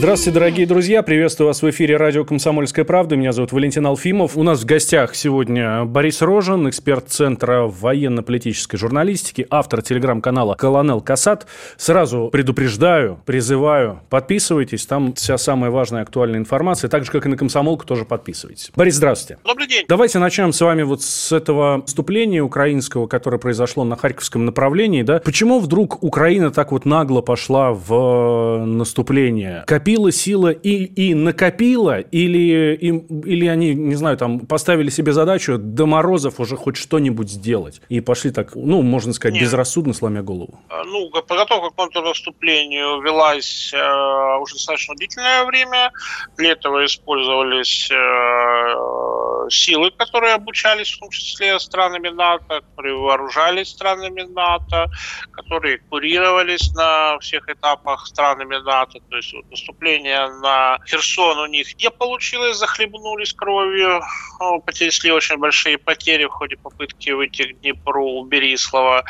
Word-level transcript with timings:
Здравствуйте, 0.00 0.38
дорогие 0.38 0.66
друзья. 0.66 1.02
Приветствую 1.02 1.48
вас 1.48 1.60
в 1.60 1.68
эфире 1.68 1.98
радио 1.98 2.24
«Комсомольская 2.24 2.86
правда». 2.86 3.16
Меня 3.16 3.32
зовут 3.32 3.52
Валентин 3.52 3.84
Алфимов. 3.84 4.34
У 4.34 4.42
нас 4.42 4.62
в 4.62 4.64
гостях 4.64 5.14
сегодня 5.14 5.84
Борис 5.84 6.22
Рожин, 6.22 6.70
эксперт 6.70 7.10
Центра 7.10 7.64
военно-политической 7.64 8.78
журналистики, 8.78 9.46
автор 9.50 9.82
телеграм-канала 9.82 10.54
«Колонел 10.54 11.02
Касат». 11.02 11.46
Сразу 11.76 12.30
предупреждаю, 12.32 13.20
призываю, 13.26 14.00
подписывайтесь. 14.08 14.86
Там 14.86 15.12
вся 15.12 15.36
самая 15.36 15.70
важная 15.70 16.00
актуальная 16.00 16.38
информация. 16.38 16.88
Так 16.88 17.04
же, 17.04 17.10
как 17.10 17.26
и 17.26 17.28
на 17.28 17.36
«Комсомолку», 17.36 17.84
тоже 17.84 18.06
подписывайтесь. 18.06 18.72
Борис, 18.74 18.94
здравствуйте. 18.94 19.38
Добрый 19.44 19.68
день. 19.68 19.84
Давайте 19.86 20.18
начнем 20.18 20.54
с 20.54 20.62
вами 20.62 20.82
вот 20.82 21.02
с 21.02 21.30
этого 21.30 21.84
вступления 21.84 22.40
украинского, 22.40 23.06
которое 23.06 23.36
произошло 23.36 23.84
на 23.84 23.96
Харьковском 23.96 24.46
направлении. 24.46 25.02
Да? 25.02 25.18
Почему 25.18 25.58
вдруг 25.60 26.02
Украина 26.02 26.50
так 26.50 26.72
вот 26.72 26.86
нагло 26.86 27.20
пошла 27.20 27.74
в 27.74 28.64
наступление? 28.64 29.64
Копила 29.90 30.12
сила 30.12 30.50
и, 30.50 30.84
и 30.84 31.14
накопила, 31.14 32.00
или, 32.00 32.76
им, 32.76 32.98
или 33.24 33.46
они, 33.48 33.74
не 33.74 33.96
знаю, 33.96 34.16
там 34.16 34.40
поставили 34.40 34.90
себе 34.90 35.12
задачу 35.12 35.58
до 35.58 35.86
морозов 35.86 36.38
уже 36.38 36.56
хоть 36.56 36.76
что-нибудь 36.76 37.28
сделать. 37.28 37.80
И 37.88 38.00
пошли 38.00 38.30
так, 38.30 38.54
ну, 38.54 38.82
можно 38.82 39.12
сказать, 39.12 39.34
Нет. 39.34 39.44
безрассудно, 39.44 39.92
сломя 39.92 40.22
голову. 40.22 40.60
А, 40.68 40.84
ну, 40.84 41.10
подготовка 41.10 41.70
к 41.70 41.74
контрнаступлению 41.74 43.00
велась 43.02 43.72
э, 43.74 44.38
уже 44.40 44.54
достаточно 44.54 44.94
длительное 44.94 45.44
время. 45.44 45.90
Для 46.36 46.52
этого 46.52 46.84
использовались 46.84 47.90
э, 47.90 49.50
силы, 49.50 49.90
которые 49.90 50.34
обучались 50.34 50.92
в 50.92 51.00
том 51.00 51.10
числе 51.10 51.58
странами 51.58 52.10
НАТО, 52.10 52.60
которые 52.60 52.96
вооружались 52.96 53.68
странами 53.68 54.22
НАТО, 54.22 54.86
которые 55.32 55.78
курировались 55.78 56.72
на 56.74 57.18
всех 57.18 57.48
этапах 57.48 58.06
странами 58.06 58.56
НАТО. 58.62 59.00
То 59.10 59.16
есть 59.16 59.32
вот, 59.32 59.44
наступление 59.70 60.28
на 60.42 60.78
Херсон 60.86 61.38
у 61.38 61.46
них 61.46 61.66
не 61.82 61.90
получилось, 61.90 62.56
захлебнулись 62.56 63.32
кровью, 63.32 64.02
понесли 64.38 65.10
очень 65.12 65.36
большие 65.36 65.78
потери 65.78 66.24
в 66.24 66.30
ходе 66.30 66.56
попытки 66.56 67.10
выйти 67.10 67.42
к 67.42 67.60
Днепру. 67.60 68.04
У 68.04 68.24
Берислава. 68.24 69.04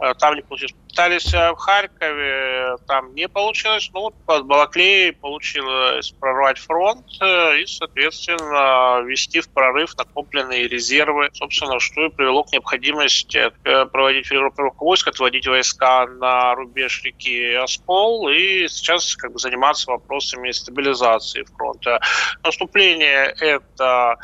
Э, 0.00 0.14
там 0.14 0.34
не 0.34 0.42
получилось 0.42 0.74
пытались 0.96 1.34
э, 1.34 1.52
в 1.52 1.56
Харькове, 1.56 2.76
там 2.86 3.14
не 3.14 3.28
получилось, 3.28 3.90
вот 3.92 4.14
под 4.24 4.46
Балаклеей 4.46 5.12
получилось 5.12 6.10
прорвать 6.18 6.56
фронт 6.58 7.04
э, 7.20 7.58
и, 7.60 7.66
соответственно, 7.66 9.02
ввести 9.02 9.40
в 9.40 9.50
прорыв 9.50 9.94
накопленные 9.98 10.66
резервы, 10.66 11.28
собственно, 11.34 11.78
что 11.80 12.06
и 12.06 12.08
привело 12.08 12.44
к 12.44 12.52
необходимости 12.52 13.52
э, 13.64 13.84
проводить 13.84 14.30
группировку 14.30 14.86
войск, 14.86 15.08
отводить 15.08 15.46
войска 15.46 16.06
на 16.06 16.54
рубеж 16.54 17.02
реки 17.04 17.52
Оскол 17.52 18.30
и 18.30 18.66
сейчас 18.66 19.16
как 19.16 19.32
бы 19.32 19.38
заниматься 19.38 19.90
вопросами 19.90 20.50
стабилизации 20.50 21.44
фронта. 21.56 22.00
Наступление 22.42 23.34
это 23.38 24.16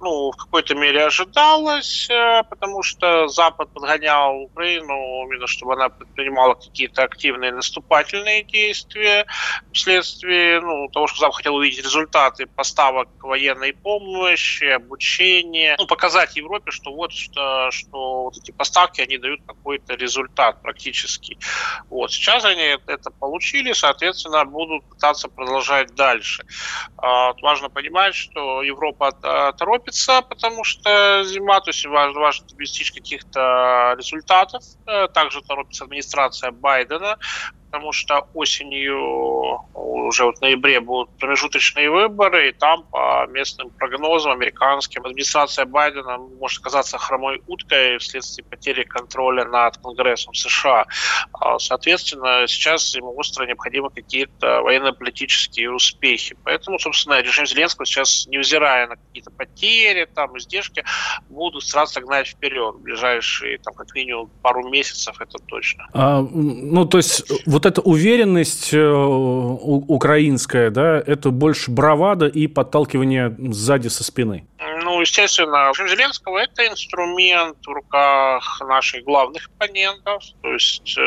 ну, 0.00 0.30
в 0.30 0.36
какой-то 0.36 0.74
мере 0.74 1.04
ожидалось, 1.04 2.08
потому 2.48 2.82
что 2.82 3.28
Запад 3.28 3.68
подгонял 3.74 4.44
Украину 4.44 5.26
именно 5.26 5.46
чтобы 5.46 5.74
она 5.74 5.90
предпринимала 5.98 6.54
какие-то 6.54 7.02
активные 7.02 7.52
наступательные 7.52 8.42
действия 8.44 9.26
вследствие 9.72 10.60
ну, 10.60 10.88
того, 10.88 11.06
что 11.06 11.20
Запад 11.20 11.36
хотел 11.36 11.56
увидеть 11.56 11.84
результаты 11.84 12.46
поставок 12.46 13.08
военной 13.22 13.72
помощи, 13.72 14.64
обучения, 14.64 15.76
ну, 15.78 15.86
показать 15.86 16.36
Европе, 16.36 16.70
что 16.70 16.92
вот 16.92 17.12
что, 17.12 17.70
что 17.70 18.24
вот 18.24 18.36
эти 18.36 18.50
поставки, 18.50 19.00
они 19.00 19.18
дают 19.18 19.40
какой-то 19.46 19.94
результат 19.94 20.62
практически. 20.62 21.38
Вот. 21.90 22.12
Сейчас 22.12 22.44
они 22.44 22.76
это 22.86 23.10
получили, 23.10 23.72
соответственно, 23.72 24.44
будут 24.44 24.88
пытаться 24.88 25.28
продолжать 25.28 25.94
дальше. 25.94 26.44
А, 26.96 27.32
важно 27.42 27.68
понимать, 27.68 28.14
что 28.14 28.62
Европа 28.62 29.12
торопится, 29.58 30.22
потому 30.22 30.64
что 30.64 31.22
зима, 31.24 31.60
то 31.60 31.70
есть 31.70 31.84
важно, 31.86 32.20
важно 32.20 32.46
достичь 32.56 32.92
каких-то 32.92 33.94
результатов, 33.96 34.62
э, 34.86 35.08
также 35.08 35.42
торопится 35.42 35.86
администрация 35.88 36.50
Байдена, 36.52 37.16
потому 37.70 37.92
что 37.92 38.26
осенью, 38.34 39.60
уже 39.74 40.24
вот 40.24 40.38
в 40.38 40.40
ноябре 40.40 40.80
будут 40.80 41.10
промежуточные 41.18 41.90
выборы, 41.90 42.48
и 42.48 42.52
там 42.52 42.84
по 42.84 43.26
местным 43.26 43.70
прогнозам 43.70 44.32
американским 44.32 45.04
администрация 45.04 45.66
Байдена 45.66 46.16
может 46.16 46.60
оказаться 46.60 46.96
хромой 46.98 47.42
уткой 47.46 47.98
вследствие 47.98 48.46
потери 48.46 48.84
контроля 48.84 49.44
над 49.44 49.76
Конгрессом 49.78 50.32
США. 50.32 50.86
А, 51.32 51.58
соответственно, 51.58 52.46
сейчас 52.48 52.94
ему 52.94 53.14
остро 53.18 53.44
необходимы 53.46 53.90
какие-то 53.90 54.62
военно-политические 54.62 55.70
успехи. 55.70 56.36
Поэтому, 56.44 56.78
собственно, 56.78 57.20
режим 57.20 57.46
Зеленского 57.46 57.84
сейчас, 57.84 58.26
невзирая 58.28 58.86
на 58.88 58.96
какие-то 58.96 59.30
потери, 59.30 60.06
там, 60.14 60.38
издержки, 60.38 60.84
будут 61.28 61.64
стараться 61.64 62.00
гнать 62.00 62.28
вперед 62.28 62.76
в 62.76 62.80
ближайшие, 62.80 63.58
там, 63.58 63.74
как 63.74 63.94
минимум, 63.94 64.30
пару 64.42 64.66
месяцев, 64.68 65.20
это 65.20 65.38
точно. 65.38 65.86
А, 65.92 66.22
ну, 66.22 66.86
то 66.86 66.96
есть, 66.96 67.24
эта 67.66 67.80
уверенность 67.80 68.70
э, 68.72 68.78
украинская, 68.80 70.70
да, 70.70 71.02
это 71.04 71.30
больше 71.30 71.70
бравада 71.70 72.26
и 72.26 72.46
подталкивание 72.46 73.34
сзади 73.52 73.88
со 73.88 74.04
спины. 74.04 74.44
Естественно, 75.08 75.72
Зеленского 75.74 76.38
это 76.38 76.66
инструмент 76.66 77.56
в 77.66 77.70
руках 77.70 78.60
наших 78.60 79.04
главных 79.04 79.48
оппонентов. 79.48 80.22
То 80.42 80.52
есть, 80.52 80.98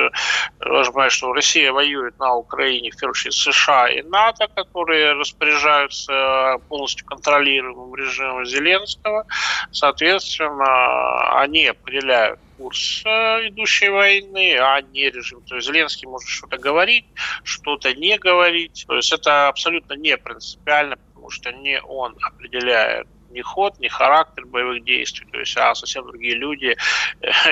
важно 0.60 0.90
э, 0.90 0.92
понимать, 0.92 1.12
что 1.12 1.34
Россия 1.34 1.72
воюет 1.72 2.18
на 2.18 2.34
Украине, 2.34 2.90
в 2.90 2.96
первую 2.98 3.12
очередь, 3.12 3.36
США 3.36 3.90
и 3.90 4.02
НАТО, 4.02 4.48
которые 4.48 5.14
распоряжаются 5.14 6.58
полностью 6.68 7.06
контролируемым 7.06 7.94
режимом 7.96 8.44
Зеленского. 8.44 9.28
Соответственно, 9.72 11.40
они 11.40 11.68
определяют 11.68 12.40
курс 12.58 13.04
э, 13.06 13.50
идущей 13.50 13.90
войны, 13.90 14.58
а 14.60 14.82
не 14.82 15.12
режим. 15.12 15.42
То 15.44 15.56
есть 15.56 15.68
Зеленский 15.68 16.08
может 16.08 16.28
что-то 16.28 16.58
говорить, 16.58 17.06
что-то 17.44 17.94
не 17.94 18.18
говорить. 18.18 18.84
То 18.88 18.96
есть 18.96 19.14
это 19.14 19.48
абсолютно 19.48 19.94
не 19.94 20.18
принципиально, 20.18 20.98
потому 20.98 21.30
что 21.30 21.52
не 21.52 21.80
он 21.82 22.16
определяет 22.20 23.08
ни 23.32 23.42
ход, 23.42 23.80
ни 23.80 23.88
характер 23.88 24.46
боевых 24.46 24.84
действий, 24.84 25.28
то 25.32 25.40
есть, 25.40 25.56
а 25.58 25.74
совсем 25.76 26.06
другие 26.06 26.36
люди. 26.36 26.76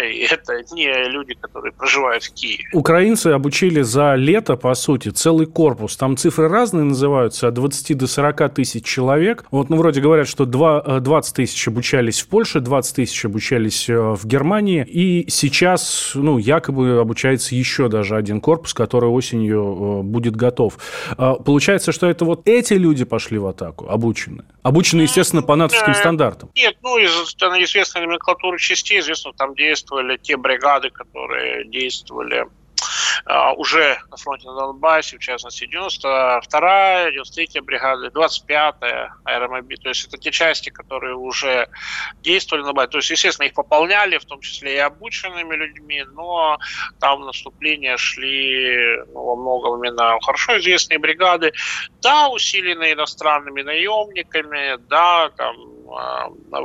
И 0.04 0.28
это 0.32 0.54
не 0.74 1.10
люди, 1.10 1.34
которые 1.34 1.72
проживают 1.74 2.24
в 2.24 2.34
Киеве. 2.34 2.64
Украинцы 2.74 3.28
обучили 3.28 3.82
за 3.82 4.16
лето, 4.16 4.56
по 4.56 4.74
сути, 4.76 5.10
целый 5.10 5.46
корпус. 5.46 5.98
Там 5.98 6.18
цифры 6.18 6.48
разные 6.48 6.84
называются, 6.84 7.48
от 7.48 7.54
20 7.54 7.98
до 7.98 8.08
40 8.08 8.54
тысяч 8.54 8.86
человек. 8.86 9.46
Вот, 9.52 9.70
ну, 9.70 9.78
вроде 9.78 10.02
говорят, 10.02 10.28
что 10.28 10.46
2, 10.46 11.00
20 11.00 11.32
э, 11.32 11.36
тысяч 11.36 11.68
обучались 11.68 12.22
в 12.22 12.28
Польше, 12.28 12.60
20 12.60 12.96
тысяч 12.96 13.26
обучались 13.26 13.90
э, 13.90 13.96
в 13.98 14.26
Германии. 14.26 14.86
И 14.88 15.30
сейчас, 15.30 16.12
ну, 16.16 16.38
якобы 16.38 17.00
обучается 17.00 17.56
еще 17.56 17.90
даже 17.90 18.16
один 18.16 18.42
корпус, 18.42 18.74
который 18.74 19.10
осенью 19.10 20.02
э, 20.02 20.04
будет 20.04 20.36
готов. 20.36 20.78
А, 21.18 21.36
получается, 21.36 21.92
что 21.92 22.08
это 22.08 22.26
вот 22.26 22.48
эти 22.48 22.74
люди 22.74 23.06
пошли 23.06 23.38
в 23.38 23.48
атаку, 23.48 23.88
обученные. 23.90 24.46
Обученные, 24.64 25.06
естественно, 25.06 25.42
по 25.42 25.56
натовским 25.72 25.94
стандартам? 25.94 26.52
Нет, 26.56 26.78
ну, 26.82 26.98
из 26.98 27.36
известной 27.64 28.02
номенклатуры 28.02 28.58
частей, 28.58 29.00
известно, 29.00 29.32
там 29.34 29.56
действовали 29.56 30.18
те 30.18 30.38
бригады, 30.38 30.90
которые 30.90 31.66
действовали 31.66 32.48
уже 33.58 34.00
на 34.10 34.18
фронте 34.18 34.48
на 34.48 34.56
Донбассе, 34.56 35.18
в 35.18 35.20
частности, 35.20 35.66
92-я, 35.66 37.10
93-я 37.10 37.62
бригада, 37.62 38.08
25-я 38.08 39.14
аэромобиль. 39.24 39.78
То 39.78 39.90
есть 39.90 40.08
это 40.08 40.18
те 40.18 40.32
части, 40.32 40.70
которые 40.70 41.16
уже 41.16 41.68
действовали 42.22 42.64
на 42.64 42.74
базе. 42.74 42.90
То 42.90 42.98
есть, 42.98 43.10
естественно, 43.10 43.48
их 43.48 43.54
пополняли, 43.54 44.18
в 44.18 44.26
том 44.26 44.42
числе 44.42 44.76
и 44.76 44.78
обученными 44.78 45.56
людьми, 45.56 46.04
но 46.14 46.58
там 47.00 47.26
наступления 47.26 47.98
шли 47.98 48.98
ну, 49.14 49.24
во 49.24 49.36
многом 49.36 49.84
именно 49.84 50.18
хорошо 50.22 50.58
известные 50.60 51.00
бригады. 51.00 51.54
Да, 52.02 52.30
усиленные 52.30 52.94
иностранными 52.94 53.62
наемниками, 53.62 54.78
да, 54.88 55.30
там 55.36 55.56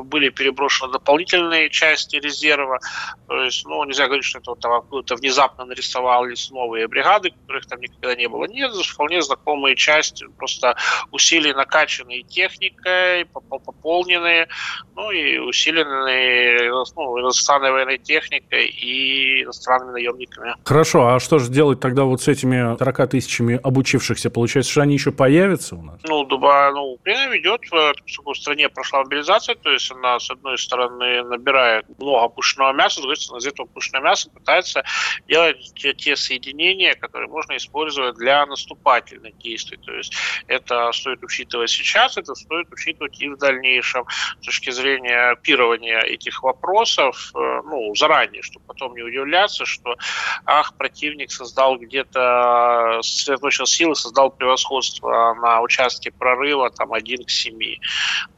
были 0.04 0.28
переброшены 0.28 0.92
дополнительные 0.92 1.70
части 1.70 2.16
резерва. 2.16 2.78
То 3.26 3.42
есть, 3.42 3.64
ну, 3.66 3.84
нельзя 3.84 4.06
говорить, 4.06 4.24
что 4.24 4.38
это 4.38 4.54
там 4.54 4.72
откуда-то 4.72 5.16
внезапно 5.16 5.64
нарисовались 5.64 6.43
новые 6.50 6.88
бригады, 6.88 7.30
которых 7.30 7.66
там 7.66 7.80
никогда 7.80 8.14
не 8.14 8.28
было. 8.28 8.46
Нет, 8.46 8.72
вполне 8.74 9.22
знакомые 9.22 9.76
части, 9.76 10.26
просто 10.36 10.76
усилия 11.10 11.54
накачанные 11.54 12.22
техникой, 12.22 13.26
пополненные, 13.26 14.48
ну 14.94 15.10
и 15.10 15.38
усиленные 15.38 16.70
ну, 16.70 17.20
иностранной 17.20 17.70
военной 17.70 17.98
техникой 17.98 18.66
и 18.66 19.42
иностранными 19.42 19.92
наемниками. 19.92 20.54
Хорошо, 20.64 21.08
а 21.08 21.20
что 21.20 21.38
же 21.38 21.50
делать 21.50 21.80
тогда 21.80 22.04
вот 22.04 22.22
с 22.22 22.28
этими 22.28 22.76
40 22.76 23.10
тысячами 23.10 23.60
обучившихся? 23.62 24.30
Получается, 24.30 24.72
что 24.72 24.82
они 24.82 24.94
еще 24.94 25.12
появятся 25.12 25.76
у 25.76 25.82
нас? 25.82 26.00
Ну, 26.04 26.24
Дуба, 26.24 26.70
ну, 26.72 26.94
Украина 26.94 27.32
ведет, 27.32 27.62
поскольку 27.70 28.32
в 28.32 28.36
стране 28.36 28.68
прошла 28.68 29.02
мобилизация, 29.02 29.54
то 29.54 29.70
есть 29.70 29.90
она, 29.90 30.18
с 30.18 30.30
одной 30.30 30.58
стороны, 30.58 31.22
набирает 31.22 31.86
много 31.98 32.28
пушного 32.28 32.72
мяса, 32.72 32.96
с 32.96 32.98
другой 32.98 33.16
стороны, 33.16 33.40
из 33.40 33.46
этого 33.46 33.66
пушного 33.66 34.04
мяса 34.04 34.30
пытается 34.30 34.84
делать 35.28 35.72
те, 35.74 35.94
те 35.94 36.16
соединения, 36.34 36.94
которые 36.94 37.28
можно 37.28 37.56
использовать 37.56 38.16
для 38.16 38.46
наступательных 38.46 39.36
действий. 39.38 39.78
То 39.78 39.92
есть 39.92 40.14
это 40.46 40.92
стоит 40.92 41.22
учитывать 41.22 41.70
сейчас, 41.70 42.16
это 42.16 42.34
стоит 42.34 42.72
учитывать 42.72 43.20
и 43.20 43.28
в 43.28 43.36
дальнейшем 43.36 44.04
с 44.40 44.44
точки 44.44 44.70
зрения 44.70 45.36
пирования 45.42 46.00
этих 46.00 46.42
вопросов, 46.42 47.30
э, 47.34 47.60
ну, 47.64 47.94
заранее, 47.94 48.42
чтобы 48.42 48.64
потом 48.66 48.94
не 48.94 49.02
удивляться, 49.02 49.64
что, 49.64 49.96
ах, 50.44 50.76
противник 50.76 51.30
создал 51.30 51.78
где-то, 51.78 53.00
сосредоточил 53.02 53.66
силы, 53.66 53.94
создал 53.94 54.30
превосходство 54.30 55.34
на 55.34 55.60
участке 55.60 56.10
прорыва, 56.10 56.70
там, 56.70 56.92
один 56.92 57.24
к 57.24 57.30
семи. 57.30 57.80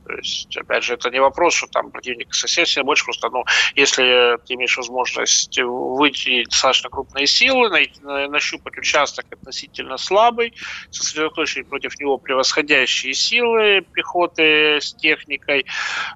То 0.06 0.14
есть, 0.14 0.56
опять 0.56 0.85
же, 0.85 0.94
это 0.94 1.11
не 1.11 1.20
вопрос, 1.20 1.55
что 1.55 1.67
там 1.67 1.91
противник 1.91 2.32
сильно 2.32 2.85
больше, 2.85 3.05
просто, 3.05 3.29
ну, 3.31 3.44
если 3.75 4.37
ты 4.47 4.55
имеешь 4.55 4.76
возможность 4.76 5.58
выйти 5.58 6.44
достаточно 6.44 6.91
крупные 6.91 7.26
силы, 7.26 7.69
найти, 7.69 8.00
нащупать 8.03 8.79
участок 8.79 9.26
относительно 9.31 9.97
слабый, 9.97 10.55
сосредоточить 10.91 11.69
против 11.69 11.99
него 11.99 12.19
превосходящие 12.19 13.14
силы 13.14 13.85
пехоты 13.93 14.81
с 14.81 14.94
техникой 14.94 15.67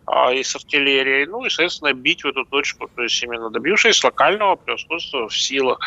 а, 0.06 0.32
и 0.32 0.42
с 0.42 0.54
артиллерией, 0.54 1.26
ну 1.26 1.44
и, 1.44 1.50
соответственно, 1.50 1.92
бить 1.92 2.22
в 2.22 2.28
эту 2.28 2.44
точку, 2.44 2.88
то 2.94 3.02
есть 3.02 3.20
именно 3.22 3.50
добившись 3.50 4.04
локального 4.04 4.56
превосходства 4.56 5.28
в 5.28 5.36
силах. 5.36 5.80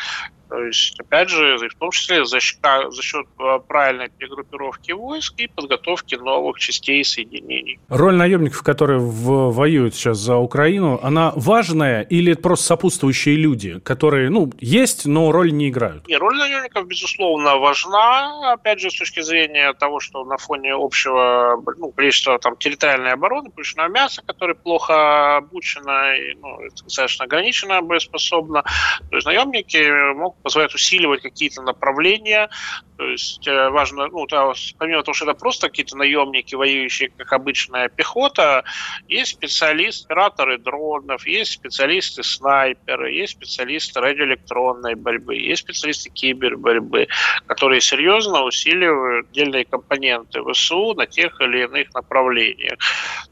То 0.53 0.63
есть, 0.65 0.99
опять 0.99 1.29
же, 1.29 1.57
в 1.57 1.79
том 1.79 1.89
числе 1.89 2.25
за 2.25 2.39
счет, 2.39 2.59
за 2.89 3.01
счет 3.01 3.25
э, 3.39 3.59
правильной 3.67 4.09
перегруппировки 4.09 4.91
войск 4.91 5.33
и 5.37 5.47
подготовки 5.47 6.13
новых 6.13 6.59
частей 6.59 7.01
и 7.01 7.03
соединений. 7.03 7.79
Роль 7.89 8.15
наемников, 8.15 8.61
которые 8.61 8.99
в, 8.99 9.51
воюют 9.51 9.95
сейчас 9.95 10.19
за 10.19 10.35
Украину, 10.35 10.99
она 11.01 11.33
важная 11.35 12.03
или 12.03 12.33
это 12.33 12.43
просто 12.43 12.65
сопутствующие 12.67 13.35
люди, 13.35 13.79
которые, 13.79 14.29
ну, 14.29 14.51
есть, 14.59 15.07
но 15.07 15.31
роль 15.31 15.51
не 15.51 15.69
играют? 15.69 16.07
Не, 16.07 16.17
роль 16.17 16.37
наемников, 16.37 16.85
безусловно, 16.85 17.57
важна, 17.57 18.53
опять 18.53 18.79
же, 18.79 18.91
с 18.91 18.95
точки 18.99 19.21
зрения 19.21 19.73
того, 19.73 19.99
что 19.99 20.23
на 20.23 20.37
фоне 20.37 20.75
общего 20.75 21.63
ну, 21.77 21.89
количества 21.89 22.37
там, 22.37 22.57
территориальной 22.57 23.13
обороны, 23.13 23.49
пушечного 23.49 23.87
мяса, 23.87 24.21
которое 24.23 24.53
плохо 24.53 25.37
обучено 25.37 26.13
и 26.15 26.35
ну, 26.35 26.59
достаточно 26.83 27.25
ограниченно 27.25 27.81
боеспособно, 27.81 28.61
то 29.09 29.15
есть 29.15 29.25
наемники 29.25 30.13
могут 30.13 30.42
позволяет 30.43 30.73
усиливать 30.75 31.21
какие-то 31.21 31.61
направления. 31.61 32.49
То 32.97 33.05
есть 33.05 33.47
э, 33.47 33.69
важно, 33.69 34.07
ну, 34.07 34.27
да, 34.27 34.51
помимо 34.77 35.01
того, 35.03 35.13
что 35.13 35.25
это 35.25 35.33
просто 35.33 35.69
какие-то 35.69 35.97
наемники, 35.97 36.55
воюющие 36.55 37.09
как 37.09 37.33
обычная 37.33 37.89
пехота, 37.89 38.63
есть 39.07 39.31
специалисты, 39.31 40.05
операторы 40.05 40.57
дронов, 40.57 41.25
есть 41.25 41.53
специалисты 41.53 42.23
снайперы, 42.23 43.11
есть 43.11 43.33
специалисты 43.33 43.99
радиоэлектронной 43.99 44.95
борьбы, 44.95 45.35
есть 45.35 45.63
специалисты 45.63 46.09
киберборьбы, 46.09 47.07
которые 47.47 47.81
серьезно 47.81 48.43
усиливают 48.43 49.27
отдельные 49.29 49.65
компоненты 49.65 50.41
ВСУ 50.43 50.93
на 50.93 51.07
тех 51.07 51.39
или 51.41 51.63
иных 51.63 51.93
направлениях. 51.93 52.77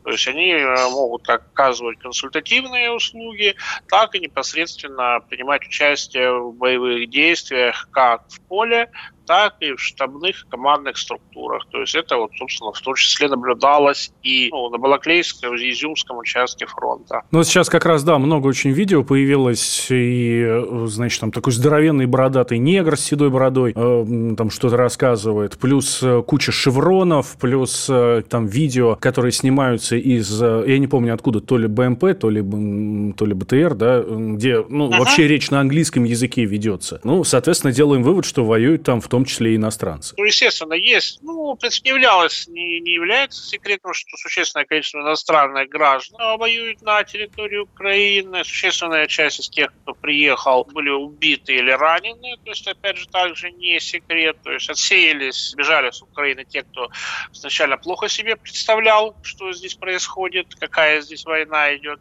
То 0.04 0.12
есть 0.12 0.28
они 0.28 0.52
э, 0.52 0.90
могут 0.90 1.26
как 1.26 1.42
оказывать 1.54 2.00
консультативные 2.00 2.92
услуги, 2.92 3.56
так 3.90 4.16
и 4.16 4.20
непосредственно 4.20 5.20
принимать 5.30 5.66
участие 5.68 6.32
в 6.32 6.54
боевых 6.54 7.01
боевых 7.02 7.10
действиях 7.10 7.88
как 7.92 8.22
в 8.30 8.42
поле, 8.48 8.88
так 9.26 9.56
и 9.60 9.74
в 9.74 9.80
штабных 9.80 10.48
командных 10.50 10.98
структурах. 10.98 11.66
То 11.72 11.82
есть 11.82 11.96
это 11.96 12.18
вот, 12.18 12.32
собственно, 12.38 12.72
в 12.72 12.80
том 12.82 12.96
числе 12.96 13.28
наблюдалось 13.28 14.12
и 14.24 14.50
ну, 14.52 14.70
на 14.70 14.78
Балаклейском, 14.78 15.56
и 15.56 15.72
Изюмском 15.72 16.18
участке 16.18 16.66
фронта. 16.66 17.24
Ну, 17.32 17.44
сейчас 17.44 17.70
как 17.70 17.86
раз, 17.86 18.04
да, 18.04 18.18
много 18.18 18.48
очень 18.48 18.72
видео 18.72 19.04
появилось, 19.04 19.88
и, 19.90 20.48
значит, 20.86 21.20
там 21.22 21.32
такой 21.32 21.54
здоровенный 21.54 22.06
бородатый 22.06 22.58
негр 22.58 22.98
с 22.98 23.02
седой 23.02 23.30
бородой 23.30 23.74
э, 23.76 24.36
там 24.38 24.50
что-то 24.50 24.78
рассказывает, 24.78 25.58
плюс 25.58 26.02
э, 26.04 26.22
куча 26.26 26.52
шевронов, 26.52 27.38
плюс 27.40 27.88
э, 27.90 28.24
там 28.30 28.48
видео, 28.48 28.98
которые 29.00 29.32
снимаются 29.32 29.96
из, 29.96 30.42
э, 30.42 30.64
я 30.68 30.80
не 30.80 30.88
помню 30.88 31.14
откуда, 31.14 31.42
то 31.42 31.58
ли 31.58 31.68
БМП, 31.68 32.20
то 32.20 32.30
ли, 32.30 32.42
то 33.14 33.26
ли 33.26 33.34
БТР, 33.34 33.76
да, 33.76 34.02
где, 34.02 34.64
ну, 34.68 34.88
ага. 34.88 35.00
вообще 35.00 35.28
речь 35.28 35.50
на 35.52 35.60
английском 35.60 36.04
языке 36.04 36.46
ведется. 36.46 37.00
Ну, 37.04 37.24
соответственно, 37.24 37.74
делаем 37.74 38.04
вывод, 38.04 38.26
что 38.26 38.46
воюют 38.46 38.84
там 38.84 39.02
в 39.02 39.08
том 39.12 39.26
числе 39.26 39.54
и 39.54 39.56
иностранцы. 39.58 40.16
Ну, 40.18 40.24
естественно, 40.24 40.74
есть. 40.74 41.20
Ну, 41.22 41.54
в 41.54 41.58
принципе, 41.58 41.90
не 41.90 41.96
являлось, 41.96 42.48
не, 42.48 42.80
не 42.80 42.94
является 42.94 43.44
секретом, 43.44 43.94
что 43.94 44.16
существенное 44.16 44.66
количество 44.66 45.00
иностранных 45.00 45.68
граждан 45.68 46.40
воюют 46.40 46.82
на 46.82 47.04
территории 47.04 47.58
Украины. 47.58 48.44
Существенная 48.46 49.08
часть 49.08 49.42
из 49.42 49.50
тех, 49.50 49.74
кто 49.82 49.94
приехал, 49.94 50.64
были 50.64 50.90
убиты 50.90 51.56
или 51.56 51.72
ранены. 51.72 52.38
То 52.46 52.52
есть, 52.52 52.66
опять 52.68 52.98
же, 52.98 53.08
также 53.10 53.52
не 53.52 53.82
секрет. 53.82 54.38
То 54.44 54.52
есть, 54.54 54.70
отсеялись, 54.70 55.54
бежали 55.58 55.92
с 55.92 56.02
Украины 56.02 56.46
те, 56.46 56.64
кто 56.64 56.90
сначала 57.34 57.76
плохо 57.76 58.08
себе 58.08 58.38
представлял, 58.38 59.18
что 59.24 59.52
здесь 59.52 59.76
происходит, 59.76 60.56
какая 60.58 61.02
здесь 61.02 61.26
война 61.26 61.76
идет. 61.76 62.00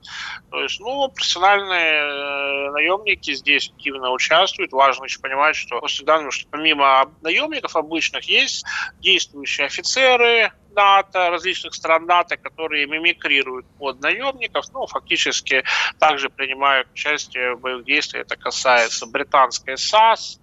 То 0.50 0.62
есть, 0.62 0.78
ну, 0.78 1.08
профессиональные 1.08 1.92
э, 1.92 2.70
наемники 2.70 3.34
здесь 3.34 3.68
активно 3.70 4.12
участвуют. 4.12 4.70
Важно 4.70 5.04
еще 5.04 5.18
понимать, 5.18 5.56
что 5.56 5.80
после 5.80 6.06
данного, 6.06 6.30
что 6.30 6.46
помимо 6.48 7.00
наемников 7.20 7.76
обычных 7.76 8.25
есть 8.25 8.64
действующие 9.00 9.67
офицеры, 9.67 10.52
НАТО, 10.75 11.31
различных 11.31 11.75
стран 11.75 12.06
НАТО, 12.06 12.37
которые 12.37 12.87
мимикрируют 12.87 13.67
под 13.78 14.00
наемников, 14.00 14.67
ну, 14.72 14.87
фактически 14.87 15.64
также 15.99 16.28
принимают 16.28 16.88
участие 16.93 17.55
в 17.55 17.61
боевых 17.61 17.84
действиях. 17.84 18.26
Это 18.26 18.37
касается 18.37 19.06
британской 19.06 19.76
САС, 19.76 20.40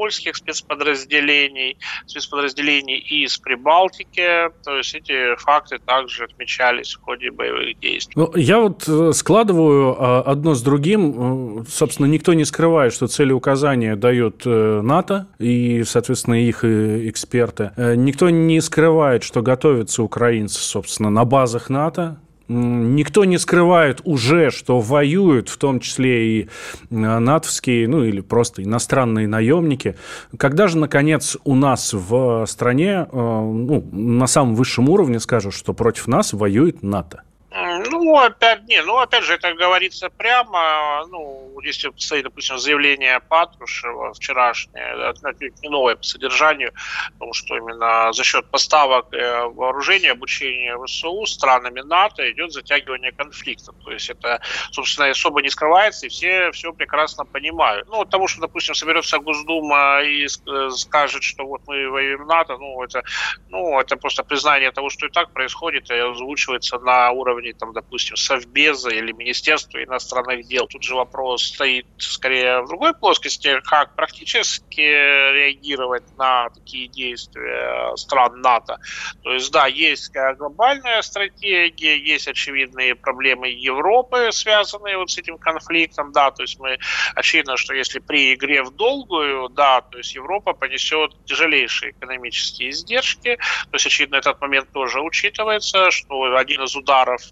польских 0.00 0.36
спецподразделений, 0.36 1.76
спецподразделений 2.06 2.96
из 2.96 3.36
Прибалтики. 3.36 4.50
То 4.64 4.78
есть 4.78 4.94
эти 4.94 5.36
факты 5.36 5.78
также 5.78 6.24
отмечались 6.24 6.94
в 6.94 7.02
ходе 7.02 7.30
боевых 7.30 7.78
действий. 7.80 8.14
Ну, 8.16 8.32
я 8.34 8.60
вот 8.60 8.88
э, 8.88 9.12
складываю 9.12 9.94
а, 9.98 10.22
одно 10.22 10.54
с 10.54 10.62
другим. 10.62 11.60
Э, 11.60 11.64
собственно, 11.68 12.06
никто 12.06 12.32
не 12.32 12.46
скрывает, 12.46 12.94
что 12.94 13.08
цели 13.08 13.32
указания 13.32 13.94
дает 13.94 14.42
э, 14.46 14.80
НАТО 14.82 15.26
и, 15.38 15.84
соответственно, 15.84 16.34
их 16.34 16.64
эксперты. 16.64 17.72
Никто 17.76 18.30
не 18.30 18.60
скрывает, 18.62 19.22
что 19.22 19.42
готов 19.42 19.59
готовятся 19.60 20.02
украинцы, 20.02 20.58
собственно, 20.58 21.10
на 21.10 21.26
базах 21.26 21.68
НАТО. 21.68 22.16
Никто 22.48 23.26
не 23.26 23.38
скрывает 23.38 24.00
уже, 24.04 24.50
что 24.50 24.80
воюют, 24.80 25.50
в 25.50 25.58
том 25.58 25.80
числе 25.80 26.40
и 26.40 26.48
натовские, 26.88 27.86
ну 27.86 28.02
или 28.02 28.22
просто 28.22 28.64
иностранные 28.64 29.28
наемники. 29.28 29.96
Когда 30.36 30.66
же, 30.66 30.78
наконец, 30.78 31.36
у 31.44 31.54
нас 31.54 31.92
в 31.92 32.46
стране, 32.46 33.06
э, 33.06 33.06
ну, 33.12 33.86
на 33.92 34.26
самом 34.26 34.56
высшем 34.56 34.88
уровне 34.88 35.20
скажут, 35.20 35.52
что 35.52 35.74
против 35.74 36.08
нас 36.08 36.32
воюет 36.32 36.82
НАТО? 36.82 37.22
Ну, 37.52 38.16
опять, 38.16 38.68
не, 38.68 38.80
ну, 38.82 38.98
опять 38.98 39.24
же, 39.24 39.34
это 39.34 39.52
говорится 39.54 40.08
прямо, 40.08 41.04
ну, 41.08 41.58
если 41.62 41.92
стоит, 41.96 42.22
допустим, 42.22 42.58
заявление 42.58 43.18
Патрушева 43.28 44.14
вчерашнее, 44.14 45.12
не 45.60 45.68
новое 45.68 45.96
по 45.96 46.02
содержанию, 46.04 46.72
потому 47.14 47.32
что 47.32 47.56
именно 47.56 48.12
за 48.12 48.22
счет 48.22 48.48
поставок 48.50 49.12
э, 49.12 49.46
вооружения, 49.46 50.12
обучения 50.12 50.78
ВСУ 50.86 51.26
странами 51.26 51.80
НАТО 51.80 52.30
идет 52.30 52.52
затягивание 52.52 53.10
конфликта. 53.10 53.72
То 53.84 53.90
есть 53.90 54.08
это, 54.10 54.40
собственно, 54.70 55.10
особо 55.10 55.42
не 55.42 55.50
скрывается, 55.50 56.06
и 56.06 56.08
все 56.08 56.52
все 56.52 56.72
прекрасно 56.72 57.24
понимают. 57.24 57.88
Ну, 57.88 58.02
от 58.02 58.10
того, 58.10 58.28
что, 58.28 58.40
допустим, 58.40 58.74
соберется 58.76 59.18
Госдума 59.18 60.02
и 60.02 60.28
скажет, 60.70 61.24
что 61.24 61.44
вот 61.44 61.62
мы 61.66 61.90
воюем 61.90 62.26
НАТО, 62.28 62.56
ну, 62.58 62.80
это, 62.82 63.02
ну, 63.48 63.80
это 63.80 63.96
просто 63.96 64.22
признание 64.22 64.70
того, 64.70 64.88
что 64.88 65.06
и 65.06 65.10
так 65.10 65.32
происходит, 65.32 65.90
и 65.90 65.94
озвучивается 65.94 66.78
на 66.78 67.10
уровне 67.10 67.39
уровне, 67.40 67.54
там, 67.54 67.72
допустим, 67.72 68.16
Совбеза 68.16 68.90
или 68.90 69.12
Министерства 69.12 69.82
иностранных 69.82 70.46
дел. 70.46 70.66
Тут 70.66 70.82
же 70.82 70.94
вопрос 70.94 71.44
стоит 71.44 71.86
скорее 71.98 72.62
в 72.62 72.68
другой 72.68 72.94
плоскости, 72.94 73.60
как 73.64 73.96
практически 73.96 74.80
реагировать 74.80 76.04
на 76.16 76.50
такие 76.50 76.88
действия 76.88 77.96
стран 77.96 78.40
НАТО. 78.40 78.78
То 79.22 79.32
есть, 79.32 79.50
да, 79.52 79.66
есть 79.66 80.12
глобальная 80.38 81.02
стратегия, 81.02 81.96
есть 81.96 82.28
очевидные 82.28 82.94
проблемы 82.94 83.48
Европы, 83.48 84.30
связанные 84.32 84.98
вот 84.98 85.10
с 85.10 85.18
этим 85.18 85.38
конфликтом, 85.38 86.12
да, 86.12 86.30
то 86.30 86.42
есть 86.42 86.58
мы, 86.58 86.78
очевидно, 87.14 87.56
что 87.56 87.74
если 87.74 87.98
при 87.98 88.34
игре 88.34 88.62
в 88.62 88.70
долгую, 88.70 89.48
да, 89.48 89.80
то 89.80 89.98
есть 89.98 90.14
Европа 90.14 90.52
понесет 90.52 91.12
тяжелейшие 91.24 91.92
экономические 91.92 92.70
издержки, 92.70 93.36
то 93.36 93.74
есть, 93.74 93.86
очевидно, 93.86 94.16
этот 94.16 94.40
момент 94.40 94.70
тоже 94.72 95.00
учитывается, 95.00 95.90
что 95.90 96.36
один 96.36 96.62
из 96.62 96.76
ударов, 96.76 97.22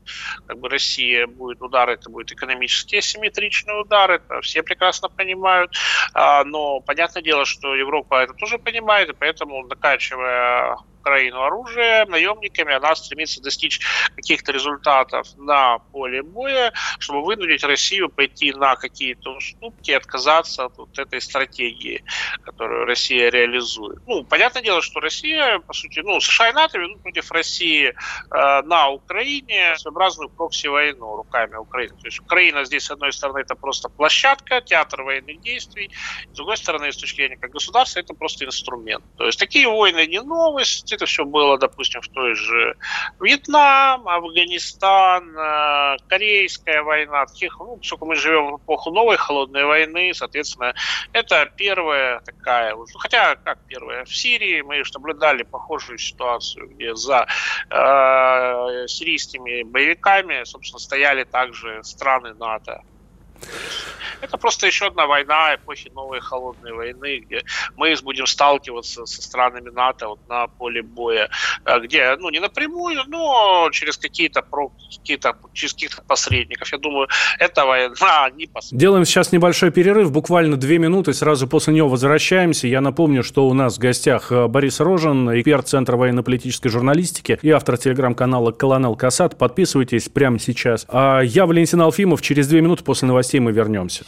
как 0.47 0.59
бы 0.59 0.69
Россия 0.69 1.27
будет 1.27 1.61
удар, 1.61 1.89
это 1.89 2.11
будет 2.11 2.33
экономически 2.33 2.97
асимметричный 2.97 3.81
удар, 3.81 4.11
это 4.11 4.41
все 4.41 4.63
прекрасно 4.63 5.09
понимают, 5.09 5.71
а, 6.15 6.45
но 6.45 6.81
понятное 6.81 7.23
дело, 7.23 7.45
что 7.45 7.75
Европа 7.75 8.23
это 8.23 8.35
тоже 8.35 8.59
понимает, 8.59 9.11
и 9.11 9.15
поэтому, 9.19 9.67
накачивая 9.67 10.77
Украину 11.09 11.43
оружие, 11.43 12.05
наемниками, 12.07 12.75
она 12.75 12.95
стремится 12.95 13.41
достичь 13.41 13.81
каких-то 14.15 14.53
результатов 14.53 15.27
на 15.37 15.79
поле 15.91 16.23
боя, 16.23 16.73
чтобы 16.99 17.25
вынудить 17.25 17.65
Россию 17.65 18.11
пойти 18.11 18.53
на 18.53 18.77
какие-то 18.77 19.31
уступки, 19.31 19.91
отказаться 19.91 20.67
от 20.67 20.77
вот 20.77 20.99
этой 20.99 21.21
стратегии, 21.21 22.03
которую 22.43 22.85
Россия 22.85 23.31
реализует. 23.31 23.99
Ну, 24.07 24.25
понятное 24.25 24.63
дело, 24.63 24.83
что 24.83 25.01
Россия, 25.01 25.61
по 25.61 25.73
сути, 25.73 26.01
ну, 26.01 26.21
США 26.21 26.51
и 26.51 26.53
НАТО 26.53 26.79
ведут 26.79 27.03
против 27.03 27.33
России 27.33 27.89
э, 27.89 27.93
на 28.63 28.91
Украине 28.91 29.77
своеобразную 29.77 30.31
прокси-войну 30.37 31.17
руками 31.17 31.57
Украины. 31.57 31.97
То 31.97 32.07
есть 32.07 32.21
Украина 32.21 32.65
здесь, 32.65 32.85
с 32.85 32.91
одной 32.91 33.13
стороны, 33.13 33.39
это 33.39 33.55
просто 33.55 33.89
площадка, 33.89 34.61
театр 34.61 35.03
военных 35.03 35.41
действий, 35.41 35.91
с 36.33 36.37
другой 36.37 36.57
стороны, 36.57 36.93
с 36.93 36.97
точки 36.97 37.23
зрения 37.23 37.39
как 37.41 37.51
государства, 37.51 38.01
это 38.01 38.15
просто 38.15 38.45
инструмент. 38.45 39.05
То 39.17 39.25
есть 39.25 39.39
такие 39.39 39.69
войны 39.69 40.07
не 40.07 40.21
новость, 40.21 40.87
это 40.99 41.07
все 41.07 41.25
было, 41.25 41.57
допустим, 41.59 42.01
в 42.01 42.09
той 42.09 42.35
же 42.35 42.77
Вьетнам, 43.21 44.09
Афганистан, 44.09 45.37
э, 45.37 45.97
Корейская 46.09 46.83
война. 46.83 47.25
Таких, 47.27 47.57
ну, 47.61 47.77
поскольку 47.77 48.07
мы 48.07 48.17
живем 48.17 48.53
в 48.53 48.57
эпоху 48.57 48.91
новой 48.91 49.17
холодной 49.17 49.65
войны, 49.65 50.13
соответственно, 50.13 50.75
это 51.13 51.51
первая 51.57 52.21
такая, 52.21 52.75
ну, 52.75 52.85
хотя 52.99 53.37
как 53.37 53.59
первая, 53.69 54.05
в 54.05 54.15
Сирии 54.15 54.61
мы 54.63 54.85
же 54.85 54.93
наблюдали 54.95 55.45
похожую 55.45 55.99
ситуацию, 55.99 56.69
где 56.69 56.95
за 56.95 57.27
э, 57.71 58.87
сирийскими 58.89 59.63
боевиками, 59.63 60.45
собственно, 60.45 60.81
стояли 60.81 61.25
также 61.25 61.83
страны 61.85 62.35
НАТО. 62.35 62.83
Это 64.29 64.37
просто 64.37 64.67
еще 64.67 64.87
одна 64.87 65.07
война 65.07 65.55
эпохи 65.55 65.91
новой 65.95 66.21
холодной 66.21 66.73
войны, 66.73 67.19
где 67.19 67.43
мы 67.77 67.95
будем 68.03 68.27
сталкиваться 68.27 69.07
со 69.07 69.23
странами 69.23 69.71
НАТО 69.71 70.09
вот 70.09 70.21
на 70.29 70.47
поле 70.47 70.83
боя, 70.83 71.31
э, 71.65 71.81
где, 71.81 72.17
ну, 72.19 72.31
не 72.31 72.41
напрямую, 72.41 73.03
но 73.07 73.69
через 73.73 73.97
какие-то 73.97 74.43
какие 74.43 75.19
через 75.53 75.73
каких-то 75.73 76.03
посредников. 76.03 76.71
Я 76.73 76.79
думаю, 76.79 77.09
эта 77.39 77.65
война 77.65 78.31
не 78.37 78.47
посредник. 78.47 78.81
Делаем 78.81 79.05
сейчас 79.05 79.33
небольшой 79.33 79.71
перерыв, 79.71 80.13
буквально 80.13 80.57
две 80.57 80.79
минуты, 80.79 81.15
сразу 81.15 81.49
после 81.49 81.75
него 81.75 81.89
возвращаемся. 81.89 82.67
Я 82.67 82.81
напомню, 82.81 83.23
что 83.23 83.49
у 83.49 83.55
нас 83.55 83.77
в 83.77 83.79
гостях 83.79 84.31
э, 84.31 84.47
Борис 84.47 84.81
Рожин, 84.81 85.31
эксперт 85.41 85.67
Центра 85.69 85.97
военно-политической 85.97 86.69
журналистики 86.69 87.39
и 87.41 87.51
автор 87.51 87.79
телеграм-канала 87.79 88.53
«Колонел 88.53 88.95
Касат». 88.95 89.39
Подписывайтесь 89.39 90.09
прямо 90.09 90.39
сейчас. 90.39 90.85
А 90.89 91.21
я 91.21 91.47
Валентин 91.47 91.81
Алфимов. 91.81 92.21
Через 92.21 92.49
две 92.49 92.61
минуты 92.61 92.85
после 92.85 93.09
новостей 93.09 93.41
мы 93.41 93.53
вернемся. 93.53 94.05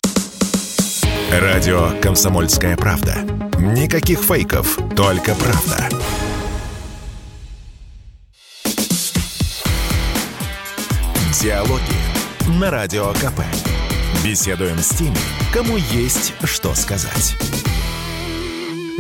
Радио 1.30 1.90
«Комсомольская 2.02 2.76
правда». 2.76 3.18
Никаких 3.56 4.18
фейков, 4.18 4.76
только 4.96 5.37
правда. 5.37 5.88
Диалоги 11.40 12.58
на 12.58 12.72
Радио 12.72 13.12
КП. 13.12 13.42
Беседуем 14.25 14.78
с 14.78 14.88
теми, 14.88 15.16
кому 15.52 15.76
есть 15.76 16.34
что 16.42 16.75
сказать. 16.75 17.37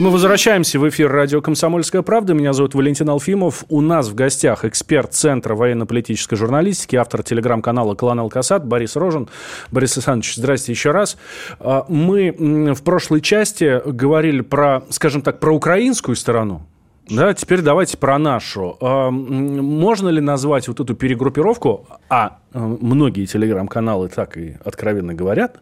Мы 0.00 0.08
возвращаемся 0.08 0.78
в 0.78 0.88
эфир 0.88 1.12
радио 1.12 1.42
«Комсомольская 1.42 2.00
правда». 2.00 2.32
Меня 2.32 2.54
зовут 2.54 2.74
Валентин 2.74 3.10
Алфимов. 3.10 3.66
У 3.68 3.82
нас 3.82 4.08
в 4.08 4.14
гостях 4.14 4.64
эксперт 4.64 5.12
Центра 5.12 5.54
военно-политической 5.54 6.36
журналистики, 6.36 6.96
автор 6.96 7.22
телеграм-канала 7.22 7.94
«Клан 7.94 8.18
Алкасад» 8.18 8.64
Борис 8.64 8.96
Рожин. 8.96 9.28
Борис 9.70 9.98
Александрович, 9.98 10.36
здрасте 10.36 10.72
еще 10.72 10.92
раз. 10.92 11.18
А, 11.58 11.84
мы 11.90 12.34
в 12.74 12.82
прошлой 12.82 13.20
части 13.20 13.82
говорили 13.84 14.40
про, 14.40 14.84
скажем 14.88 15.20
так, 15.20 15.38
про 15.38 15.54
украинскую 15.54 16.16
сторону, 16.16 16.66
да, 17.10 17.34
теперь 17.34 17.60
давайте 17.60 17.98
про 17.98 18.18
нашу. 18.18 18.78
А, 18.80 19.10
можно 19.10 20.08
ли 20.08 20.22
назвать 20.22 20.66
вот 20.66 20.80
эту 20.80 20.94
перегруппировку, 20.94 21.86
а 22.08 22.38
многие 22.54 23.26
телеграм-каналы 23.26 24.08
так 24.08 24.38
и 24.38 24.56
откровенно 24.64 25.12
говорят, 25.12 25.60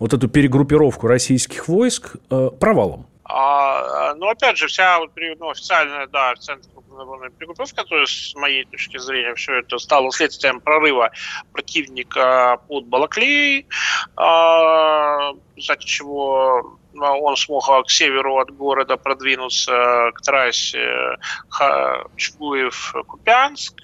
вот 0.00 0.12
эту 0.12 0.26
перегруппировку 0.26 1.06
российских 1.06 1.68
войск 1.68 2.16
э, 2.30 2.50
провалом? 2.58 3.06
А, 3.32 4.14
ну, 4.14 4.28
опять 4.28 4.56
же, 4.58 4.66
вся 4.66 4.98
вот, 4.98 5.12
ну, 5.38 5.50
официальная, 5.50 6.06
да, 6.08 6.34
центр 6.34 6.68
то 7.88 7.96
есть, 7.98 8.32
с 8.32 8.34
моей 8.34 8.64
точки 8.64 8.98
зрения, 8.98 9.34
все 9.34 9.60
это 9.60 9.78
стало 9.78 10.10
следствием 10.12 10.60
прорыва 10.60 11.10
противника 11.52 12.60
под 12.68 12.86
Балаклеей, 12.86 13.66
а, 14.16 15.32
кстати, 15.56 15.86
чего 15.86 16.78
он 16.92 17.36
смог 17.36 17.64
к 17.86 17.90
северу 17.90 18.38
от 18.38 18.50
города 18.50 18.96
продвинуться 18.96 20.10
к 20.14 20.20
трассе 20.22 21.16
Чугуев-Купянск, 22.16 23.74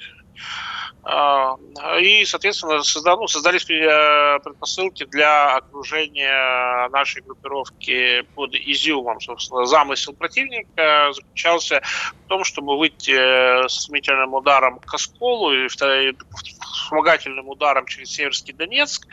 и, 2.00 2.24
соответственно, 2.24 2.82
создал, 2.82 3.20
ну, 3.20 3.28
создались 3.28 3.68
э, 3.70 4.40
предпосылки 4.42 5.04
для 5.04 5.54
окружения 5.54 6.88
нашей 6.88 7.22
группировки 7.22 8.22
под 8.34 8.54
Изюмом. 8.54 9.20
Собственно, 9.20 9.66
замысел 9.66 10.14
противника 10.14 11.12
заключался 11.12 11.80
в 12.24 12.28
том, 12.28 12.42
чтобы 12.42 12.76
выйти 12.76 13.12
э, 13.12 13.68
с 13.68 13.84
смертельным 13.84 14.34
ударом 14.34 14.80
к 14.80 14.92
Осколу 14.92 15.52
и 15.52 15.68
вспомогательным 15.68 17.48
ударом 17.48 17.86
через 17.86 18.10
Северский 18.10 18.52
Донецк 18.52 19.06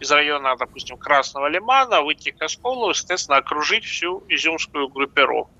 из 0.00 0.10
района, 0.10 0.54
допустим, 0.56 0.98
Красного 0.98 1.46
Лимана, 1.46 2.02
выйти 2.02 2.30
к 2.30 2.42
Осколу 2.42 2.90
и, 2.90 2.94
соответственно, 2.94 3.38
окружить 3.38 3.86
всю 3.86 4.22
изюмскую 4.28 4.88
группировку. 4.88 5.57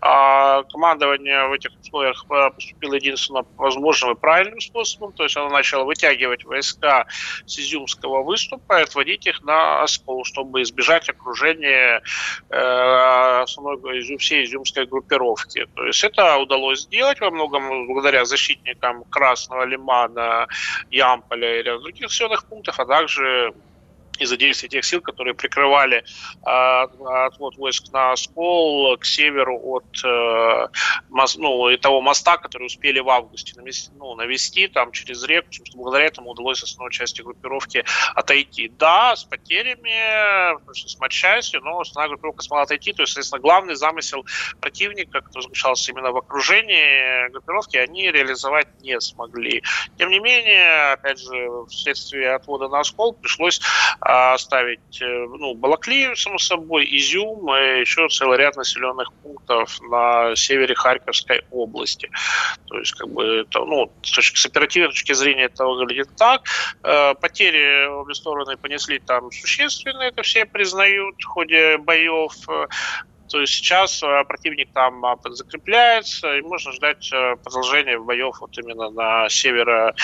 А 0.00 0.62
командование 0.64 1.48
в 1.48 1.52
этих 1.52 1.70
условиях 1.80 2.24
э, 2.30 2.50
поступило 2.50 2.94
единственно 2.94 3.44
возможным 3.56 4.12
и 4.12 4.18
правильным 4.18 4.60
способом, 4.60 5.12
то 5.12 5.24
есть 5.24 5.36
оно 5.36 5.50
начало 5.50 5.84
вытягивать 5.84 6.44
войска 6.44 7.06
с 7.46 7.58
Изюмского 7.58 8.22
выступа 8.22 8.80
и 8.80 8.82
отводить 8.82 9.26
их 9.26 9.42
на 9.42 9.82
Оскол, 9.82 10.24
чтобы 10.24 10.62
избежать 10.62 11.08
окружения 11.08 12.02
э, 12.48 13.42
основной 13.42 14.00
всей 14.18 14.44
изюмской 14.44 14.86
группировки. 14.86 15.66
То 15.74 15.86
есть 15.86 16.02
это 16.04 16.36
удалось 16.38 16.80
сделать 16.80 17.20
во 17.20 17.30
многом 17.30 17.86
благодаря 17.86 18.24
защитникам 18.24 19.04
Красного 19.04 19.64
Лимана, 19.64 20.46
Ямполя 20.90 21.60
и 21.60 21.62
других 21.62 22.02
населенных 22.02 22.46
пунктов, 22.46 22.78
а 22.80 22.86
также 22.86 23.52
из-за 24.20 24.36
действия 24.36 24.68
тех 24.68 24.84
сил, 24.84 25.00
которые 25.00 25.34
прикрывали 25.34 26.04
э, 26.46 26.50
отвод 27.26 27.56
войск 27.56 27.92
на 27.92 28.12
Оскол 28.12 28.96
к 28.98 29.04
северу 29.04 29.58
от 29.62 30.04
э, 30.04 30.68
мост, 31.08 31.38
ну, 31.38 31.68
и 31.70 31.76
того 31.76 32.00
моста, 32.00 32.36
который 32.36 32.66
успели 32.66 33.00
в 33.00 33.08
августе 33.08 33.54
навести, 33.56 33.90
ну, 33.96 34.14
навести 34.14 34.68
там 34.68 34.92
через 34.92 35.24
реку, 35.24 35.48
что 35.52 35.64
благодаря 35.74 36.06
этому 36.06 36.30
удалось 36.30 36.62
основной 36.62 36.92
части 36.92 37.22
группировки 37.22 37.84
отойти. 38.14 38.68
Да, 38.68 39.16
с 39.16 39.24
потерями, 39.24 40.60
с 40.72 40.98
матчастью, 40.98 41.62
но 41.62 41.80
основная 41.80 42.10
группировка 42.10 42.42
смогла 42.42 42.62
отойти, 42.64 42.92
то 42.92 43.02
есть, 43.02 43.14
соответственно, 43.14 43.40
главный 43.40 43.74
замысел 43.74 44.26
противника, 44.60 45.22
который 45.22 45.42
заключался 45.42 45.92
именно 45.92 46.12
в 46.12 46.18
окружении 46.18 47.28
группировки, 47.30 47.76
они 47.78 48.10
реализовать 48.10 48.68
не 48.82 49.00
смогли. 49.00 49.62
Тем 49.96 50.10
не 50.10 50.20
менее, 50.20 50.92
опять 50.92 51.18
же, 51.18 51.48
вследствие 51.68 52.34
отвода 52.34 52.68
на 52.68 52.80
Оскол 52.80 53.14
пришлось 53.14 53.60
а 54.00 54.09
оставить 54.10 55.00
э, 55.00 55.26
ну, 55.38 55.54
Балаклею, 55.54 56.16
само 56.16 56.38
собой, 56.38 56.84
Изюм 56.96 57.54
и 57.54 57.80
еще 57.80 58.08
целый 58.08 58.38
ряд 58.38 58.56
населенных 58.56 59.12
пунктов 59.22 59.80
на 59.82 60.34
севере 60.34 60.74
Харьковской 60.74 61.42
области. 61.50 62.10
То 62.66 62.78
есть, 62.78 62.92
как 62.92 63.08
бы, 63.08 63.40
это, 63.40 63.60
ну, 63.60 63.92
с, 64.02 64.10
точки, 64.10 64.36
с 64.38 64.46
оперативной 64.46 64.88
точки 64.88 65.12
зрения 65.12 65.44
это 65.44 65.64
выглядит 65.64 66.08
так. 66.16 66.42
Э, 66.82 67.14
потери 67.14 67.86
обе 67.86 68.14
стороны 68.14 68.56
понесли 68.56 68.98
там 68.98 69.30
существенные, 69.30 70.08
это 70.08 70.22
все 70.22 70.44
признают 70.44 71.16
в 71.20 71.26
ходе 71.26 71.78
боев. 71.78 72.32
То 73.28 73.40
есть 73.40 73.54
сейчас 73.54 74.02
э, 74.02 74.24
противник 74.24 74.72
там 74.72 75.04
закрепляется, 75.30 76.36
и 76.36 76.42
можно 76.42 76.72
ждать 76.72 77.08
продолжения 77.44 77.98
боев 77.98 78.40
вот 78.40 78.58
именно 78.58 78.90
на 78.90 79.28
северо 79.28 79.94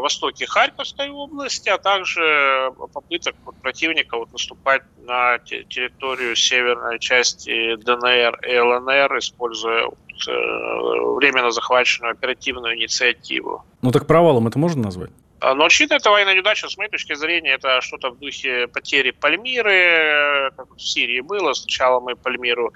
востоке 0.00 0.46
Харьковской 0.46 1.10
области, 1.10 1.68
а 1.68 1.78
также 1.78 2.72
попыток 2.92 3.34
вот 3.44 3.56
противника 3.56 4.16
вот 4.16 4.32
наступать 4.32 4.82
на 4.98 5.38
территорию 5.38 6.36
северной 6.36 6.98
части 6.98 7.76
ДНР 7.76 8.38
и 8.46 8.58
ЛНР, 8.58 9.18
используя 9.18 9.86
э, 9.86 9.90
временно 10.26 11.50
захваченную 11.50 12.12
оперативную 12.12 12.76
инициативу. 12.76 13.64
Ну 13.82 13.90
так 13.92 14.06
провалом 14.06 14.46
это 14.48 14.58
можно 14.58 14.82
назвать? 14.82 15.10
А, 15.40 15.54
но 15.54 15.66
очевидно, 15.66 15.94
это 15.94 16.10
военная 16.10 16.34
неудача, 16.34 16.68
с 16.68 16.76
моей 16.78 16.90
точки 16.90 17.14
зрения, 17.14 17.52
это 17.52 17.80
что-то 17.82 18.10
в 18.10 18.18
духе 18.18 18.68
потери 18.68 19.10
Пальмиры, 19.10 20.50
как 20.56 20.70
в 20.70 20.80
Сирии 20.80 21.20
было. 21.20 21.52
Сначала 21.52 22.00
мы 22.00 22.16
Пальмиру 22.16 22.72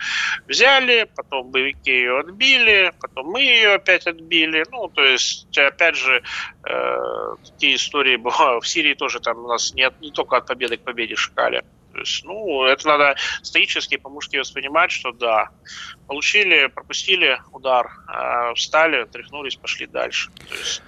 взяли, 0.47 1.09
потом 1.17 1.50
боевики 1.50 1.90
ее 1.90 2.21
отбили, 2.21 2.93
потом 3.00 3.29
мы 3.29 3.40
ее 3.40 3.75
опять 3.75 4.07
отбили. 4.07 4.64
Ну, 4.71 4.88
то 4.88 5.02
есть, 5.02 5.57
опять 5.57 5.97
же, 5.97 6.23
э, 6.69 7.35
такие 7.47 7.76
истории 7.76 8.17
бывают. 8.29 8.64
В 8.64 8.69
Сирии 8.69 8.95
тоже 8.95 9.21
там 9.21 9.38
у 9.45 9.49
нас 9.49 9.73
нет 9.75 9.95
не 10.00 10.11
только 10.11 10.37
от 10.37 10.47
победы 10.47 10.76
к 10.76 10.85
победе 10.85 11.17
шкали. 11.17 11.62
То 12.00 12.04
есть, 12.04 12.25
ну, 12.25 12.64
это 12.64 12.88
надо 12.88 13.14
стоически 13.42 13.99
по-мужски 13.99 14.38
воспринимать, 14.38 14.90
что 14.90 15.12
да, 15.12 15.50
получили, 16.07 16.66
пропустили 16.69 17.38
удар, 17.52 17.90
э, 18.09 18.54
встали, 18.54 19.04
тряхнулись, 19.04 19.57
пошли 19.57 19.87
дальше. 19.87 20.30
То 20.49 20.54
есть, 20.54 20.83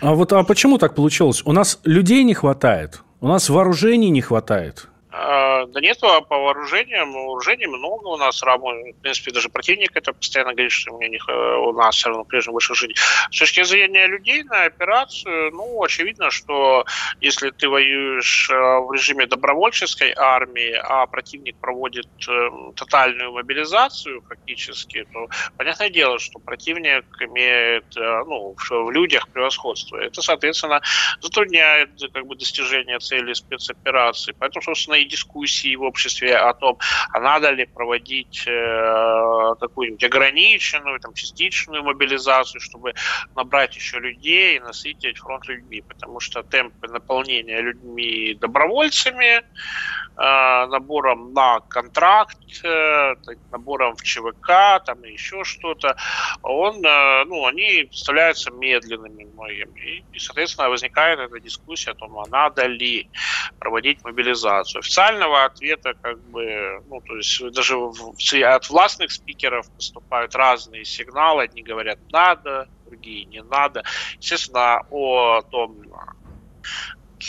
а 0.00 0.14
вот 0.14 0.32
а 0.32 0.42
почему 0.42 0.78
так 0.78 0.96
получилось? 0.96 1.42
У 1.44 1.52
нас 1.52 1.78
людей 1.84 2.24
не 2.24 2.34
хватает, 2.34 3.02
у 3.20 3.28
нас 3.28 3.48
вооружений 3.48 4.10
не 4.10 4.20
хватает. 4.20 4.88
А, 5.12 5.51
да 5.66 5.80
нет, 5.80 5.98
а 6.02 6.20
по 6.20 6.38
вооружениям, 6.38 7.12
вооружений 7.12 7.66
много 7.66 8.08
у 8.08 8.16
нас 8.16 8.42
работает. 8.42 8.96
В 8.96 9.00
принципе, 9.00 9.32
даже 9.32 9.48
противник 9.48 9.90
это 9.94 10.12
постоянно 10.12 10.52
говорит, 10.52 10.72
что 10.72 10.92
у, 10.92 11.00
не, 11.00 11.18
у 11.58 11.72
нас 11.72 11.96
все 11.96 12.08
равно 12.08 12.24
прежде 12.24 12.50
больше 12.50 12.74
жизни. 12.74 12.94
С 13.30 13.38
точки 13.38 13.62
зрения 13.62 14.06
людей 14.06 14.42
на 14.44 14.64
операцию, 14.64 15.50
ну, 15.52 15.82
очевидно, 15.82 16.30
что 16.30 16.84
если 17.20 17.50
ты 17.50 17.68
воюешь 17.68 18.50
э, 18.50 18.54
в 18.54 18.92
режиме 18.92 19.26
добровольческой 19.26 20.12
армии, 20.16 20.72
а 20.72 21.06
противник 21.06 21.56
проводит 21.56 22.08
э, 22.28 22.50
тотальную 22.76 23.32
мобилизацию 23.32 24.22
фактически, 24.28 25.06
то 25.12 25.28
понятное 25.56 25.90
дело, 25.90 26.18
что 26.18 26.38
противник 26.38 27.04
имеет 27.20 27.96
э, 27.96 28.24
ну, 28.26 28.54
в 28.56 28.90
людях 28.90 29.28
превосходство. 29.28 29.96
Это, 29.96 30.22
соответственно, 30.22 30.80
затрудняет 31.20 31.90
как 32.12 32.26
бы, 32.26 32.36
достижение 32.36 32.98
цели 32.98 33.32
спецоперации. 33.32 34.34
Поэтому, 34.38 34.62
собственно, 34.62 34.94
и 34.94 35.04
дискуссии 35.52 35.76
в 35.76 35.82
обществе 35.82 36.36
о 36.36 36.52
том, 36.54 36.78
а 37.12 37.20
надо 37.20 37.50
ли 37.50 37.66
проводить 37.66 38.44
э, 38.46 39.54
какую-нибудь 39.60 40.04
ограниченную, 40.04 40.98
там, 41.00 41.12
частичную 41.14 41.82
мобилизацию, 41.82 42.60
чтобы 42.60 42.94
набрать 43.34 43.76
еще 43.76 43.98
людей 43.98 44.56
и 44.56 44.60
насытить 44.60 45.18
фронт 45.18 45.46
людьми, 45.48 45.82
потому 45.86 46.20
что 46.20 46.42
темпы 46.42 46.88
наполнения 46.88 47.60
людьми 47.60 48.34
добровольцами, 48.40 49.42
набором 50.16 51.32
на 51.32 51.60
контракт, 51.60 52.36
э, 52.64 53.14
набором 53.50 53.96
в 53.96 54.02
ЧВК, 54.02 54.82
там 54.84 55.04
и 55.04 55.12
еще 55.12 55.42
что-то, 55.44 55.96
он, 56.42 56.84
э, 56.84 57.24
ну, 57.24 57.46
они 57.46 57.84
представляются 57.84 58.50
медленными 58.50 59.24
многим. 59.24 59.72
И, 59.74 60.04
и, 60.12 60.18
соответственно, 60.18 60.68
возникает 60.68 61.18
эта 61.18 61.40
дискуссия 61.40 61.92
о 61.92 61.94
том, 61.94 62.18
а 62.18 62.26
надо 62.28 62.66
ли 62.66 63.10
проводить 63.58 64.04
мобилизацию 64.04 64.80
официального 64.80 65.44
ответа, 65.44 65.94
как 66.00 66.22
бы, 66.24 66.82
ну, 66.86 67.00
то 67.00 67.16
есть 67.16 67.42
даже 67.52 67.76
от 67.76 68.70
властных 68.70 69.12
спикеров 69.12 69.66
поступают 69.76 70.34
разные 70.34 70.84
сигналы. 70.84 71.44
Одни 71.44 71.62
говорят 71.62 71.98
«надо», 72.12 72.68
другие 72.84 73.24
«не 73.24 73.42
надо». 73.42 73.82
Естественно, 74.20 74.82
о 74.90 75.42
том, 75.42 75.82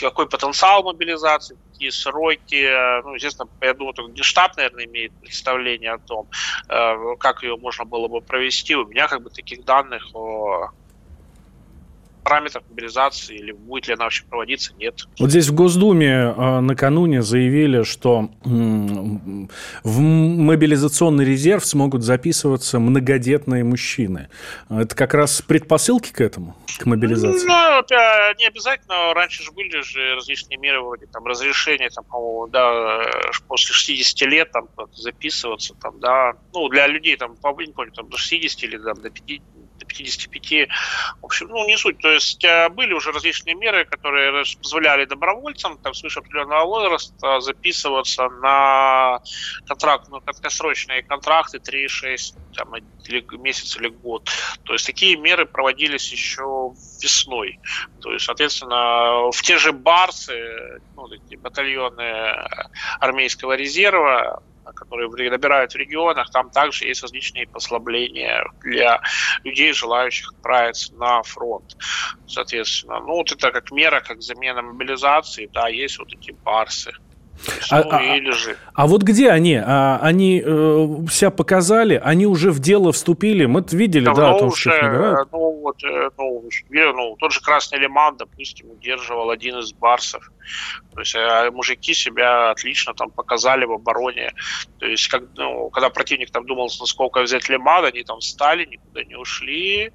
какой 0.00 0.28
потенциал 0.28 0.82
мобилизации, 0.82 1.56
какие 1.72 1.90
сроки. 1.90 3.02
Ну, 3.02 3.14
естественно, 3.14 3.48
я 3.60 3.74
думаю, 3.74 3.94
только 3.94 4.22
штаб, 4.22 4.56
наверное, 4.56 4.86
имеет 4.86 5.12
представление 5.20 5.92
о 5.92 5.98
том, 5.98 6.28
э, 6.68 6.94
как 7.20 7.42
ее 7.42 7.56
можно 7.56 7.84
было 7.84 8.08
бы 8.08 8.20
провести. 8.20 8.74
У 8.74 8.86
меня 8.86 9.08
как 9.08 9.22
бы 9.22 9.30
таких 9.30 9.64
данных 9.64 10.02
о 10.14 10.68
параметров 12.24 12.64
мобилизации 12.70 13.36
или 13.36 13.52
будет 13.52 13.88
ли 13.88 13.94
она 13.94 14.04
вообще 14.04 14.24
проводиться, 14.24 14.72
нет. 14.78 15.06
Вот 15.18 15.30
здесь 15.30 15.48
в 15.48 15.54
Госдуме 15.54 16.34
э, 16.36 16.60
накануне 16.60 17.22
заявили, 17.22 17.82
что 17.82 18.30
в 18.42 20.00
мобилизационный 20.00 21.24
резерв 21.24 21.64
смогут 21.64 22.02
записываться 22.02 22.78
многодетные 22.78 23.62
мужчины. 23.64 24.28
Это 24.70 24.94
как 24.96 25.14
раз 25.14 25.42
предпосылки 25.42 26.12
к 26.12 26.20
этому, 26.20 26.56
к 26.78 26.86
мобилизации? 26.86 27.46
Ну, 27.46 27.54
не 28.38 28.46
обязательно. 28.46 29.14
Раньше 29.14 29.42
же 29.42 29.52
были 29.52 29.82
же 29.82 30.14
различные 30.14 30.56
меры 30.58 30.80
вроде 30.80 31.06
там 31.06 31.26
разрешения, 31.26 31.90
там, 31.90 32.04
по 32.04 32.46
да, 32.46 33.02
после 33.46 33.74
60 33.74 34.28
лет 34.28 34.50
там 34.50 34.68
записываться, 34.94 35.74
там, 35.74 36.00
да, 36.00 36.34
ну, 36.52 36.68
для 36.68 36.86
людей 36.86 37.16
там, 37.16 37.36
по 37.36 37.54
не 37.60 37.72
помню, 37.72 37.92
там, 37.92 38.08
до 38.08 38.16
60 38.16 38.62
или 38.64 38.78
там, 38.78 39.00
до 39.00 39.10
50, 39.10 39.42
до 39.84 39.94
55. 39.94 40.68
В 41.20 41.24
общем, 41.24 41.48
ну, 41.48 41.66
не 41.66 41.76
суть. 41.76 41.98
То 41.98 42.10
есть 42.10 42.44
э, 42.44 42.68
были 42.68 42.92
уже 42.92 43.12
различные 43.12 43.54
меры, 43.54 43.84
которые 43.84 44.44
позволяли 44.62 45.04
добровольцам 45.04 45.78
там, 45.78 45.94
свыше 45.94 46.20
определенного 46.20 46.64
возраста 46.64 47.40
записываться 47.40 48.28
на 48.28 49.20
контракт, 49.66 50.08
ну, 50.10 50.20
краткосрочные 50.20 51.02
контракты 51.02 51.58
3-6 51.58 52.34
там, 52.56 52.74
или 52.76 53.24
месяц 53.36 53.76
или 53.76 53.88
год. 53.88 54.28
То 54.64 54.72
есть 54.72 54.86
такие 54.86 55.16
меры 55.16 55.46
проводились 55.46 56.12
еще 56.12 56.72
весной. 57.02 57.58
То 58.00 58.12
есть, 58.12 58.24
соответственно, 58.24 59.30
в 59.30 59.42
те 59.42 59.58
же 59.58 59.72
Барсы, 59.72 60.80
ну, 60.96 61.08
эти 61.12 61.36
батальоны 61.36 62.34
армейского 63.00 63.52
резерва, 63.56 64.42
которые 64.72 65.08
набирают 65.30 65.72
в 65.72 65.76
регионах, 65.76 66.30
там 66.30 66.50
также 66.50 66.86
есть 66.86 67.02
различные 67.02 67.46
послабления 67.46 68.44
для 68.62 69.00
людей, 69.42 69.72
желающих 69.72 70.32
отправиться 70.32 70.94
на 70.94 71.22
фронт. 71.22 71.76
Соответственно, 72.26 73.00
ну 73.00 73.14
вот 73.14 73.32
это 73.32 73.50
как 73.50 73.70
мера, 73.70 74.00
как 74.00 74.22
замена 74.22 74.62
мобилизации, 74.62 75.50
да, 75.52 75.68
есть 75.68 75.98
вот 75.98 76.12
эти 76.12 76.32
барсы. 76.32 76.92
А, 77.70 77.82
ну, 77.82 77.90
а, 77.90 78.32
же. 78.32 78.56
а 78.74 78.86
вот 78.86 79.02
где 79.02 79.30
они? 79.30 79.56
А, 79.56 79.98
они 80.00 80.42
э, 80.44 80.88
себя 81.10 81.30
показали, 81.30 82.00
они 82.02 82.26
уже 82.26 82.50
в 82.50 82.60
дело 82.60 82.92
вступили. 82.92 83.44
Мы 83.44 83.64
видели, 83.70 84.04
Давно 84.04 84.22
да, 84.22 84.34
о 84.34 84.38
том, 84.38 84.48
уже, 84.48 84.60
что 84.60 84.70
их 84.70 84.82
набирают. 84.82 85.28
Ну, 85.32 85.43
вот, 85.64 85.82
э, 85.82 86.10
ну, 86.18 86.44
ну, 86.70 87.16
тот 87.18 87.32
же 87.32 87.40
Красный 87.40 87.78
Лиман, 87.78 88.16
допустим, 88.16 88.70
удерживал 88.70 89.30
один 89.30 89.58
из 89.58 89.72
барсов. 89.72 90.30
То 90.92 91.00
есть 91.00 91.14
э, 91.14 91.50
мужики 91.50 91.94
себя 91.94 92.50
отлично 92.50 92.94
там 92.94 93.10
показали 93.10 93.64
в 93.64 93.72
обороне. 93.72 94.32
То 94.78 94.86
есть, 94.86 95.08
как, 95.08 95.22
ну, 95.36 95.70
когда 95.70 95.88
противник 95.88 96.30
там 96.30 96.46
думал, 96.46 96.70
насколько 96.78 97.22
взять 97.22 97.48
Лиман, 97.48 97.84
они 97.86 98.02
там 98.02 98.20
встали, 98.20 98.66
никуда 98.66 99.04
не 99.04 99.16
ушли, 99.16 99.90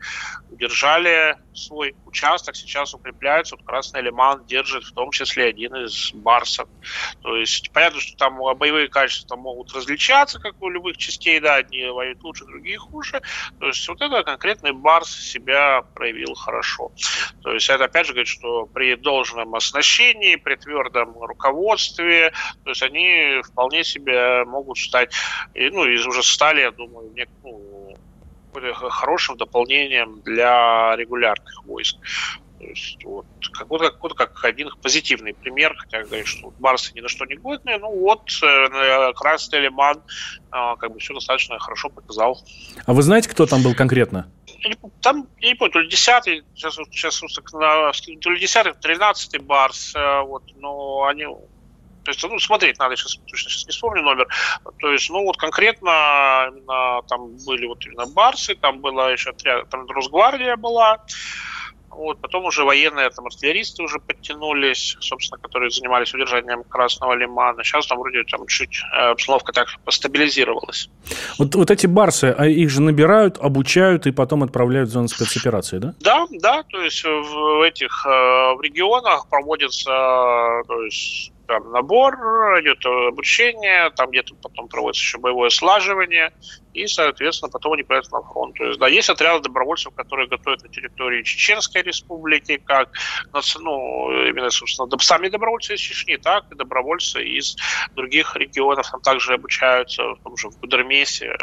удержали 0.49 1.38
свой 1.53 1.95
участок, 2.05 2.55
сейчас 2.55 2.93
укрепляются. 2.93 3.55
Вот 3.55 3.65
Красный 3.65 4.01
Лиман 4.01 4.45
держит 4.45 4.84
в 4.84 4.93
том 4.93 5.12
числе 5.12 5.45
один 5.45 5.75
из 5.75 6.12
барсов. 6.13 6.67
То 7.21 7.36
есть 7.36 7.71
понятно, 7.71 7.99
что 7.99 8.17
там 8.17 8.39
боевые 8.58 8.88
качества 8.88 9.36
могут 9.36 9.73
различаться, 9.73 10.39
как 10.39 10.60
у 10.62 10.69
любых 10.69 10.97
частей, 10.97 11.39
да, 11.39 11.55
одни 11.55 11.86
воюют 11.86 12.23
лучше, 12.23 12.45
другие 12.45 12.77
хуже. 12.77 13.21
То 13.60 13.67
есть 13.67 13.88
вот 13.88 14.01
это 14.01 14.23
конкретный 14.23 14.71
барс 14.71 15.10
себя 15.12 15.59
проявил 15.93 16.34
хорошо. 16.36 16.91
То 17.43 17.54
есть 17.54 17.69
это 17.69 17.86
опять 17.86 18.06
же 18.06 18.13
говорит, 18.13 18.28
что 18.28 18.65
при 18.65 18.95
должном 18.95 19.56
оснащении, 19.56 20.36
при 20.36 20.56
твердом 20.56 21.17
руководстве, 21.22 22.32
то 22.63 22.69
есть 22.69 22.84
они 22.84 23.41
вполне 23.43 23.84
себе 23.84 24.43
могут 24.45 24.78
стать, 24.78 25.13
ну 25.56 25.86
и 25.86 25.98
уже 25.98 26.24
стали, 26.24 26.62
я 26.62 26.72
думаю, 26.72 27.12
ну, 27.43 27.98
хорошим 28.74 29.38
дополнением 29.38 30.22
для 30.22 30.95
регулярных 30.95 31.63
войск. 31.65 31.98
То 32.60 32.65
есть 32.65 33.04
вот 33.06 33.26
как, 33.54 33.69
вот, 33.69 33.82
как, 33.82 34.04
вот 34.04 34.13
как 34.15 34.43
один 34.43 34.69
позитивный 34.82 35.34
пример, 35.34 35.74
хотя 35.78 36.04
говорят, 36.04 36.28
что 36.28 36.48
вот 36.48 36.56
барсы 36.60 36.91
ни 36.93 37.00
на 37.00 37.08
что 37.08 37.26
не 37.26 37.36
годные, 37.36 37.78
ну 37.78 37.89
вот 37.98 38.30
э, 38.43 39.13
Красный 39.13 39.62
Лиман 39.62 39.98
э, 39.98 40.76
как 40.78 40.91
бы 40.91 41.00
все 41.00 41.13
достаточно 41.13 41.58
хорошо 41.58 41.88
показал. 41.88 42.38
А 42.86 42.93
вы 42.93 43.02
знаете, 43.02 43.30
кто 43.30 43.45
там 43.45 43.63
был 43.63 43.74
конкретно? 43.76 44.30
Там, 45.02 45.28
я 45.39 45.50
не 45.50 45.56
помню, 45.56 45.72
то 45.72 45.80
ли 45.80 45.89
10 45.89 46.43
сейчас, 46.56 46.76
сейчас 46.76 47.19
то 48.22 48.30
ли 48.30 48.39
10 48.39 48.80
13 48.80 49.41
барс, 49.41 49.93
э, 49.95 50.22
вот, 50.22 50.43
но 50.56 51.06
они 51.06 51.26
то 52.10 52.12
есть, 52.12 52.24
ну, 52.24 52.39
смотреть 52.39 52.80
надо, 52.80 52.95
сейчас 52.95 53.15
точно 53.28 53.52
сейчас 53.52 53.65
не 53.67 53.72
вспомню 53.72 54.02
номер. 54.02 54.28
То 54.80 54.91
есть, 54.91 55.10
ну, 55.12 55.24
вот 55.24 55.38
конкретно 55.38 56.48
именно 56.50 57.02
там 57.08 57.38
были 57.45 57.67
вот 57.67 57.86
именно 57.86 58.08
Барсы, 58.08 58.56
там 58.56 58.80
была 58.80 59.12
еще 59.12 59.32
там 59.69 59.88
Росгвардия 59.88 60.56
была, 60.56 61.06
Вот, 61.99 62.21
потом 62.21 62.45
уже 62.45 62.63
военные 62.63 63.09
там 63.09 63.25
артиллеристы 63.25 63.83
уже 63.83 63.99
подтянулись, 63.99 64.95
собственно, 65.01 65.38
которые 65.41 65.69
занимались 65.69 66.13
удержанием 66.13 66.63
Красного 66.63 67.13
Лимана. 67.13 67.62
Сейчас 67.65 67.88
там 67.88 67.99
вроде 67.99 68.23
там 68.23 68.47
чуть 68.47 68.81
э, 68.93 69.12
обстановка 69.12 69.51
так 69.51 69.67
постабилизировалась. 69.83 70.89
Вот, 71.38 71.55
вот 71.55 71.69
эти 71.69 71.88
барсы, 71.88 72.33
а 72.38 72.47
их 72.47 72.69
же 72.69 72.81
набирают, 72.81 73.38
обучают 73.38 74.07
и 74.07 74.12
потом 74.12 74.43
отправляют 74.43 74.88
в 74.88 74.93
зону 74.93 75.09
спецоперации, 75.09 75.79
да? 75.79 75.93
Да, 75.99 76.25
да, 76.31 76.63
то 76.63 76.81
есть 76.81 77.03
в 77.03 77.67
этих 77.67 78.05
э, 78.05 78.09
в 78.09 78.62
регионах 78.62 79.27
проводится 79.27 79.89
то 79.89 80.83
есть 80.85 81.33
там 81.47 81.71
набор, 81.71 82.15
идет 82.62 82.85
обучение, 82.85 83.89
там 83.95 84.12
где-то 84.12 84.35
потом 84.35 84.67
проводится 84.67 85.01
еще 85.01 85.17
боевое 85.17 85.49
слаживание, 85.49 86.31
и, 86.83 86.87
соответственно, 86.87 87.51
потом 87.51 87.73
они 87.73 87.83
поедут 87.83 88.11
на 88.11 88.21
фронт. 88.21 88.55
То 88.55 88.65
есть, 88.65 88.79
да, 88.79 88.87
есть 88.87 89.09
отряды 89.09 89.43
добровольцев, 89.43 89.93
которые 89.95 90.27
готовят 90.27 90.63
на 90.63 90.69
территории 90.69 91.23
Чеченской 91.23 91.81
республики, 91.81 92.57
как, 92.65 92.89
ну, 93.59 94.11
именно, 94.27 94.49
собственно, 94.49 94.89
сами 94.99 95.29
добровольцы 95.29 95.75
из 95.75 95.79
Чечни, 95.79 96.17
так 96.17 96.45
и 96.51 96.55
добровольцы 96.55 97.23
из 97.23 97.57
других 97.95 98.35
регионов, 98.35 98.89
там 98.91 99.01
также 99.01 99.33
обучаются, 99.33 100.03
в 100.03 100.19
том 100.23 100.37
же 100.37 100.49
в 100.49 100.59
Гудермесе, 100.59 101.25
э, 101.25 101.35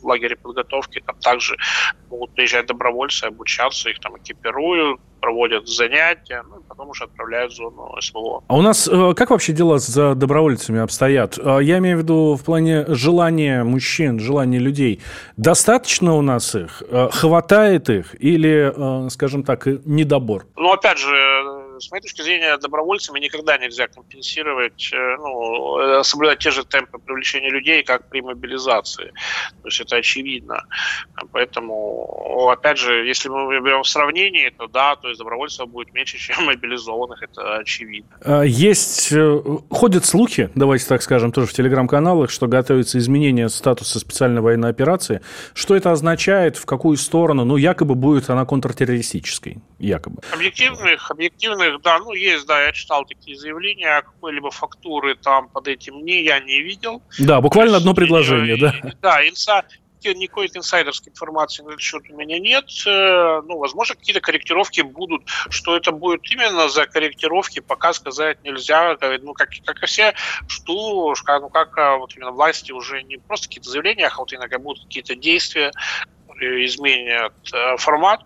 в 0.00 0.06
лагере 0.06 0.36
подготовки, 0.36 1.02
там 1.04 1.16
также 1.20 1.56
могут 2.10 2.34
приезжать 2.34 2.66
добровольцы, 2.66 3.24
обучаться, 3.24 3.90
их 3.90 4.00
там 4.00 4.16
экипируют, 4.18 5.00
проводят 5.22 5.68
занятия, 5.68 6.42
ну 6.48 6.58
и 6.58 6.62
потом 6.68 6.90
уже 6.90 7.04
отправляют 7.04 7.52
в 7.52 7.56
зону 7.56 7.94
СВО. 8.00 8.42
А 8.48 8.56
у 8.56 8.60
нас 8.60 8.88
э, 8.88 9.14
как 9.14 9.30
вообще 9.30 9.52
дела 9.52 9.78
с 9.78 10.14
добровольцами 10.16 10.80
обстоят? 10.80 11.38
Э, 11.38 11.60
я 11.62 11.78
имею 11.78 11.98
в 11.98 12.00
виду 12.00 12.34
в 12.34 12.44
плане 12.44 12.84
желания 12.88 13.62
мужчин, 13.62 14.18
желания 14.18 14.51
людей. 14.58 15.00
Достаточно 15.36 16.14
у 16.14 16.22
нас 16.22 16.54
их? 16.54 16.82
Э, 16.88 17.08
хватает 17.12 17.90
их? 17.90 18.14
Или, 18.20 19.08
скажем 19.10 19.42
так, 19.42 19.66
недобор? 19.84 20.46
Ну, 20.56 20.72
опять 20.72 20.98
же, 20.98 21.61
с 21.82 21.90
моей 21.90 22.02
точки 22.02 22.22
зрения, 22.22 22.56
добровольцами 22.58 23.18
никогда 23.18 23.58
нельзя 23.58 23.88
компенсировать, 23.88 24.90
э, 24.92 25.16
ну, 25.18 25.78
э, 25.78 26.04
соблюдать 26.04 26.38
те 26.38 26.50
же 26.50 26.64
темпы 26.64 26.98
привлечения 26.98 27.50
людей, 27.50 27.82
как 27.82 28.08
при 28.08 28.20
мобилизации. 28.20 29.12
То 29.62 29.68
есть 29.68 29.80
это 29.80 29.96
очевидно. 29.96 30.64
Поэтому, 31.32 32.48
опять 32.50 32.78
же, 32.78 33.04
если 33.04 33.28
мы 33.28 33.60
берем 33.60 33.82
в 33.82 33.88
сравнении, 33.88 34.48
то 34.50 34.68
да, 34.68 34.94
то 34.96 35.08
есть 35.08 35.18
добровольцев 35.18 35.68
будет 35.68 35.92
меньше, 35.92 36.18
чем 36.18 36.44
мобилизованных, 36.46 37.22
это 37.22 37.56
очевидно. 37.56 38.16
А, 38.24 38.42
есть, 38.42 39.12
э, 39.12 39.42
ходят 39.70 40.04
слухи, 40.04 40.50
давайте 40.54 40.86
так 40.86 41.02
скажем, 41.02 41.32
тоже 41.32 41.48
в 41.48 41.52
телеграм-каналах, 41.52 42.30
что 42.30 42.46
готовится 42.46 42.98
изменение 42.98 43.48
статуса 43.48 43.98
специальной 43.98 44.40
военной 44.40 44.70
операции. 44.70 45.20
Что 45.52 45.74
это 45.74 45.90
означает, 45.90 46.56
в 46.56 46.64
какую 46.64 46.96
сторону? 46.96 47.44
Ну, 47.44 47.56
якобы 47.56 47.96
будет 47.96 48.30
она 48.30 48.44
контртеррористической, 48.44 49.58
якобы. 49.80 50.22
Объективных, 50.32 51.10
объективных 51.10 51.71
да, 51.78 51.98
ну 51.98 52.12
есть, 52.12 52.46
да, 52.46 52.62
я 52.62 52.72
читал 52.72 53.04
такие 53.04 53.36
заявления, 53.36 53.96
а 53.98 54.02
какой-либо 54.02 54.50
фактуры 54.50 55.14
там 55.14 55.48
под 55.48 55.68
этим 55.68 56.04
не 56.04 56.22
я 56.22 56.40
не 56.40 56.60
видел. 56.60 57.02
Да, 57.18 57.40
буквально 57.40 57.76
одно 57.76 57.94
предложение, 57.94 58.56
да. 58.56 58.74
Да, 59.00 59.28
инса, 59.28 59.64
никакой 60.10 60.50
инсайдерской 60.52 61.12
информации 61.12 61.62
на 61.62 61.68
этот 61.68 61.80
счет 61.80 62.02
у 62.10 62.16
меня 62.16 62.38
нет. 62.38 62.64
Э, 62.86 63.40
ну, 63.46 63.58
возможно, 63.58 63.94
какие-то 63.94 64.20
корректировки 64.20 64.80
будут. 64.80 65.22
Что 65.50 65.76
это 65.76 65.92
будет 65.92 66.28
именно 66.30 66.68
за 66.68 66.86
корректировки, 66.86 67.60
пока 67.60 67.92
сказать 67.92 68.42
нельзя. 68.42 68.96
Ну, 69.22 69.32
как, 69.34 69.50
как 69.64 69.82
и 69.82 69.86
все, 69.86 70.14
что, 70.48 71.14
ну, 71.40 71.48
как 71.48 71.78
а, 71.78 71.96
вот 71.96 72.16
именно 72.16 72.32
власти 72.32 72.72
уже 72.72 73.02
не 73.02 73.18
просто 73.18 73.48
какие-то 73.48 73.70
заявления, 73.70 74.08
а 74.08 74.16
вот 74.16 74.32
иногда 74.32 74.58
будут 74.58 74.84
какие-то 74.84 75.14
действия, 75.14 75.72
изменят 76.40 77.34
э, 77.52 77.76
формат. 77.76 78.22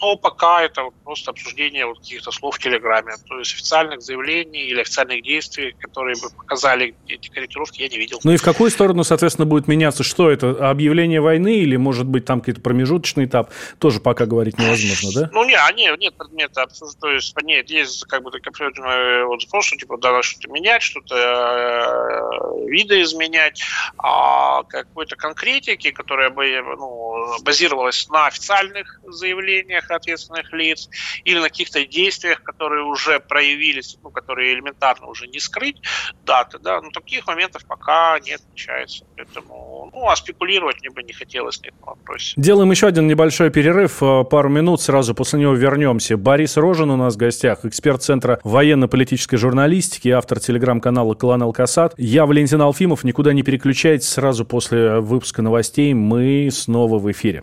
Но 0.00 0.16
пока 0.16 0.62
это 0.62 0.90
просто 1.04 1.30
обсуждение 1.30 1.86
вот 1.86 1.98
каких-то 1.98 2.30
слов 2.30 2.56
в 2.56 2.58
Телеграме. 2.58 3.14
То 3.28 3.38
есть 3.38 3.52
официальных 3.54 4.02
заявлений 4.02 4.62
или 4.64 4.80
официальных 4.80 5.22
действий, 5.22 5.74
которые 5.80 6.16
бы 6.20 6.30
показали 6.36 6.94
эти 7.08 7.28
корректировки, 7.28 7.82
я 7.82 7.88
не 7.88 7.98
видел. 7.98 8.20
Ну 8.24 8.32
и 8.32 8.36
в 8.36 8.42
какую 8.42 8.70
сторону, 8.70 9.04
соответственно, 9.04 9.46
будет 9.46 9.68
меняться? 9.68 10.02
Что 10.02 10.30
это? 10.30 10.70
Объявление 10.70 11.20
войны 11.20 11.58
или, 11.58 11.76
может 11.76 12.06
быть, 12.06 12.24
там 12.24 12.40
какой-то 12.40 12.60
промежуточный 12.60 13.26
этап? 13.26 13.50
Тоже 13.78 14.00
пока 14.00 14.26
говорить 14.26 14.58
невозможно, 14.58 15.10
да? 15.14 15.30
Ну, 15.32 15.44
не, 15.44 15.56
нет, 15.74 15.98
нет 15.98 16.14
предмета. 16.16 16.66
То 17.00 17.10
есть, 17.10 17.34
нет, 17.42 17.70
есть 17.70 18.04
как 18.04 18.22
бы 18.22 18.30
так 18.30 18.46
определенный 18.46 19.24
вот 19.24 19.42
запрос, 19.42 19.66
что 19.66 19.76
типа 19.76 19.98
да, 19.98 20.22
что-то 20.22 20.48
менять, 20.50 20.82
что-то 20.82 21.16
э, 21.16 22.68
видоизменять, 22.68 23.62
а 23.98 24.62
какой-то 24.64 25.16
конкретики, 25.16 25.90
которая 25.90 26.30
бы 26.30 26.44
ну, 26.78 27.42
базировалась 27.42 28.08
на 28.08 28.26
официальных 28.26 29.00
заявлениях, 29.06 29.71
поведениях 29.72 29.90
ответственных 29.90 30.52
лиц 30.52 30.88
или 31.24 31.38
на 31.38 31.48
каких-то 31.48 31.84
действиях, 31.86 32.42
которые 32.42 32.84
уже 32.84 33.20
проявились, 33.20 33.98
ну, 34.02 34.10
которые 34.10 34.54
элементарно 34.54 35.06
уже 35.06 35.26
не 35.26 35.40
скрыть 35.40 35.76
даты, 36.24 36.58
да, 36.58 36.80
но 36.80 36.90
таких 36.90 37.26
моментов 37.26 37.64
пока 37.66 38.18
не 38.20 38.32
отмечается. 38.32 39.04
Поэтому, 39.16 39.90
ну, 39.92 40.08
а 40.08 40.16
спекулировать 40.16 40.80
мне 40.80 40.90
бы 40.90 41.02
не 41.02 41.12
хотелось 41.12 41.60
на 41.62 41.68
этом 41.68 41.80
вопросе. 41.82 42.34
Делаем 42.36 42.70
еще 42.70 42.86
один 42.86 43.06
небольшой 43.06 43.50
перерыв, 43.50 44.02
э, 44.02 44.24
пару 44.24 44.48
минут, 44.48 44.80
сразу 44.80 45.14
после 45.14 45.40
него 45.40 45.54
вернемся. 45.54 46.16
Борис 46.16 46.56
Рожин 46.56 46.90
у 46.90 46.96
нас 46.96 47.14
в 47.14 47.18
гостях, 47.18 47.64
эксперт 47.64 48.02
Центра 48.02 48.40
военно-политической 48.44 49.36
журналистики, 49.36 50.08
автор 50.08 50.40
телеграм-канала 50.40 51.14
«Клан 51.14 51.42
Алкасад». 51.42 51.94
Я 51.96 52.26
Валентин 52.26 52.60
Алфимов, 52.60 53.04
никуда 53.04 53.32
не 53.32 53.42
переключайтесь, 53.42 54.08
сразу 54.08 54.44
после 54.44 55.00
выпуска 55.00 55.42
новостей 55.42 55.94
мы 55.94 56.48
снова 56.50 56.98
в 56.98 57.10
эфире. 57.10 57.42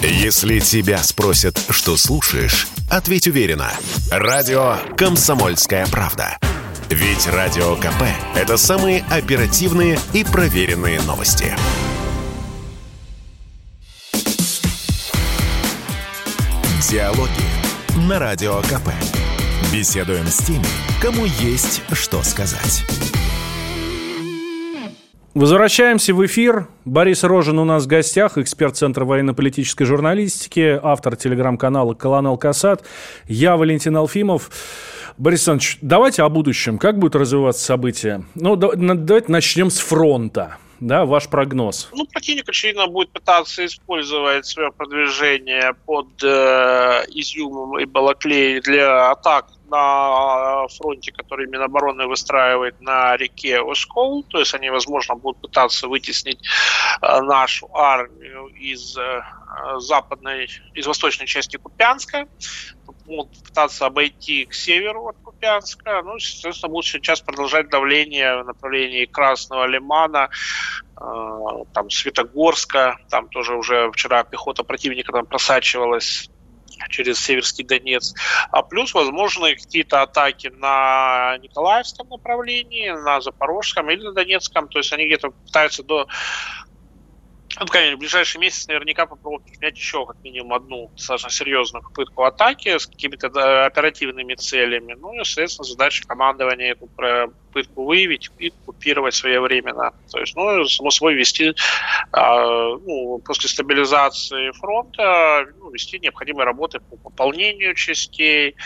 Если 0.00 0.58
тебя 0.58 1.02
спросят, 1.02 1.60
что 1.70 1.96
слушаешь, 1.96 2.66
ответь 2.90 3.26
уверенно. 3.26 3.70
Радио 4.10 4.76
«Комсомольская 4.96 5.86
правда». 5.86 6.38
Ведь 6.88 7.26
Радио 7.26 7.76
КП– 7.76 8.02
это 8.34 8.56
самые 8.56 9.04
оперативные 9.10 9.98
и 10.12 10.24
проверенные 10.24 11.00
новости. 11.02 11.54
Диалоги 16.90 17.30
на 18.08 18.18
Радио 18.18 18.60
КП. 18.62 18.90
Беседуем 19.72 20.26
с 20.26 20.36
теми, 20.38 20.66
кому 21.00 21.24
есть 21.24 21.80
что 21.92 22.22
сказать. 22.22 22.84
Возвращаемся 25.34 26.12
в 26.12 26.26
эфир. 26.26 26.66
Борис 26.84 27.24
Рожин 27.24 27.58
у 27.58 27.64
нас 27.64 27.84
в 27.84 27.86
гостях, 27.86 28.36
эксперт 28.36 28.76
Центра 28.76 29.06
военно-политической 29.06 29.86
журналистики, 29.86 30.78
автор 30.82 31.16
телеграм-канала 31.16 31.94
«Колонел 31.94 32.36
Касат». 32.36 32.84
Я 33.28 33.56
Валентин 33.56 33.96
Алфимов. 33.96 34.50
Борис 35.16 35.48
Александрович, 35.48 35.78
давайте 35.80 36.22
о 36.22 36.28
будущем. 36.28 36.76
Как 36.76 36.98
будут 36.98 37.16
развиваться 37.16 37.64
события? 37.64 38.24
Ну, 38.34 38.56
давайте 38.56 39.32
начнем 39.32 39.70
с 39.70 39.78
фронта. 39.78 40.58
Да, 40.80 41.06
ваш 41.06 41.28
прогноз? 41.28 41.88
Ну, 41.94 42.04
противник, 42.12 42.46
очевидно, 42.50 42.86
будет 42.88 43.08
пытаться 43.10 43.64
использовать 43.64 44.44
свое 44.44 44.70
продвижение 44.70 45.74
под 45.86 46.08
э, 46.22 47.04
Изюмом 47.08 47.78
и 47.78 47.86
Балаклеей 47.86 48.60
для 48.60 49.12
атак 49.12 49.46
на 49.72 50.68
фронте, 50.68 51.12
который 51.12 51.46
Минобороны 51.46 52.06
выстраивает 52.06 52.80
на 52.80 53.16
реке 53.16 53.60
Оскол. 53.60 54.22
То 54.24 54.38
есть 54.38 54.54
они, 54.54 54.70
возможно, 54.70 55.14
будут 55.14 55.40
пытаться 55.40 55.88
вытеснить 55.88 56.40
э, 57.00 57.20
нашу 57.22 57.68
армию 57.74 58.48
из 58.48 58.96
э, 58.98 59.22
западной, 59.78 60.48
из 60.74 60.86
восточной 60.86 61.26
части 61.26 61.56
Купянска. 61.56 62.28
Будут 63.06 63.42
пытаться 63.42 63.86
обойти 63.86 64.44
к 64.44 64.54
северу 64.54 65.08
от 65.08 65.16
Купянска. 65.24 66.02
Ну, 66.02 66.18
соответственно, 66.18 66.70
будут 66.70 66.86
сейчас 66.86 67.20
продолжать 67.20 67.70
давление 67.70 68.42
в 68.42 68.46
направлении 68.46 69.06
Красного 69.06 69.66
Лимана, 69.66 70.28
э, 71.00 71.64
там 71.72 71.88
Светогорска, 71.88 72.98
там 73.08 73.28
тоже 73.28 73.56
уже 73.56 73.90
вчера 73.92 74.22
пехота 74.24 74.64
противника 74.64 75.12
там 75.12 75.24
просачивалась 75.24 76.28
через 76.88 77.20
Северский 77.20 77.64
Донец, 77.64 78.14
а 78.50 78.62
плюс 78.62 78.94
возможны 78.94 79.54
какие-то 79.54 80.02
атаки 80.02 80.48
на 80.48 81.38
Николаевском 81.40 82.08
направлении, 82.08 82.90
на 82.90 83.20
Запорожском 83.20 83.90
или 83.90 84.02
на 84.02 84.12
Донецком, 84.12 84.68
то 84.68 84.78
есть 84.78 84.92
они 84.92 85.06
где-то 85.06 85.30
пытаются 85.44 85.82
до 85.82 86.06
ну, 87.60 87.66
конечно, 87.66 87.96
в 87.96 88.00
ближайший 88.00 88.38
месяц 88.38 88.66
наверняка 88.68 89.06
попробуют 89.06 89.44
принять 89.44 89.76
еще 89.76 90.06
как 90.06 90.16
минимум 90.24 90.54
одну 90.54 90.90
достаточно 90.96 91.30
серьезную 91.30 91.82
попытку 91.82 92.24
атаки 92.24 92.78
с 92.78 92.86
какими-то 92.86 93.66
оперативными 93.66 94.34
целями. 94.34 94.94
Ну 94.94 95.12
и, 95.20 95.24
соответственно, 95.24 95.66
задача 95.66 96.02
командования 96.06 96.72
эту 96.72 96.88
попытку 97.52 97.84
выявить 97.84 98.30
и 98.38 98.50
купировать 98.64 99.14
своевременно. 99.14 99.92
То 100.10 100.18
есть, 100.18 100.34
ну, 100.36 100.64
само 100.64 100.90
собой, 100.90 101.14
вести, 101.14 101.54
а, 102.12 102.76
ну, 102.76 103.20
после 103.24 103.48
стабилизации 103.48 104.50
фронта, 104.52 105.46
ну, 105.58 105.70
вести 105.70 105.98
необходимые 105.98 106.46
работы 106.46 106.80
по 106.80 106.96
пополнению 106.96 107.74
частей, 107.74 108.56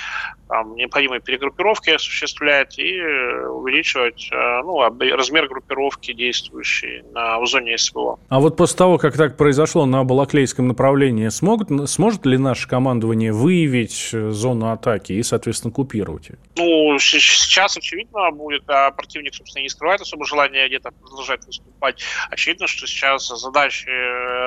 там, 0.48 0.76
необходимые 0.76 1.20
перегруппировки 1.20 1.90
осуществлять 1.90 2.78
и 2.78 3.00
увеличивать 3.00 4.30
а, 4.32 4.62
ну, 4.62 4.80
размер 5.16 5.48
группировки 5.48 6.12
действующей 6.12 7.02
на, 7.12 7.40
в 7.40 7.46
зоне 7.46 7.76
СВО. 7.76 8.18
А 8.28 8.40
вот 8.40 8.56
после 8.56 8.78
того, 8.78 8.98
как 8.98 9.16
так 9.16 9.36
произошло 9.36 9.86
на 9.86 10.04
Балаклейском 10.04 10.68
направлении, 10.68 11.28
смогут, 11.28 11.68
сможет 11.90 12.24
ли 12.26 12.38
наше 12.38 12.68
командование 12.68 13.32
выявить 13.32 14.10
э, 14.12 14.30
зону 14.30 14.70
атаки 14.70 15.12
и, 15.12 15.22
соответственно, 15.22 15.72
купировать 15.72 16.28
ее? 16.28 16.38
Ну, 16.56 16.98
сейчас, 16.98 17.76
очевидно, 17.76 18.30
будет, 18.30 18.62
а 18.76 18.90
противник, 18.90 19.34
собственно, 19.34 19.62
не 19.62 19.68
скрывает 19.68 20.00
особо 20.00 20.24
желания 20.26 20.66
где-то 20.68 20.90
продолжать 20.90 21.46
наступать. 21.46 22.02
Очевидно, 22.30 22.66
что 22.66 22.86
сейчас 22.86 23.28
задачи 23.28 23.88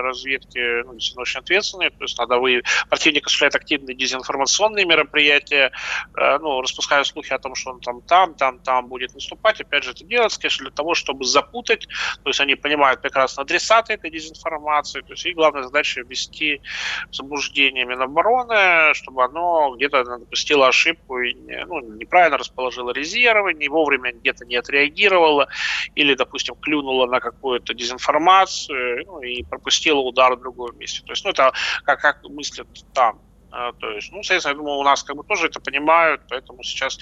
разведки 0.02 0.84
ну, 0.84 0.94
действительно 0.94 1.22
очень 1.22 1.39
ответственные, 1.39 1.89
то 1.89 2.04
есть 2.04 2.18
надо 2.18 2.38
вы... 2.38 2.63
Противник 2.89 3.26
осуществляет 3.26 3.56
активные 3.56 3.96
дезинформационные 3.96 4.86
мероприятия, 4.86 5.72
э, 6.15 6.38
ну, 6.39 6.62
распуская 6.62 7.04
слухи 7.04 7.34
о 7.34 7.39
том, 7.39 7.56
что 7.56 7.72
он 7.72 7.82
там, 7.82 8.02
там, 8.02 8.36
там, 8.36 8.60
там 8.60 8.88
будет 8.88 9.13
наступать. 9.13 9.62
Опять 9.62 9.84
же, 9.84 9.92
это 9.92 10.04
делается, 10.04 10.39
конечно, 10.39 10.65
для 10.65 10.74
того, 10.74 10.94
чтобы 10.94 11.26
запутать, 11.26 11.88
то 12.24 12.30
есть 12.30 12.39
они 12.39 12.56
понимают 12.56 13.02
прекрасно 13.02 13.44
адресаты 13.44 13.94
этой 13.94 14.12
дезинформации, 14.12 15.02
то 15.02 15.13
есть 15.13 15.26
и 15.26 15.34
главная 15.34 15.63
задача 15.63 16.02
ввести 16.02 16.62
в 17.10 17.15
заблуждение 17.15 17.86
Минобороны, 17.86 18.94
чтобы 18.94 19.24
оно 19.24 19.76
где-то 19.76 20.04
допустило 20.04 20.68
ошибку 20.68 21.20
и 21.20 21.34
ну, 21.65 21.80
неправильно 21.80 22.38
расположило 22.38 22.92
резервы, 22.92 23.54
не 23.54 23.68
вовремя 23.70 24.12
где-то 24.20 24.46
не 24.46 24.56
отреагировало 24.56 25.48
или, 25.96 26.14
допустим, 26.14 26.56
клюнуло 26.56 27.06
на 27.06 27.20
какую-то 27.20 27.74
дезинформацию 27.74 29.06
ну, 29.06 29.22
и 29.22 29.44
пропустило 29.44 30.00
удар 30.00 30.36
в 30.36 30.40
другом 30.40 30.78
месте. 30.78 31.02
То 31.06 31.14
есть, 31.14 31.26
ну, 31.26 31.32
это 31.32 31.54
как, 31.84 32.02
как 32.02 32.24
мыслят 32.24 32.68
там. 32.94 33.22
А, 33.52 33.72
то 33.74 33.90
есть, 33.90 34.12
ну, 34.12 34.22
соответственно, 34.22 34.54
я 34.54 34.58
думаю, 34.58 34.78
у 34.78 34.84
нас 34.84 35.04
как 35.04 35.16
бы 35.16 35.24
тоже 35.24 35.48
это 35.48 35.60
понимают, 35.60 36.22
поэтому 36.30 36.62
сейчас 36.64 37.00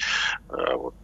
э, 0.49 0.73
вот, 0.75 0.95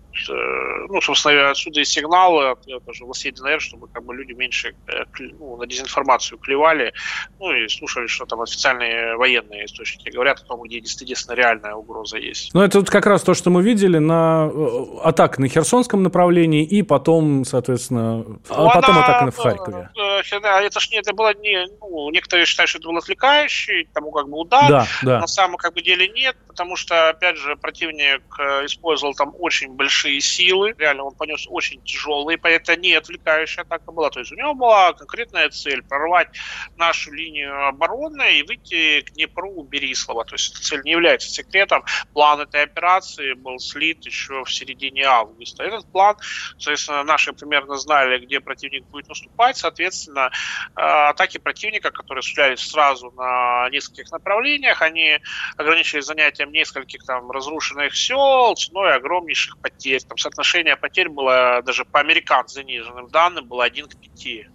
ну, 0.89 1.02
собственно, 1.02 1.49
отсюда 1.49 1.82
и 1.82 1.86
сигналы 1.86 2.56
тоже 2.86 3.06
властей 3.06 3.32
ДНР, 3.32 3.62
чтобы 3.62 3.88
как 3.88 4.04
бы 4.04 4.15
люди 4.15 4.34
меньше 4.34 4.76
э, 4.88 5.04
ну, 5.39 5.58
на 5.58 5.65
дезинформацию 5.65 6.38
клевали, 6.38 6.93
ну 7.39 7.52
и 7.52 7.67
слушали, 7.67 8.08
что 8.08 8.26
там 8.26 8.41
официальные 8.41 9.15
военные 9.15 9.65
источники 9.65 10.10
говорят 10.10 10.39
о 10.41 10.45
том, 10.45 10.62
где 10.62 10.80
действительно 10.80 11.34
реальная 11.34 11.73
угроза 11.73 12.17
есть. 12.17 12.54
Ну, 12.54 12.62
это 12.62 12.80
вот 12.80 12.89
как 12.89 13.06
раз 13.06 13.23
то, 13.23 13.34
что 13.34 13.49
мы 13.49 13.63
видели 13.63 13.97
на 13.97 14.49
э, 14.54 14.86
атак 15.04 15.39
на 15.39 15.47
Херсонском 15.47 16.04
направлении 16.04 16.63
и 16.63 16.84
потом, 16.84 17.43
соответственно, 17.45 18.23
ну, 18.23 18.39
а 18.49 18.69
потом 18.69 18.95
она, 18.95 19.06
атака 19.06 19.32
в 19.32 19.38
Харькове. 19.38 19.89
Это 19.95 20.80
ж 20.80 20.89
не, 20.91 20.97
это 20.97 21.13
было 21.13 21.34
не, 21.34 21.67
ну, 21.82 22.10
некоторые 22.12 22.45
считают, 22.45 22.69
что 22.69 22.80
это 22.80 22.88
был 22.88 22.97
отвлекающий, 22.97 23.88
тому 23.93 24.12
как 24.12 24.30
бы 24.30 24.38
удар, 24.38 24.69
да, 24.69 24.88
да. 25.02 25.19
на 25.19 25.28
самом 25.28 25.58
как 25.58 25.73
бы 25.73 25.82
деле 25.82 26.08
нет, 26.08 26.36
потому 26.47 26.76
что, 26.76 27.10
опять 27.10 27.38
же, 27.38 27.56
противник 27.56 28.21
использовал 28.65 29.13
там 29.13 29.34
очень 29.39 29.73
большие 29.73 30.02
большие 30.03 30.21
силы. 30.21 30.75
Реально, 30.77 31.05
он 31.05 31.15
понес 31.15 31.45
очень 31.49 31.81
тяжелые, 31.83 32.37
это 32.43 32.75
не 32.75 32.93
отвлекающая 32.93 33.63
атака 33.63 33.91
была. 33.91 34.09
То 34.09 34.19
есть 34.19 34.31
у 34.31 34.35
него 34.35 34.53
была 34.53 34.93
конкретная 34.93 35.49
цель 35.49 35.81
прорвать 35.83 36.29
нашу 36.75 37.11
линию 37.13 37.67
обороны 37.67 38.39
и 38.39 38.43
выйти 38.43 39.01
к 39.01 39.11
Днепру 39.11 39.63
Берислава. 39.63 40.25
То 40.25 40.35
есть 40.35 40.53
эта 40.53 40.63
цель 40.63 40.81
не 40.83 40.91
является 40.91 41.29
секретом. 41.29 41.83
План 42.13 42.41
этой 42.41 42.63
операции 42.63 43.33
был 43.33 43.59
слит 43.59 44.05
еще 44.05 44.43
в 44.43 44.53
середине 44.53 45.03
августа. 45.03 45.63
Этот 45.63 45.89
план, 45.91 46.17
соответственно, 46.57 47.03
наши 47.03 47.33
примерно 47.33 47.77
знали, 47.77 48.25
где 48.25 48.39
противник 48.39 48.83
будет 48.85 49.07
наступать. 49.07 49.57
Соответственно, 49.57 50.31
э, 50.75 50.81
атаки 50.81 51.37
противника, 51.37 51.91
которые 51.91 52.19
осуществлялись 52.19 52.59
сразу 52.59 53.11
на 53.11 53.69
нескольких 53.69 54.11
направлениях, 54.11 54.81
они 54.81 55.19
ограничились 55.57 56.05
занятием 56.05 56.51
нескольких 56.51 57.03
там 57.05 57.31
разрушенных 57.31 57.95
сел 57.95 58.55
ценой 58.55 58.95
огромнейших 58.95 59.57
потерь 59.59 59.92
есть. 59.93 60.08
Там 60.08 60.17
соотношение 60.17 60.75
потерь 60.77 61.10
было 61.10 61.62
даже 61.65 61.86
по 61.86 61.99
американцам 61.99 62.62
заниженным 62.63 63.08
данным 63.10 63.47
было 63.47 63.63
1 63.63 63.88
к 63.88 63.95
5 63.99 64.52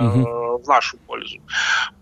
угу. 0.00 0.62
в 0.62 0.68
нашу 0.68 0.98
пользу. 0.98 1.38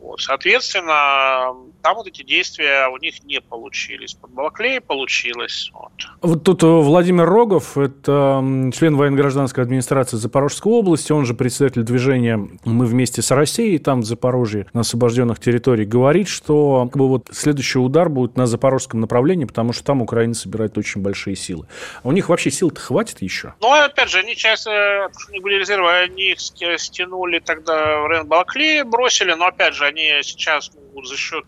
Вот, 0.01 0.21
соответственно, 0.21 1.55
там 1.83 1.97
вот 1.97 2.07
эти 2.07 2.23
действия 2.23 2.89
у 2.89 2.97
них 2.99 3.23
не 3.25 3.41
получились. 3.41 4.15
Под 4.15 4.31
Балаклеей 4.31 4.81
получилось. 4.81 5.71
Вот. 5.73 5.93
вот 6.23 6.45
тут 6.45 6.63
э, 6.63 6.67
Владимир 6.67 7.29
Рогов, 7.29 7.77
это 7.77 8.43
член 8.75 8.97
военно-гражданской 8.97 9.65
администрации 9.65 10.17
Запорожской 10.17 10.73
области, 10.73 11.13
он 11.13 11.25
же 11.25 11.35
председатель 11.35 11.83
движения 11.83 12.49
«Мы 12.65 12.87
вместе 12.87 13.23
с 13.23 13.31
Россией», 13.31 13.79
там 13.79 14.01
в 14.01 14.05
Запорожье, 14.05 14.67
на 14.73 14.81
освобожденных 14.81 15.41
территориях, 15.41 15.89
говорит, 15.89 16.29
что 16.29 16.89
как 16.91 16.97
бы, 16.97 17.09
вот 17.09 17.29
следующий 17.33 17.79
удар 17.79 18.09
будет 18.09 18.37
на 18.37 18.47
запорожском 18.47 19.01
направлении, 19.01 19.45
потому 19.45 19.73
что 19.73 19.85
там 19.85 20.03
Украина 20.03 20.35
собирает 20.35 20.79
очень 20.79 21.03
большие 21.03 21.37
силы. 21.37 21.67
А 22.03 22.09
у 22.09 22.13
них 22.13 22.29
вообще 22.29 22.51
сил-то 22.51 22.81
хватит 22.81 23.23
еще? 23.23 23.55
Ну, 23.61 23.73
опять 23.73 24.11
же, 24.11 24.19
они 24.19 24.37
часть, 24.37 24.67
э, 24.67 25.09
них 25.31 25.43
были 25.43 25.59
резервы, 25.59 25.91
они 25.91 26.33
их 26.33 26.41
стянули 26.41 27.39
тогда 27.49 28.07
район 28.07 28.29
Балаклея, 28.29 28.85
бросили, 28.85 29.33
но 29.33 29.47
опять 29.47 29.75
же, 29.75 29.87
они 29.87 30.23
сейчас 30.23 30.71
могут 30.99 31.09
за 31.09 31.17
счет 31.17 31.45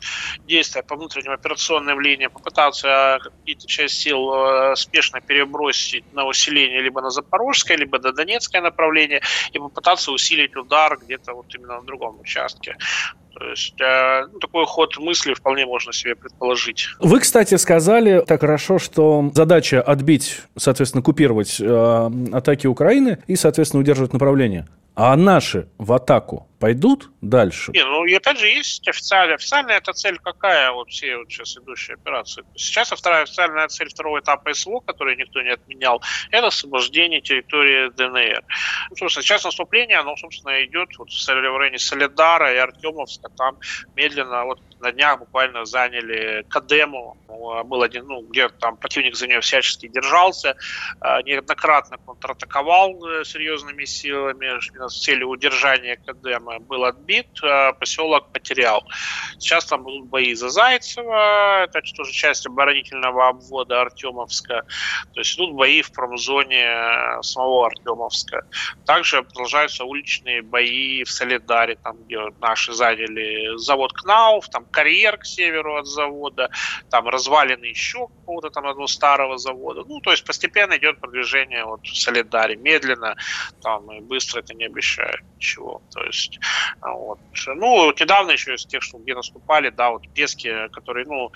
действия 0.47 0.83
по 0.83 0.97
внутренним 0.97 1.33
операционным 1.33 2.01
линиям 2.01 2.31
попытаться 2.31 3.19
какие-то 3.23 3.67
часть 3.67 4.01
сил 4.01 4.33
э, 4.33 4.77
спешно 4.77 5.21
перебросить 5.21 6.05
на 6.13 6.27
усиление 6.27 6.81
либо 6.81 7.01
на 7.01 7.11
Запорожское, 7.11 7.77
либо 7.77 7.99
на 7.99 8.13
Донецкое 8.13 8.63
направление 8.63 9.21
и 9.53 9.59
попытаться 9.59 10.13
усилить 10.13 10.57
удар 10.57 10.99
где-то 10.99 11.35
вот 11.35 11.47
именно 11.55 11.81
на 11.81 11.83
другом 11.83 12.21
участке. 12.21 12.77
То 13.35 13.45
есть 13.45 13.81
э, 13.81 14.27
ну, 14.33 14.39
такой 14.39 14.67
ход 14.67 14.99
мысли 14.99 15.35
вполне 15.35 15.67
можно 15.67 15.93
себе 15.93 16.15
предположить. 16.15 16.89
Вы, 17.01 17.21
кстати, 17.21 17.57
сказали 17.57 18.25
так 18.27 18.41
хорошо, 18.41 18.79
что 18.79 19.31
задача 19.35 19.81
отбить, 19.81 20.43
соответственно, 20.57 21.03
купировать 21.03 21.61
э, 21.61 22.11
атаки 22.33 22.67
Украины 22.67 23.19
и, 23.27 23.37
соответственно, 23.37 23.81
удерживать 23.81 24.13
направление. 24.13 24.67
А 24.95 25.17
наши 25.17 25.69
в 25.79 25.93
атаку 25.93 26.50
пойдут 26.61 27.11
дальше? 27.23 27.73
Не, 27.73 27.85
ну 27.85 28.05
и 28.05 28.15
опять 28.15 28.39
же 28.39 28.47
есть 28.47 28.87
официальная. 28.87 29.37
Официальная 29.37 29.79
эта 29.79 29.93
цель 29.95 30.19
какая 30.19 30.71
вот 30.71 30.91
все 30.91 31.17
вот 31.17 31.31
сейчас 31.31 31.57
идущие 31.57 31.95
операции? 31.95 32.45
Сейчас 32.55 32.91
вторая 32.91 33.23
официальная 33.23 33.67
цель 33.69 33.89
второго 33.89 34.21
этапа 34.21 34.53
СВО, 34.53 34.81
который 34.81 35.17
никто 35.17 35.41
не 35.41 35.51
отменял, 35.51 36.03
это 36.31 36.49
освобождение 36.49 37.23
территории 37.23 37.89
ДНР. 37.97 38.45
Ну, 38.91 38.97
собственно, 38.97 39.25
сейчас 39.25 39.45
наступление, 39.45 39.99
оно, 39.99 40.17
собственно, 40.17 40.63
идет 40.65 40.91
вот 40.99 41.11
в 41.11 41.29
районе 41.29 41.79
Солидара 41.79 42.53
и 42.53 42.59
Артемовска. 42.59 43.31
Там 43.37 43.59
медленно, 43.97 44.45
вот 44.45 44.61
на 44.81 44.93
днях 44.93 45.19
буквально 45.19 45.65
заняли 45.65 46.45
Кадему. 46.51 47.17
Был 47.65 47.83
один, 47.83 48.07
ну, 48.07 48.21
где 48.23 48.49
там 48.49 48.77
противник 48.77 49.17
за 49.17 49.27
нее 49.27 49.41
всячески 49.41 49.89
держался. 49.89 50.57
А, 51.01 51.23
неоднократно 51.23 51.97
контратаковал 51.99 53.07
э, 53.07 53.25
серьезными 53.25 53.85
силами 53.85 54.61
с 54.89 55.01
целью 55.01 55.29
удержания 55.29 55.97
Кадема 55.97 56.50
был 56.59 56.85
отбит, 56.85 57.29
а 57.43 57.73
поселок 57.73 58.33
потерял. 58.33 58.85
Сейчас 59.39 59.67
там 59.67 59.83
будут 59.83 60.09
бои 60.09 60.35
за 60.35 60.49
Зайцево, 60.49 61.65
это 61.65 61.81
тоже 61.97 62.13
часть 62.13 62.47
оборонительного 62.47 63.29
обвода 63.29 63.81
Артемовска. 63.81 64.65
То 65.15 65.21
есть 65.21 65.37
идут 65.37 65.53
бои 65.53 65.83
в 65.83 65.93
промзоне 65.93 67.23
самого 67.23 67.67
Артемовска. 67.67 68.47
Также 68.87 69.23
продолжаются 69.23 69.85
уличные 69.85 70.43
бои 70.43 71.05
в 71.05 71.11
Солидаре, 71.11 71.77
там, 71.77 71.97
где 72.05 72.19
наши 72.41 72.73
заняли 72.73 73.57
завод 73.57 73.93
Кнауф, 73.93 74.49
там 74.49 74.65
карьер 74.65 75.17
к 75.17 75.25
северу 75.25 75.77
от 75.77 75.87
завода, 75.87 76.51
там 76.91 77.09
развалины 77.09 77.67
еще 77.67 78.09
какого-то 78.09 78.51
там 78.51 78.67
одного 78.67 78.87
старого 78.87 79.39
завода. 79.39 79.85
Ну, 79.87 80.01
то 80.01 80.11
есть 80.11 80.25
постепенно 80.25 80.77
идет 80.77 81.01
продвижение 81.01 81.65
вот 81.65 81.83
в 81.83 81.97
Солидаре. 81.97 82.57
Медленно, 82.57 83.17
там, 83.63 83.91
и 83.93 84.01
быстро 84.01 84.41
это 84.41 84.55
не 84.55 84.65
обещает 84.65 85.21
ничего. 85.37 85.83
То 85.93 86.03
есть 86.05 86.40
вот. 86.83 87.21
Ну, 87.47 87.93
недавно 87.99 88.33
еще 88.33 88.55
из 88.55 88.67
тех, 88.67 88.83
что 88.83 88.99
где 88.99 89.15
наступали, 89.15 89.71
да, 89.71 89.91
вот 89.91 90.03
Пески, 90.15 90.69
которые, 90.73 91.07
ну, 91.07 91.31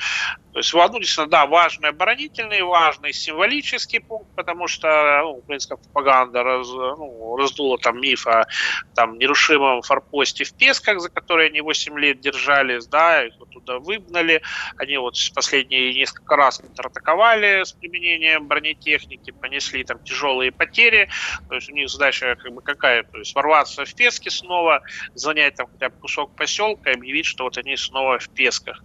то 0.53 0.61
есть, 0.61 0.73
ну, 0.73 0.99
действительно, 0.99 1.27
да, 1.27 1.47
важный 1.47 1.89
оборонительный, 1.89 2.63
важный 2.63 3.13
символический 3.13 4.01
пункт, 4.01 4.31
потому 4.37 4.69
что 4.69 5.21
ну, 5.23 5.31
украинская 5.39 5.79
пропаганда 5.79 6.43
раз, 6.43 6.69
ну, 6.69 7.37
раздула 7.37 7.79
там 7.79 8.01
миф 8.01 8.27
о 8.27 8.47
там, 8.95 9.19
нерушимом 9.19 9.83
форпосте 9.83 10.45
в 10.45 10.55
Песках, 10.55 11.01
за 11.01 11.11
который 11.11 11.49
они 11.49 11.61
8 11.61 11.99
лет 11.99 12.21
держались, 12.21 12.87
да, 12.87 13.25
их 13.25 13.35
туда 13.51 13.79
выгнали. 13.79 14.43
Они 14.77 14.97
вот 14.97 15.15
последние 15.35 15.95
несколько 15.95 16.37
раз 16.37 16.59
контратаковали 16.59 17.65
с 17.65 17.73
применением 17.73 18.47
бронетехники, 18.47 19.33
понесли 19.33 19.85
там 19.85 19.99
тяжелые 20.05 20.53
потери. 20.53 21.09
То 21.49 21.57
есть 21.57 21.71
у 21.71 21.75
них 21.75 21.89
задача 21.89 22.37
как 22.37 22.53
бы 22.53 22.63
какая? 22.63 23.03
То 23.05 23.19
есть 23.19 23.35
ворваться 23.35 23.85
в 23.85 23.95
Пески 23.95 24.29
снова, 24.29 24.83
занять 25.15 25.57
там 25.57 25.67
хотя 25.73 25.89
бы 25.89 25.97
кусок 25.97 26.35
поселка 26.37 26.91
и 26.91 26.95
объявить, 26.95 27.27
что 27.27 27.45
вот 27.45 27.59
они 27.59 27.77
снова 27.77 28.19
в 28.19 28.29
Песках. 28.31 28.83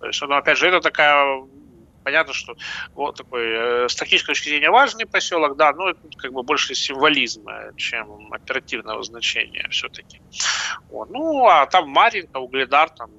То 0.00 0.06
есть, 0.06 0.20
ну, 0.22 0.34
опять 0.34 0.58
же, 0.58 0.68
это 0.68 0.80
такая 0.80 1.42
понятно, 2.02 2.32
что 2.32 2.56
вот 2.94 3.16
такой 3.16 3.42
э, 3.44 3.88
с 3.88 3.94
тактической 3.94 4.34
точки 4.34 4.48
зрения 4.48 4.70
важный 4.70 5.06
поселок, 5.06 5.56
да, 5.56 5.72
но 5.72 5.90
это 5.90 6.00
как 6.16 6.32
бы 6.32 6.42
больше 6.42 6.74
символизма, 6.74 7.72
чем 7.76 8.32
оперативного 8.32 9.02
значения 9.02 9.66
все-таки. 9.70 10.20
Вот. 10.88 11.10
Ну, 11.10 11.46
а 11.46 11.66
там 11.66 11.88
Маринка, 11.88 12.38
Угледар, 12.38 12.90
там 12.90 13.10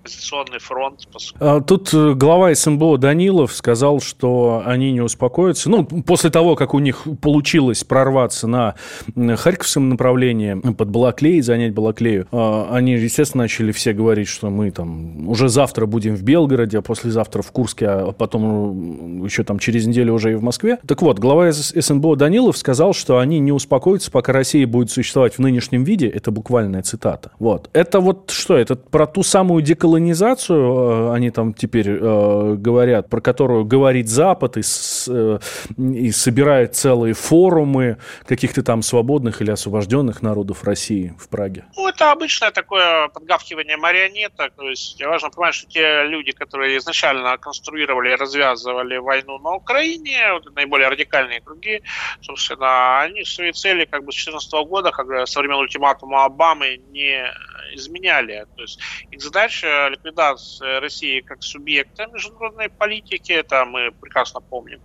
оппозиционный 0.00 0.58
фронт. 0.58 1.08
А, 1.38 1.60
тут 1.60 1.92
э, 1.92 2.14
глава 2.14 2.54
СМБО 2.54 2.98
Данилов 2.98 3.52
сказал, 3.52 4.00
что 4.00 4.62
они 4.64 4.92
не 4.92 5.00
успокоятся. 5.00 5.70
Ну, 5.70 5.84
после 5.84 6.30
того, 6.30 6.56
как 6.56 6.74
у 6.74 6.78
них 6.78 7.06
получилось 7.20 7.84
прорваться 7.84 8.46
на 8.46 8.74
Харьковском 9.14 9.88
направлении 9.88 10.54
под 10.72 10.88
Балаклей, 10.88 11.40
занять 11.42 11.74
Балаклею, 11.74 12.26
а, 12.32 12.70
они, 12.72 12.92
естественно, 12.92 13.44
начали 13.44 13.72
все 13.72 13.92
говорить, 13.92 14.28
что 14.28 14.50
мы 14.50 14.70
там 14.70 15.28
уже 15.28 15.48
завтра 15.48 15.86
будем 15.86 16.16
в 16.16 16.22
Белгороде, 16.22 16.78
а 16.78 16.82
послезавтра 16.82 17.42
в 17.42 17.52
Курске, 17.52 17.86
а 17.88 18.12
потом 18.12 19.24
еще 19.24 19.44
там 19.44 19.58
через 19.58 19.86
неделю 19.86 20.14
уже 20.14 20.32
и 20.32 20.34
в 20.34 20.42
Москве. 20.42 20.78
Так 20.86 21.02
вот, 21.02 21.18
глава 21.18 21.52
СНБО 21.52 22.16
Данилов 22.16 22.56
сказал, 22.56 22.94
что 22.94 23.18
они 23.18 23.38
не 23.38 23.52
успокоятся, 23.52 24.10
пока 24.10 24.32
Россия 24.32 24.66
будет 24.66 24.90
существовать 24.90 25.34
в 25.34 25.38
нынешнем 25.40 25.84
виде. 25.84 26.08
Это 26.08 26.30
буквальная 26.30 26.82
цитата. 26.82 27.32
Вот. 27.38 27.68
Это 27.72 28.00
вот 28.00 28.30
что? 28.30 28.56
Это 28.56 28.76
про 28.76 29.06
ту 29.06 29.22
самую 29.22 29.62
деколонизацию 29.62 29.89
деколонизацию, 29.90 31.10
э, 31.10 31.14
они 31.14 31.30
там 31.30 31.54
теперь 31.54 31.88
э, 31.88 32.54
говорят, 32.56 33.08
про 33.08 33.20
которую 33.20 33.64
говорит 33.64 34.08
Запад 34.08 34.56
и, 34.56 34.62
с, 34.62 35.08
э, 35.08 35.38
и 35.78 36.12
собирает 36.12 36.74
целые 36.74 37.14
форумы 37.14 37.96
каких-то 38.26 38.62
там 38.62 38.82
свободных 38.82 39.42
или 39.42 39.50
освобожденных 39.50 40.22
народов 40.22 40.64
России 40.64 41.14
в 41.18 41.28
Праге? 41.28 41.64
Ну, 41.76 41.88
это 41.88 42.12
обычное 42.12 42.50
такое 42.50 43.08
подгавкивание 43.08 43.76
марионеток. 43.76 44.52
То 44.56 44.68
есть 44.68 45.02
важно 45.02 45.30
понимать, 45.30 45.54
что 45.54 45.68
те 45.68 46.04
люди, 46.04 46.32
которые 46.32 46.78
изначально 46.78 47.36
конструировали 47.38 48.12
и 48.12 48.16
развязывали 48.16 48.98
войну 48.98 49.38
на 49.38 49.54
Украине, 49.54 50.32
вот 50.32 50.54
наиболее 50.54 50.88
радикальные 50.88 51.40
круги, 51.40 51.82
собственно, 52.22 53.02
они 53.02 53.24
свои 53.24 53.52
цели 53.52 53.84
как 53.84 54.04
бы 54.04 54.12
с 54.12 54.24
2014 54.24 54.52
года, 54.68 54.90
когда 54.90 55.26
со 55.26 55.40
времен 55.40 55.56
ультиматума 55.56 56.24
Обамы 56.24 56.80
не 56.92 57.24
изменяли. 57.72 58.46
То 58.56 58.62
есть 58.62 58.80
их 59.10 59.20
задача 59.22 59.88
ликвидация 59.88 60.80
России 60.80 61.20
как 61.20 61.42
субъекта 61.42 62.06
международной 62.06 62.68
политики, 62.68 63.32
это 63.32 63.64
мы 63.64 63.92
прекрасно 64.00 64.40
помним. 64.40 64.80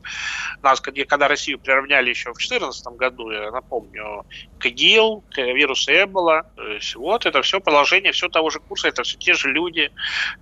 Нас, 0.61 0.81
когда 0.81 1.27
Россию 1.27 1.59
приравняли 1.59 2.09
еще 2.09 2.31
в 2.31 2.37
2014 2.37 2.85
году, 2.97 3.31
я 3.31 3.51
напомню, 3.51 4.23
к 4.57 4.65
ИГИЛ, 4.65 5.25
к 5.29 5.37
вирусу 5.41 5.91
Эбола, 5.91 6.43
то 6.55 6.67
есть 6.67 6.95
вот 6.95 7.25
это 7.25 7.41
все 7.41 7.59
продолжение 7.59 8.11
все 8.11 8.29
того 8.29 8.49
же 8.49 8.59
курса, 8.59 8.87
это 8.87 9.03
все 9.03 9.17
те 9.17 9.33
же 9.33 9.51
люди, 9.51 9.89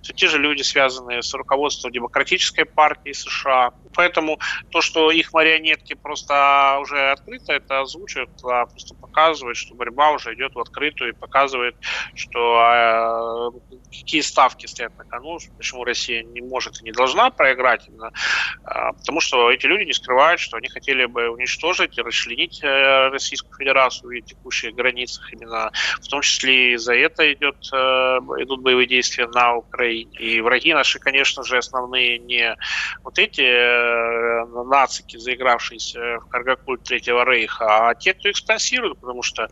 все 0.00 0.12
те 0.12 0.28
же 0.28 0.38
люди, 0.38 0.62
связанные 0.62 1.22
с 1.22 1.32
руководством 1.34 1.92
Демократической 1.92 2.64
партии 2.64 3.12
США. 3.12 3.72
Поэтому 3.94 4.38
то, 4.70 4.80
что 4.80 5.10
их 5.10 5.32
марионетки 5.32 5.94
просто 5.94 6.78
уже 6.80 7.10
открыто 7.10 7.52
это 7.52 7.80
озвучивают, 7.80 8.30
а 8.44 8.66
просто 8.66 8.94
показывает, 9.00 9.56
что 9.56 9.74
борьба 9.74 10.12
уже 10.12 10.34
идет 10.34 10.54
в 10.54 10.60
открытую 10.60 11.10
и 11.10 11.16
показывает, 11.18 11.76
что 12.14 13.52
э, 13.60 13.76
какие 13.90 14.20
ставки 14.20 14.66
стоят 14.66 14.96
на 14.98 15.04
кону, 15.04 15.38
почему 15.56 15.84
Россия 15.84 16.22
не 16.22 16.40
может 16.40 16.80
и 16.80 16.84
не 16.84 16.92
должна 16.92 17.30
проиграть 17.30 17.88
именно, 17.88 18.10
э, 18.64 18.92
потому 18.98 19.20
что 19.20 19.50
эти 19.50 19.66
люди 19.66 19.84
не 19.84 19.92
скрывают, 19.92 20.40
что 20.40 20.56
они 20.56 20.68
хотели 20.68 21.06
бы 21.06 21.28
уничтожить 21.28 21.98
и 21.98 22.02
расчленить 22.02 22.62
э, 22.62 23.08
Российскую 23.08 23.56
Федерацию 23.58 24.10
в 24.10 24.24
текущих 24.24 24.74
границах 24.74 25.32
именно, 25.32 25.70
в 26.00 26.08
том 26.08 26.20
числе 26.22 26.72
и 26.72 26.76
за 26.76 26.94
это 26.94 27.32
идет, 27.32 27.56
э, 27.72 27.76
идут 28.42 28.62
боевые 28.62 28.86
действия 28.86 29.26
на 29.26 29.54
Украине. 29.54 30.18
И 30.18 30.40
враги 30.40 30.72
наши, 30.72 30.98
конечно 30.98 31.42
же, 31.42 31.58
основные 31.58 32.18
не 32.18 32.56
вот 33.02 33.18
эти 33.18 33.42
э, 33.42 33.83
нацики, 34.64 35.16
заигравшиеся 35.16 36.18
в 36.20 36.26
каргокульт 36.28 36.82
Третьего 36.82 37.24
Рейха, 37.24 37.88
а 37.88 37.94
те, 37.94 38.14
кто 38.14 38.28
их 38.28 38.36
спонсирует, 38.36 38.98
потому 39.00 39.22
что 39.22 39.44
э, 39.44 39.48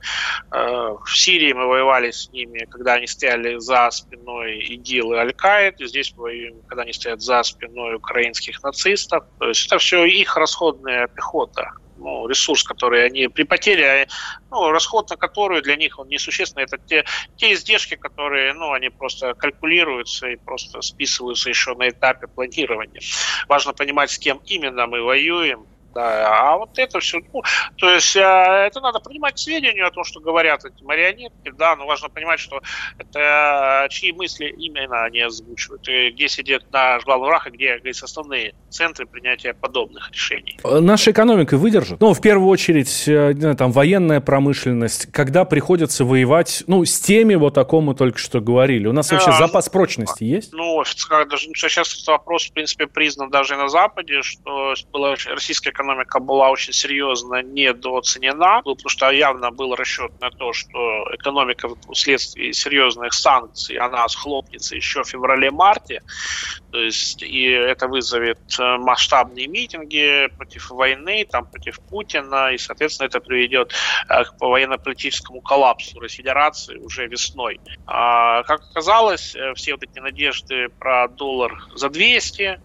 в 0.51 1.17
Сирии 1.17 1.53
мы 1.53 1.67
воевали 1.67 2.11
с 2.11 2.31
ними, 2.31 2.67
когда 2.71 2.95
они 2.95 3.07
стояли 3.07 3.59
за 3.59 3.91
спиной 3.91 4.59
ИГИЛ 4.59 5.15
и 5.15 5.17
Аль-Каид, 5.17 5.77
здесь 5.81 6.13
воюем, 6.15 6.63
когда 6.67 6.83
они 6.83 6.93
стоят 6.93 7.21
за 7.21 7.43
спиной 7.43 7.97
украинских 7.97 8.63
нацистов. 8.63 9.25
То 9.39 9.49
есть 9.49 9.67
это 9.67 9.79
все 9.79 10.05
их 10.05 10.37
расходная 10.37 11.09
пехота 11.09 11.73
ну, 12.03 12.27
ресурс, 12.27 12.63
который 12.65 13.07
они 13.07 13.29
при 13.29 13.45
потере, 13.45 14.09
ну, 14.51 14.71
расход 14.71 15.11
на 15.11 15.17
которую 15.17 15.63
для 15.63 15.77
них 15.77 15.99
он 15.99 16.09
несущественный, 16.09 16.65
это 16.65 16.79
те, 16.79 17.05
те 17.37 17.53
издержки, 17.53 17.97
которые, 17.97 18.53
ну, 18.55 18.73
они 18.73 18.91
просто 18.91 19.35
калькулируются 19.35 20.29
и 20.29 20.37
просто 20.37 20.81
списываются 20.83 21.49
еще 21.49 21.75
на 21.75 21.89
этапе 21.89 22.27
планирования. 22.27 23.01
Важно 23.49 23.73
понимать, 23.73 24.11
с 24.11 24.19
кем 24.19 24.41
именно 24.45 24.87
мы 24.87 25.03
воюем, 25.03 25.67
да, 25.95 26.51
а 26.51 26.59
вот 26.59 26.79
это 26.79 27.01
все, 27.01 27.21
ну, 27.33 27.43
то 27.77 27.91
есть 27.91 28.17
а, 28.17 28.67
это 28.67 28.81
надо 28.81 29.01
принимать 29.01 29.35
к 29.35 29.39
сведению 29.39 29.87
о 29.87 29.91
том, 29.91 30.05
что 30.05 30.21
говорят 30.21 30.65
эти 30.65 30.83
марионетки, 30.83 31.53
да, 31.57 31.77
но 31.77 31.87
важно 31.87 32.09
понимать, 32.09 32.41
что 32.41 32.61
это 32.99 33.87
чьи 33.91 34.13
мысли 34.13 34.47
именно 34.47 35.05
они 35.05 35.21
озвучивают, 35.21 35.87
и 35.89 36.11
где 36.11 36.29
сидят 36.29 36.65
наш 36.73 37.05
главный 37.05 37.29
враг, 37.29 37.47
и 37.47 37.51
где, 37.51 37.79
где 37.79 37.91
основные 37.91 38.55
центры 38.71 39.07
принятия 39.07 39.55
подобных 39.55 40.11
решений. 40.11 40.59
Наша 40.65 41.11
экономика 41.11 41.57
выдержит? 41.57 42.01
Ну, 42.01 42.15
в 42.15 42.21
первую 42.21 42.49
очередь, 42.49 43.05
э, 43.07 43.55
там, 43.57 43.73
военная 43.73 44.21
промышленность, 44.21 45.11
когда 45.13 45.45
приходится 45.45 46.05
воевать, 46.05 46.65
ну, 46.67 46.85
с 46.85 47.01
теми, 47.01 47.35
вот 47.35 47.59
о 47.59 47.65
ком 47.65 47.85
мы 47.85 47.95
только 47.95 48.19
что 48.19 48.41
говорили. 48.41 48.87
У 48.87 48.93
нас 48.93 49.11
вообще 49.11 49.31
а, 49.31 49.39
запас 49.39 49.69
прочности 49.69 50.25
есть? 50.25 50.53
Ну, 50.53 50.83
даже, 51.29 51.47
сейчас 51.55 51.95
этот 51.95 52.07
вопрос, 52.09 52.49
в 52.49 52.53
принципе, 52.53 52.87
признан 52.87 53.31
даже 53.31 53.55
и 53.55 53.57
на 53.57 53.69
Западе, 53.69 54.23
что 54.23 54.75
была 54.93 55.15
российская 55.27 55.73
экономика 55.83 56.21
была 56.21 56.51
очень 56.51 56.73
серьезно 56.73 57.43
недооценена, 57.43 58.63
потому 58.65 58.89
что 58.89 59.11
явно 59.11 59.51
был 59.51 59.75
расчет 59.75 60.13
на 60.21 60.31
то, 60.31 60.53
что 60.53 60.79
экономика 61.13 61.69
вследствие 61.93 62.53
серьезных 62.53 63.13
санкций, 63.13 63.77
она 63.77 64.09
схлопнется 64.09 64.77
еще 64.77 65.03
в 65.03 65.09
феврале-марте, 65.09 66.03
то 66.71 66.79
есть 66.79 67.23
и 67.23 67.45
это 67.45 67.89
вызовет 67.89 68.39
э, 68.59 68.77
масштабные 68.79 69.47
митинги 69.47 70.29
против 70.37 70.71
войны, 70.71 71.27
там, 71.31 71.47
против 71.47 71.81
Путина, 71.81 72.53
и, 72.53 72.59
соответственно, 72.59 73.09
это 73.09 73.21
приведет 73.21 73.75
э, 74.09 74.25
к 74.25 74.35
военно-политическому 74.41 75.41
коллапсу 75.41 75.99
Российской 75.99 76.23
Федерации 76.23 76.77
уже 76.77 77.07
весной. 77.07 77.61
А, 77.87 78.43
как 78.45 78.61
оказалось, 78.71 79.35
э, 79.35 79.55
все 79.55 79.73
вот 79.73 79.83
эти 79.83 79.99
надежды 79.99 80.69
про 80.69 81.09
доллар 81.09 81.53
за 81.75 81.89
200, 81.89 82.61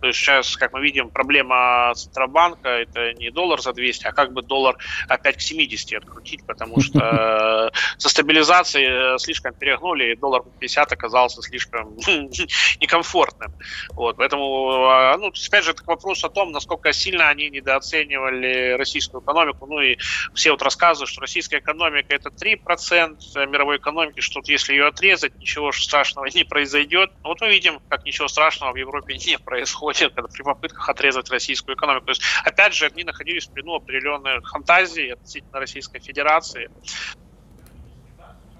то 0.00 0.06
есть 0.08 0.18
сейчас, 0.18 0.56
как 0.56 0.72
мы 0.72 0.80
видим, 0.82 1.10
проблема 1.10 1.92
Центробанка– 1.94 2.68
это 2.68 3.12
не 3.14 3.30
доллар 3.30 3.60
за 3.60 3.72
200, 3.72 4.06
а 4.06 4.12
как 4.12 4.32
бы 4.32 4.42
доллар 4.42 4.76
опять 5.08 5.36
к 5.36 5.40
70 5.40 5.94
открутить, 5.94 6.44
потому 6.46 6.80
что 6.80 7.70
со 7.98 8.08
стабилизацией 8.08 9.18
слишком 9.18 9.54
перегнули, 9.54 10.12
и 10.12 10.16
доллар 10.16 10.42
50 10.60 10.92
оказался 10.92 11.42
слишком 11.42 11.96
некомфортным. 12.80 13.52
Вот, 13.90 14.16
поэтому, 14.16 14.86
а, 14.86 15.16
ну, 15.16 15.28
опять 15.28 15.64
же, 15.64 15.70
это 15.72 15.82
вопрос 15.86 16.24
о 16.24 16.28
том, 16.28 16.52
насколько 16.52 16.92
сильно 16.92 17.28
они 17.28 17.50
недооценивали 17.50 18.72
российскую 18.72 19.22
экономику. 19.22 19.66
Ну 19.66 19.80
и 19.80 19.96
все 20.34 20.50
вот 20.50 20.62
рассказывают, 20.62 21.10
что 21.10 21.20
российская 21.20 21.58
экономика– 21.58 22.08
это 22.14 22.30
3% 22.30 23.46
мировой 23.46 23.76
экономики, 23.78 24.20
что 24.20 24.40
если 24.44 24.72
ее 24.72 24.86
отрезать, 24.86 25.36
ничего 25.38 25.72
страшного 25.72 26.26
не 26.34 26.44
произойдет. 26.44 27.10
Вот 27.22 27.40
мы 27.40 27.50
видим, 27.50 27.80
как 27.88 28.04
ничего 28.04 28.28
страшного 28.28 28.72
в 28.72 28.76
Европе 28.76 29.14
не 29.14 29.33
происходит 29.42 30.14
когда, 30.14 30.28
при 30.32 30.42
попытках 30.42 30.88
отрезать 30.88 31.30
российскую 31.30 31.76
экономику. 31.76 32.06
То 32.06 32.12
есть, 32.12 32.22
опять 32.44 32.74
же, 32.74 32.86
они 32.86 33.04
находились 33.04 33.46
в 33.46 33.52
плену 33.52 33.74
определенных 33.74 34.48
фантазий 34.50 35.10
относительно 35.10 35.60
Российской 35.60 36.00
Федерации. 36.00 36.68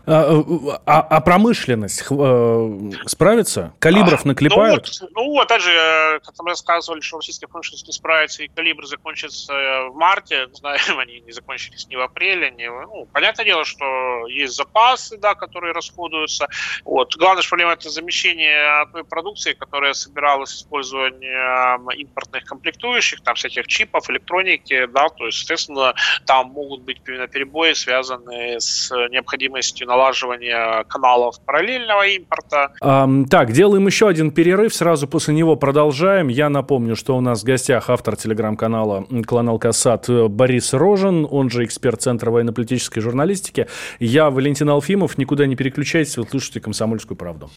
А, 0.06 0.44
а, 0.86 1.00
а 1.00 1.20
промышленность 1.20 2.04
э, 2.10 2.90
справится? 3.06 3.72
Калибров 3.78 4.24
а, 4.24 4.28
наклепают? 4.28 4.90
Ну, 5.00 5.08
ну, 5.14 5.40
опять 5.40 5.62
же, 5.62 6.20
как 6.24 6.34
мы 6.42 6.50
рассказывали, 6.50 7.00
что 7.00 7.16
российская 7.16 7.46
промышленность 7.46 7.86
не 7.86 7.92
справится, 7.92 8.42
и 8.42 8.48
калибр 8.48 8.84
закончится 8.86 9.52
в 9.90 9.94
марте. 9.94 10.48
Знаем, 10.52 10.98
они 10.98 11.20
не 11.20 11.32
закончились 11.32 11.86
ни 11.88 11.96
в 11.96 12.00
апреле, 12.00 12.50
ни 12.50 12.66
Ну, 12.66 13.06
понятное 13.12 13.44
дело, 13.46 13.64
что 13.64 14.26
есть 14.28 14.54
запасы, 14.54 15.16
да, 15.16 15.34
которые 15.34 15.72
расходуются. 15.72 16.48
Вот. 16.84 17.16
Главная 17.16 17.42
проблема– 17.48 17.72
это 17.74 17.88
замещение 17.88 18.86
той 18.92 19.04
продукции, 19.04 19.54
которая 19.54 19.94
собиралась 19.94 20.50
с 20.50 20.56
использованием 20.58 21.90
импортных 21.90 22.44
комплектующих, 22.44 23.22
там, 23.22 23.34
всяких 23.36 23.66
чипов, 23.66 24.10
электроники, 24.10 24.86
да, 24.86 25.08
то 25.08 25.26
есть, 25.26 25.38
соответственно, 25.38 25.94
там 26.26 26.48
могут 26.48 26.82
быть 26.82 27.00
именно 27.06 27.26
перебои, 27.26 27.72
связанные 27.72 28.60
с 28.60 28.90
необходимостью 29.10 29.86
налаживания 29.94 30.84
каналов 30.84 31.36
параллельного 31.44 32.06
импорта. 32.06 32.72
А, 32.80 33.08
так, 33.30 33.52
делаем 33.52 33.86
еще 33.86 34.08
один 34.08 34.30
перерыв, 34.30 34.74
сразу 34.74 35.06
после 35.06 35.34
него 35.34 35.56
продолжаем. 35.56 36.28
Я 36.28 36.48
напомню, 36.48 36.96
что 36.96 37.16
у 37.16 37.20
нас 37.20 37.42
в 37.42 37.44
гостях 37.44 37.90
автор 37.90 38.16
телеграм-канала 38.16 39.06
«Клан 39.26 39.48
Алкасад» 39.48 40.08
Борис 40.30 40.72
Рожен, 40.72 41.26
он 41.30 41.50
же 41.50 41.64
эксперт 41.64 42.02
Центра 42.02 42.30
военно-политической 42.30 43.00
журналистики. 43.00 43.66
Я 44.00 44.30
Валентин 44.30 44.68
Алфимов. 44.68 45.16
Никуда 45.18 45.46
не 45.46 45.56
переключайтесь, 45.56 46.16
вы 46.16 46.26
слушаете 46.28 46.60
«Комсомольскую 46.60 47.16
правду». 47.16 47.50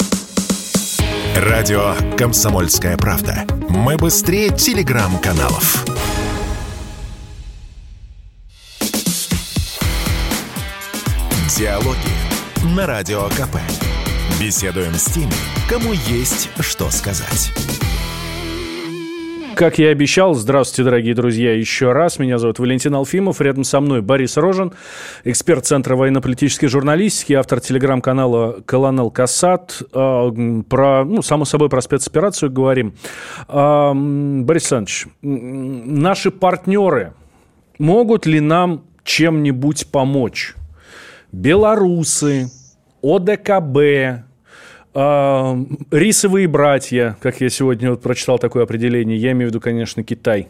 Радио 1.35 1.93
«Комсомольская 2.17 2.97
правда». 2.97 3.45
Мы 3.69 3.97
быстрее 3.97 4.49
телеграм-каналов. 4.49 5.85
Диалоги 11.57 12.16
на 12.63 12.87
Радио 12.87 13.23
КП. 13.29 13.57
Беседуем 14.41 14.93
с 14.93 15.05
теми, 15.05 15.31
кому 15.69 15.93
есть 15.93 16.49
что 16.59 16.89
сказать. 16.89 17.51
Как 19.55 19.79
я 19.79 19.89
и 19.89 19.91
обещал, 19.91 20.35
здравствуйте, 20.35 20.83
дорогие 20.83 21.15
друзья, 21.15 21.53
еще 21.53 21.91
раз. 21.91 22.19
Меня 22.19 22.37
зовут 22.37 22.59
Валентин 22.59 22.93
Алфимов, 22.93 23.41
рядом 23.41 23.63
со 23.63 23.79
мной 23.79 24.01
Борис 24.01 24.37
Рожин, 24.37 24.73
эксперт 25.23 25.65
Центра 25.65 25.95
военно-политической 25.95 26.67
журналистики, 26.67 27.33
автор 27.33 27.59
телеграм-канала 27.59 28.61
«Колонел 28.65 29.09
Касат». 29.09 29.81
А, 29.93 30.31
про, 30.69 31.05
ну, 31.05 31.21
само 31.23 31.45
собой, 31.45 31.69
про 31.69 31.81
спецоперацию 31.81 32.51
говорим. 32.51 32.93
А, 33.47 33.93
Борис 33.95 34.71
Александрович, 34.71 35.07
наши 35.21 36.29
партнеры 36.29 37.13
могут 37.79 38.27
ли 38.27 38.39
нам 38.39 38.83
чем-нибудь 39.03 39.87
помочь? 39.87 40.55
Белорусы, 41.31 42.49
ОДКБ, 43.01 44.25
а, 44.93 45.57
рисовые 45.91 46.47
братья, 46.47 47.17
как 47.21 47.41
я 47.41 47.49
сегодня 47.49 47.91
вот 47.91 48.01
прочитал 48.01 48.39
такое 48.39 48.63
определение, 48.63 49.17
я 49.17 49.31
имею 49.31 49.49
в 49.49 49.51
виду, 49.51 49.61
конечно, 49.61 50.03
Китай. 50.03 50.47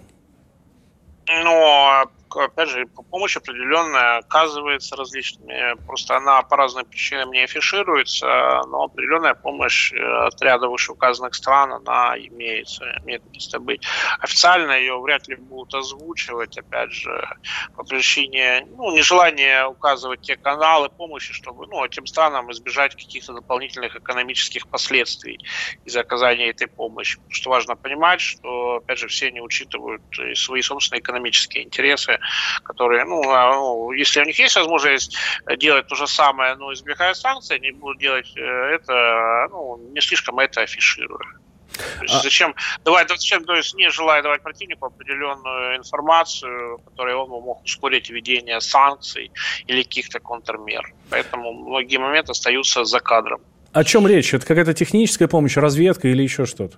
Но 1.27 2.05
опять 2.43 2.69
же, 2.69 2.85
помощь 3.09 3.37
определенная 3.37 4.17
оказывается 4.17 4.95
различными. 4.95 5.75
Просто 5.85 6.17
она 6.17 6.41
по 6.43 6.57
разным 6.57 6.85
причинам 6.85 7.31
не 7.31 7.43
афишируется, 7.43 8.25
но 8.67 8.83
определенная 8.83 9.33
помощь 9.33 9.91
э, 9.93 9.97
от 9.97 10.41
ряда 10.41 10.67
вышеуказанных 10.67 11.35
стран, 11.35 11.73
она 11.73 12.17
имеется, 12.17 12.85
имеет 13.03 13.23
место 13.33 13.59
быть. 13.59 13.85
Официально 14.19 14.71
ее 14.71 14.99
вряд 14.99 15.27
ли 15.27 15.35
будут 15.35 15.73
озвучивать, 15.73 16.57
опять 16.57 16.91
же, 16.91 17.27
по 17.75 17.83
причине 17.83 18.65
ну, 18.69 18.95
нежелания 18.95 19.65
указывать 19.65 20.21
те 20.21 20.35
каналы 20.35 20.89
помощи, 20.89 21.33
чтобы 21.33 21.67
ну, 21.67 21.83
этим 21.85 22.05
странам 22.05 22.51
избежать 22.51 22.95
каких-то 22.95 23.33
дополнительных 23.33 23.95
экономических 23.95 24.67
последствий 24.69 25.39
из 25.85 25.95
оказания 25.95 26.49
этой 26.49 26.67
помощи. 26.67 27.19
Что 27.27 27.49
важно 27.49 27.75
понимать, 27.75 28.21
что, 28.21 28.77
опять 28.77 28.99
же, 28.99 29.07
все 29.07 29.31
не 29.31 29.41
учитывают 29.41 30.01
свои 30.33 30.61
собственные 30.61 31.01
экономические 31.01 31.65
интересы, 31.65 32.19
которые, 32.63 33.05
ну, 33.05 33.21
а, 33.29 33.55
ну, 33.55 33.91
если 33.91 34.21
у 34.21 34.25
них 34.25 34.37
есть 34.39 34.55
возможность 34.55 35.15
делать 35.57 35.87
то 35.87 35.95
же 35.95 36.07
самое, 36.07 36.55
но 36.55 36.73
избегая 36.73 37.13
санкций, 37.13 37.57
они 37.57 37.71
будут 37.71 37.99
делать 37.99 38.31
э, 38.35 38.41
это, 38.41 39.47
ну, 39.51 39.77
не 39.93 40.01
слишком 40.01 40.39
это 40.39 40.61
афишируя. 40.61 41.37
То 41.77 42.03
есть 42.03 42.15
а... 42.15 42.19
зачем 42.19 42.55
давать, 42.83 43.09
зачем, 43.09 43.43
то 43.43 43.55
есть 43.55 43.75
не 43.75 43.89
желая 43.89 44.21
давать 44.23 44.41
противнику 44.41 44.87
определенную 44.87 45.77
информацию, 45.77 46.79
которая 46.79 47.15
он 47.15 47.29
мог 47.29 47.63
ускорить 47.63 48.09
введение 48.09 48.61
санкций 48.61 49.31
или 49.67 49.83
каких-то 49.83 50.19
контрмер. 50.19 50.91
Поэтому 51.09 51.53
многие 51.53 51.97
моменты 51.97 52.31
остаются 52.31 52.83
за 52.83 52.99
кадром. 52.99 53.41
О 53.73 53.83
чем 53.83 54.07
речь? 54.07 54.33
Это 54.33 54.45
какая-то 54.45 54.73
техническая 54.73 55.27
помощь, 55.27 55.55
разведка 55.57 56.07
или 56.07 56.23
еще 56.23 56.45
что-то? 56.45 56.77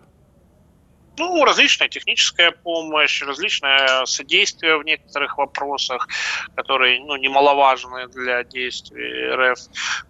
Ну, 1.19 1.43
различная 1.43 1.89
техническая 1.89 2.51
помощь, 2.51 3.21
различное 3.21 4.05
содействие 4.05 4.77
в 4.77 4.85
некоторых 4.85 5.37
вопросах, 5.37 6.07
которые 6.55 7.01
ну, 7.01 7.17
немаловажны 7.17 8.07
для 8.07 8.45
действий 8.45 9.29
РФ. 9.35 9.59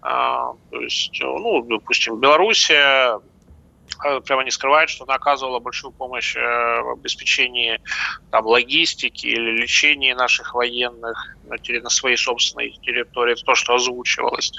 А, 0.04 0.54
то 0.70 0.82
есть, 0.82 1.20
ну, 1.20 1.64
допустим, 1.64 2.20
Белоруссия 2.20 3.20
а, 3.98 4.20
прямо 4.22 4.44
не 4.44 4.52
скрывает, 4.52 4.92
что 4.92 5.06
она 5.06 5.16
оказывала 5.16 5.60
большую 5.60 5.92
помощь 5.92 6.36
э, 6.36 6.40
в 6.40 6.92
обеспечении 6.92 7.82
там, 8.30 8.46
логистики 8.46 9.26
или 9.26 9.62
лечении 9.62 10.14
наших 10.14 10.54
военных 10.54 11.36
на, 11.46 11.58
на 11.82 11.90
своей 11.90 12.18
собственной 12.18 12.72
территории. 12.84 13.36
То, 13.44 13.56
что 13.56 13.74
озвучивалось. 13.74 14.52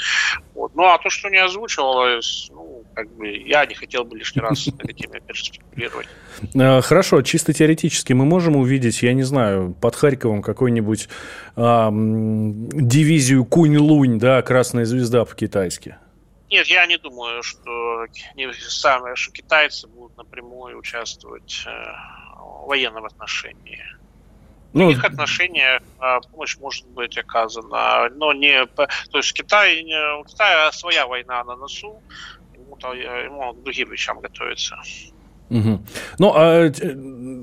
Вот. 0.55 0.74
Ну, 0.74 0.84
а 0.86 0.98
то, 0.98 1.11
что 1.11 1.28
не 1.30 1.38
озвучивалось, 1.38 2.48
ну, 2.51 2.79
как 2.95 3.11
бы 3.16 3.28
я 3.28 3.66
не 3.66 3.74
хотел 3.74 4.05
бы 4.05 4.16
лишний 4.16 4.43
раз 4.43 4.66
на 4.66 4.82
этой 4.82 4.95
теме 4.95 5.18
опять 5.18 5.36
спекулировать. 5.36 6.09
А, 6.55 6.80
хорошо, 6.80 7.22
чисто 7.22 7.53
теоретически 7.53 8.12
мы 8.12 8.24
можем 8.24 8.57
увидеть, 8.57 9.03
я 9.03 9.12
не 9.12 9.22
знаю, 9.22 9.74
под 9.80 9.97
Харьковом 9.97 10.43
какой-нибудь 10.43 11.09
а, 11.57 11.91
дивизию 11.91 13.45
Кунь-Лунь, 13.45 14.18
да, 14.18 14.43
Красная 14.43 14.84
Звезда 14.84 15.24
по-китайски? 15.24 15.97
Нет, 16.51 16.66
я 16.66 16.84
не 16.86 16.99
думаю, 16.99 17.43
что, 17.45 18.07
не, 18.34 18.53
самое, 18.53 19.14
что 19.14 19.30
китайцы 19.30 19.86
будут 19.86 20.16
напрямую 20.16 20.78
участвовать 20.78 21.62
э, 21.64 21.70
в 22.36 22.66
военном 22.66 23.05
отношении. 23.05 23.84
Ну, 24.72 24.88
в 24.88 24.91
их 24.91 25.05
отношениях 25.05 25.80
э, 26.01 26.20
помощь 26.32 26.57
может 26.59 26.86
быть 26.88 27.16
оказана, 27.16 28.09
но 28.16 28.32
не... 28.32 28.66
То 28.66 28.88
есть 29.14 29.32
Китай, 29.32 29.84
у 30.18 30.24
Китая 30.24 30.72
своя 30.72 31.07
война 31.07 31.45
на 31.45 31.55
носу, 31.55 32.03
ему, 32.88 33.42
ему 33.42 33.52
к 33.54 33.62
другим 33.62 33.90
вещам 33.90 34.20
готовиться. 34.20 34.76
Угу. 35.50 35.80
Ну, 36.18 36.32
а 36.34 36.72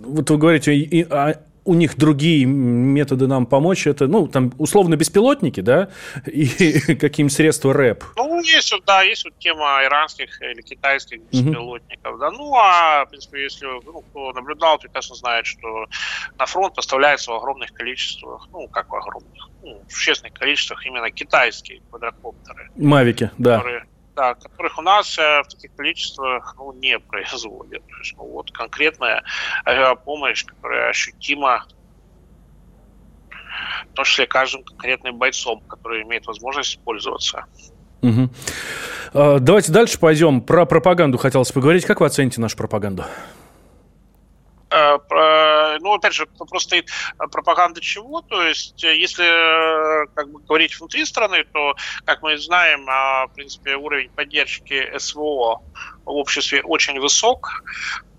вот 0.05 0.29
вы 0.29 0.37
говорите, 0.37 1.07
а 1.09 1.33
у 1.67 1.73
них 1.73 1.97
другие 1.97 2.45
методы 2.45 3.27
нам 3.27 3.45
помочь. 3.45 3.85
Это, 3.87 4.07
ну, 4.07 4.27
там, 4.27 4.53
условно, 4.57 4.95
беспилотники, 4.95 5.59
да, 5.59 5.89
и 6.25 6.95
каким 6.95 7.29
средства 7.29 7.73
рэп. 7.73 8.05
Ну, 8.15 8.41
есть, 8.41 8.73
да, 8.85 9.01
есть 9.01 9.25
вот 9.25 9.37
тема 9.37 9.81
иранских 9.83 10.41
или 10.41 10.61
китайских 10.61 11.21
беспилотников, 11.23 12.15
mm-hmm. 12.15 12.19
да. 12.19 12.31
Ну, 12.31 12.55
а, 12.55 13.05
в 13.05 13.09
принципе, 13.09 13.43
если 13.43 13.65
ну, 13.65 14.01
кто 14.01 14.31
наблюдал, 14.31 14.79
прекрасно 14.79 15.15
знает, 15.15 15.45
что 15.45 15.87
на 16.39 16.45
фронт 16.45 16.73
поставляется 16.73 17.31
в 17.31 17.35
огромных 17.35 17.73
количествах, 17.73 18.47
ну, 18.53 18.67
как 18.69 18.89
в 18.89 18.95
огромных, 18.95 19.49
ну, 19.61 19.81
в 19.87 19.91
существенных 19.91 20.33
количествах 20.35 20.85
именно 20.85 21.11
китайские 21.11 21.81
квадрокоптеры. 21.89 22.71
Мавики, 22.77 23.29
да. 23.37 23.57
Которые, 23.57 23.83
да, 24.17 24.33
которых 24.33 24.77
у 24.79 24.81
нас 24.81 25.17
э, 25.19 25.43
в 25.43 25.47
таких 25.47 25.73
количествах 25.75 26.55
ну, 26.57 26.73
не 26.73 26.99
производят. 26.99 27.85
То 27.87 27.97
есть, 27.99 28.15
ну, 28.17 28.23
вот 28.25 28.51
конкретная 28.51 29.23
авиапомощь, 29.65 30.43
которая 30.43 30.89
ощутима 30.89 31.65
в 33.91 33.93
том 33.93 34.05
числе 34.05 34.25
каждым 34.27 34.63
конкретным 34.63 35.17
бойцом, 35.17 35.61
который 35.67 36.03
имеет 36.03 36.25
возможность 36.25 36.79
пользоваться. 36.79 37.45
Угу. 38.01 38.29
Давайте 39.13 39.71
дальше 39.71 39.99
пойдем. 39.99 40.41
Про 40.41 40.65
пропаганду 40.65 41.17
хотелось 41.17 41.51
поговорить. 41.51 41.85
Как 41.85 41.99
вы 41.99 42.07
оцените 42.07 42.41
нашу 42.41 42.57
пропаганду? 42.57 43.05
Э, 44.69 44.97
ну, 45.79 45.93
опять 45.93 46.13
же, 46.13 46.27
вопрос 46.37 46.63
стоит 46.63 46.89
э, 46.89 47.27
пропаганда 47.27 47.81
чего. 47.81 48.21
То 48.21 48.41
есть, 48.43 48.83
э, 48.83 48.95
если 48.95 49.23
как 50.15 50.29
бы, 50.31 50.39
говорить 50.41 50.77
внутри 50.79 51.05
страны, 51.05 51.43
то, 51.53 51.75
как 52.05 52.21
мы 52.21 52.37
знаем, 52.37 52.85
в 52.85 53.31
принципе, 53.35 53.75
уровень 53.75 54.09
поддержки 54.09 54.97
СВО 54.97 55.61
в 56.05 56.09
обществе 56.09 56.61
очень 56.63 56.99
высок. 56.99 57.63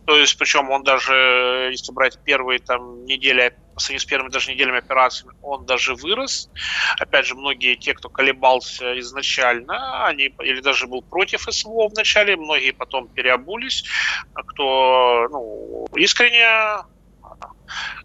То 0.06 0.16
есть, 0.16 0.38
причем 0.38 0.70
он 0.70 0.84
даже, 0.84 1.68
если 1.70 1.92
брать 1.92 2.18
первые 2.24 2.60
там 2.60 3.04
недели 3.04 3.54
по 3.74 3.80
с 3.80 4.04
первыми 4.04 4.30
даже 4.30 4.52
неделями 4.52 4.78
операциями, 4.78 5.34
он 5.42 5.66
даже 5.66 5.94
вырос. 5.94 6.50
Опять 6.98 7.26
же, 7.26 7.34
многие 7.34 7.76
те, 7.76 7.94
кто 7.94 8.08
колебался 8.08 8.98
изначально, 9.00 10.06
они 10.06 10.34
или 10.42 10.60
даже 10.60 10.86
был 10.86 11.02
против 11.02 11.42
СВО 11.42 11.88
вначале, 11.88 12.36
многие 12.36 12.72
потом 12.72 13.08
переобулись, 13.08 13.84
кто 14.34 15.28
ну, 15.30 15.86
искренне 15.94 16.46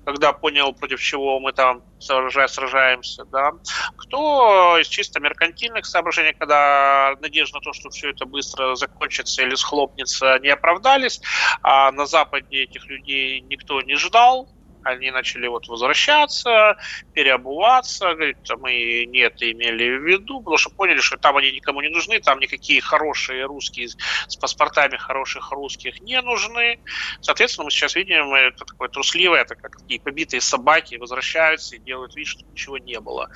когда 0.05 0.33
понял, 0.33 0.73
против 0.73 0.99
чего 1.01 1.39
мы 1.39 1.53
там 1.53 1.83
сражаемся, 1.99 3.23
да. 3.31 3.51
Кто 3.97 4.77
из 4.79 4.87
чисто 4.87 5.19
меркантильных 5.19 5.85
соображений, 5.85 6.33
когда 6.37 7.15
надежда 7.21 7.57
на 7.57 7.61
то, 7.61 7.73
что 7.73 7.89
все 7.89 8.09
это 8.09 8.25
быстро 8.25 8.75
закончится 8.75 9.41
или 9.41 9.55
схлопнется, 9.55 10.39
не 10.39 10.49
оправдались, 10.49 11.21
а 11.61 11.91
на 11.91 12.05
Западе 12.05 12.63
этих 12.63 12.87
людей 12.89 13.41
никто 13.41 13.81
не 13.81 13.95
ждал, 13.95 14.49
они 14.83 15.11
начали 15.11 15.47
вот 15.47 15.67
возвращаться, 15.67 16.77
переобуваться, 17.13 18.13
говорит, 18.13 18.37
мы 18.59 19.05
не 19.05 19.19
это 19.19 19.51
имели 19.51 19.97
в 19.97 20.03
виду, 20.03 20.39
потому 20.39 20.57
что 20.57 20.69
поняли, 20.71 20.99
что 20.99 21.17
там 21.17 21.37
они 21.37 21.51
никому 21.51 21.81
не 21.81 21.89
нужны, 21.89 22.19
там 22.19 22.39
никакие 22.39 22.81
хорошие 22.81 23.45
русские 23.45 23.89
с 23.89 24.35
паспортами 24.37 24.97
хороших 24.97 25.51
русских 25.51 26.01
не 26.01 26.21
нужны. 26.21 26.79
Соответственно, 27.21 27.65
мы 27.65 27.71
сейчас 27.71 27.95
видим, 27.95 28.33
это 28.33 28.65
такое 28.65 28.89
трусливое, 28.89 29.41
это 29.41 29.55
как 29.55 29.77
такие 29.77 29.99
побитые 30.01 30.41
собаки 30.41 30.95
возвращаются 30.95 31.75
и 31.75 31.79
делают 31.79 32.15
вид, 32.15 32.27
что 32.27 32.45
ничего 32.51 32.77
не 32.77 32.99
было. 32.99 33.29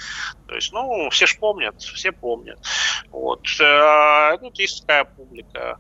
То 0.48 0.56
есть, 0.56 0.72
ну, 0.72 1.10
все 1.10 1.26
ж 1.26 1.38
помнят, 1.40 1.80
все 1.80 2.12
помнят. 2.12 2.60
Вот. 3.12 3.46
Ну, 3.60 4.52
есть 4.56 4.86
такая 4.86 5.06
публика. 5.06 5.78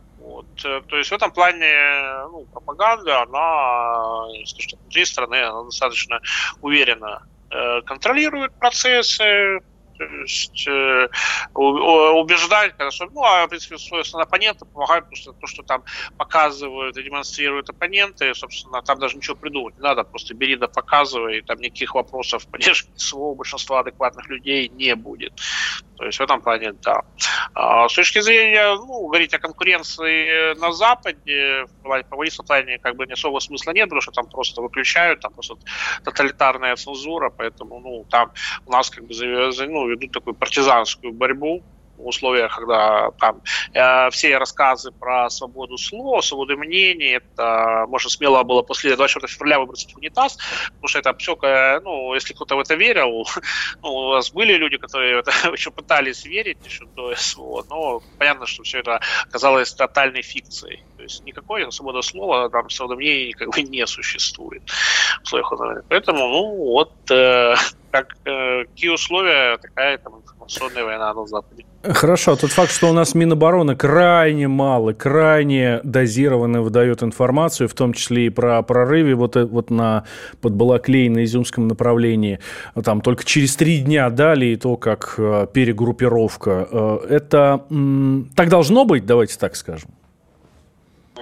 Э, 0.66 0.82
то 0.88 0.98
есть 0.98 1.12
в 1.12 1.14
этом 1.14 1.32
плане 1.32 2.28
ну, 2.32 2.48
пропаганда, 2.52 3.24
она, 3.24 4.46
скажем 4.46 4.80
внутри 4.82 5.06
страны, 5.06 5.44
она 5.44 5.64
достаточно 5.64 6.20
уверенно 6.62 7.22
э, 7.50 7.82
контролирует 7.82 8.58
процессы, 8.60 9.60
то 9.98 10.04
есть 10.04 10.68
э, 10.68 11.08
убеждать, 11.56 12.76
ну, 13.12 13.24
а, 13.24 13.46
в 13.46 13.50
принципе, 13.50 13.78
собственно, 13.78 14.24
оппоненты 14.24 14.66
помогают, 14.66 15.06
что 15.14 15.34
то, 15.34 15.48
что 15.48 15.64
там 15.64 15.84
показывают 16.18 16.96
и 16.98 17.04
демонстрируют 17.04 17.70
оппоненты, 17.70 18.34
собственно, 18.36 18.82
там 18.84 19.00
даже 19.00 19.18
ничего 19.18 19.36
придумать 19.36 19.78
не 19.78 19.84
надо, 19.84 20.04
просто 20.04 20.34
бери 20.36 20.56
да 20.56 20.68
показывай, 20.68 21.40
и 21.40 21.42
там 21.42 21.60
никаких 21.60 21.96
вопросов 21.96 22.48
поддержки 22.48 22.92
своего 22.96 23.36
большинства 23.36 23.80
адекватных 23.80 24.30
людей 24.30 24.70
не 24.70 24.96
будет. 24.96 25.34
То 25.98 26.06
есть 26.06 26.20
в 26.20 26.22
этом 26.22 26.42
плане, 26.42 26.74
да. 26.84 27.02
А 27.54 27.90
с 27.90 27.96
точки 27.96 28.22
зрения, 28.22 28.76
ну, 28.76 29.08
говорить 29.08 29.34
о 29.34 29.40
конкуренции 29.40 30.54
на 30.60 30.72
Западе, 30.72 31.66
в 31.84 32.04
плане, 32.44 32.78
как 32.78 32.96
бы 32.96 33.08
не 33.08 33.14
особого 33.14 33.40
смысла 33.40 33.72
нет, 33.72 33.86
потому 33.86 34.02
что 34.02 34.12
там 34.12 34.28
просто 34.28 34.62
выключают, 34.62 35.22
там 35.22 35.34
просто 35.34 35.56
тоталитарная 36.04 36.76
цензура, 36.76 37.30
поэтому, 37.30 37.80
ну, 37.80 38.06
там 38.10 38.32
у 38.66 38.72
нас 38.72 38.90
как 38.90 39.06
бы 39.06 39.14
ну, 39.68 39.88
ведут 39.88 40.12
такую 40.12 40.36
партизанскую 40.36 41.14
борьбу, 41.14 41.64
условиях, 41.98 42.56
когда 42.56 43.12
там 43.20 43.42
э, 43.74 44.10
все 44.12 44.38
рассказы 44.38 44.92
про 44.92 45.30
свободу 45.30 45.78
слова, 45.78 46.22
свободу 46.22 46.58
мнений, 46.58 47.18
это 47.18 47.86
можно 47.88 48.10
смело 48.10 48.44
было 48.44 48.62
после 48.62 48.96
24 48.96 49.28
февраля 49.34 49.60
выбросить 49.60 49.94
в 49.94 49.98
унитаз, 49.98 50.38
потому 50.68 50.88
что 50.88 51.00
это 51.00 51.14
все, 51.18 51.38
ну, 51.84 52.14
если 52.14 52.34
кто-то 52.34 52.56
в 52.56 52.60
это 52.60 52.76
верил, 52.76 53.28
ну, 53.82 53.94
у 53.94 54.14
нас 54.14 54.32
были 54.32 54.54
люди, 54.54 54.78
которые 54.78 55.20
это 55.20 55.32
еще 55.54 55.72
пытались 55.72 56.26
верить 56.26 56.58
еще 56.66 56.86
до 56.96 57.16
СВО, 57.16 57.66
но 57.70 58.02
понятно, 58.18 58.46
что 58.46 58.64
все 58.64 58.80
это 58.80 59.00
оказалось 59.28 59.74
тотальной 59.74 60.22
фикцией. 60.22 60.84
Есть 61.08 61.26
никакой 61.26 61.72
свободы 61.72 62.02
слова, 62.04 62.50
там, 62.50 62.68
мнений 62.96 63.32
как 63.32 63.50
бы 63.50 63.62
не 63.62 63.88
существует 63.88 64.62
в 65.22 65.24
условиях 65.24 65.84
Поэтому, 65.90 66.28
ну, 66.28 66.56
вот 66.74 66.92
э, 67.12 67.56
как, 67.92 68.08
э, 68.26 68.66
какие 68.66 68.90
условия, 68.90 69.58
такая 69.58 69.98
там 69.98 70.16
информационная 70.18 70.84
война 70.84 71.14
на 71.14 71.26
Западе. 71.26 71.66
Хорошо, 71.84 72.36
тот 72.36 72.52
факт, 72.52 72.72
что 72.72 72.90
у 72.90 72.94
нас 72.94 73.16
Минобороны 73.16 73.76
крайне 73.76 74.48
мало, 74.48 74.94
крайне 74.94 75.80
дозированно 75.84 76.62
выдает 76.62 77.04
информацию, 77.04 77.70
в 77.70 77.74
том 77.74 77.94
числе 77.94 78.26
и 78.26 78.30
про 78.30 78.62
прорыве 78.62 79.16
вот, 79.16 79.38
э, 79.38 79.46
вот 79.46 79.70
на 79.70 80.04
под 80.42 80.54
Балаклей 80.54 81.08
на 81.10 81.24
Изюмском 81.24 81.68
направлении, 81.68 82.40
там 82.84 83.02
только 83.02 83.24
через 83.24 83.56
три 83.56 83.80
дня 83.80 84.10
дали, 84.10 84.48
и 84.48 84.56
то, 84.58 84.76
как 84.76 85.16
э, 85.18 85.48
перегруппировка. 85.54 86.68
Э, 86.70 86.98
это 87.10 87.66
так 88.36 88.50
должно 88.50 88.84
быть, 88.84 89.06
давайте 89.06 89.38
так 89.38 89.56
скажем? 89.56 89.90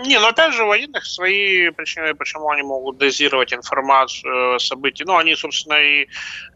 Не, 0.03 0.19
ну 0.19 0.27
опять 0.27 0.53
же, 0.53 0.63
у 0.63 0.67
военных 0.67 1.05
свои 1.05 1.69
причины, 1.69 2.13
почему 2.13 2.49
они 2.49 2.63
могут 2.63 2.97
дозировать 2.97 3.53
информацию 3.53 4.59
событий. 4.59 5.05
Ну, 5.05 5.15
они, 5.15 5.35
собственно, 5.35 5.75
и 5.75 6.07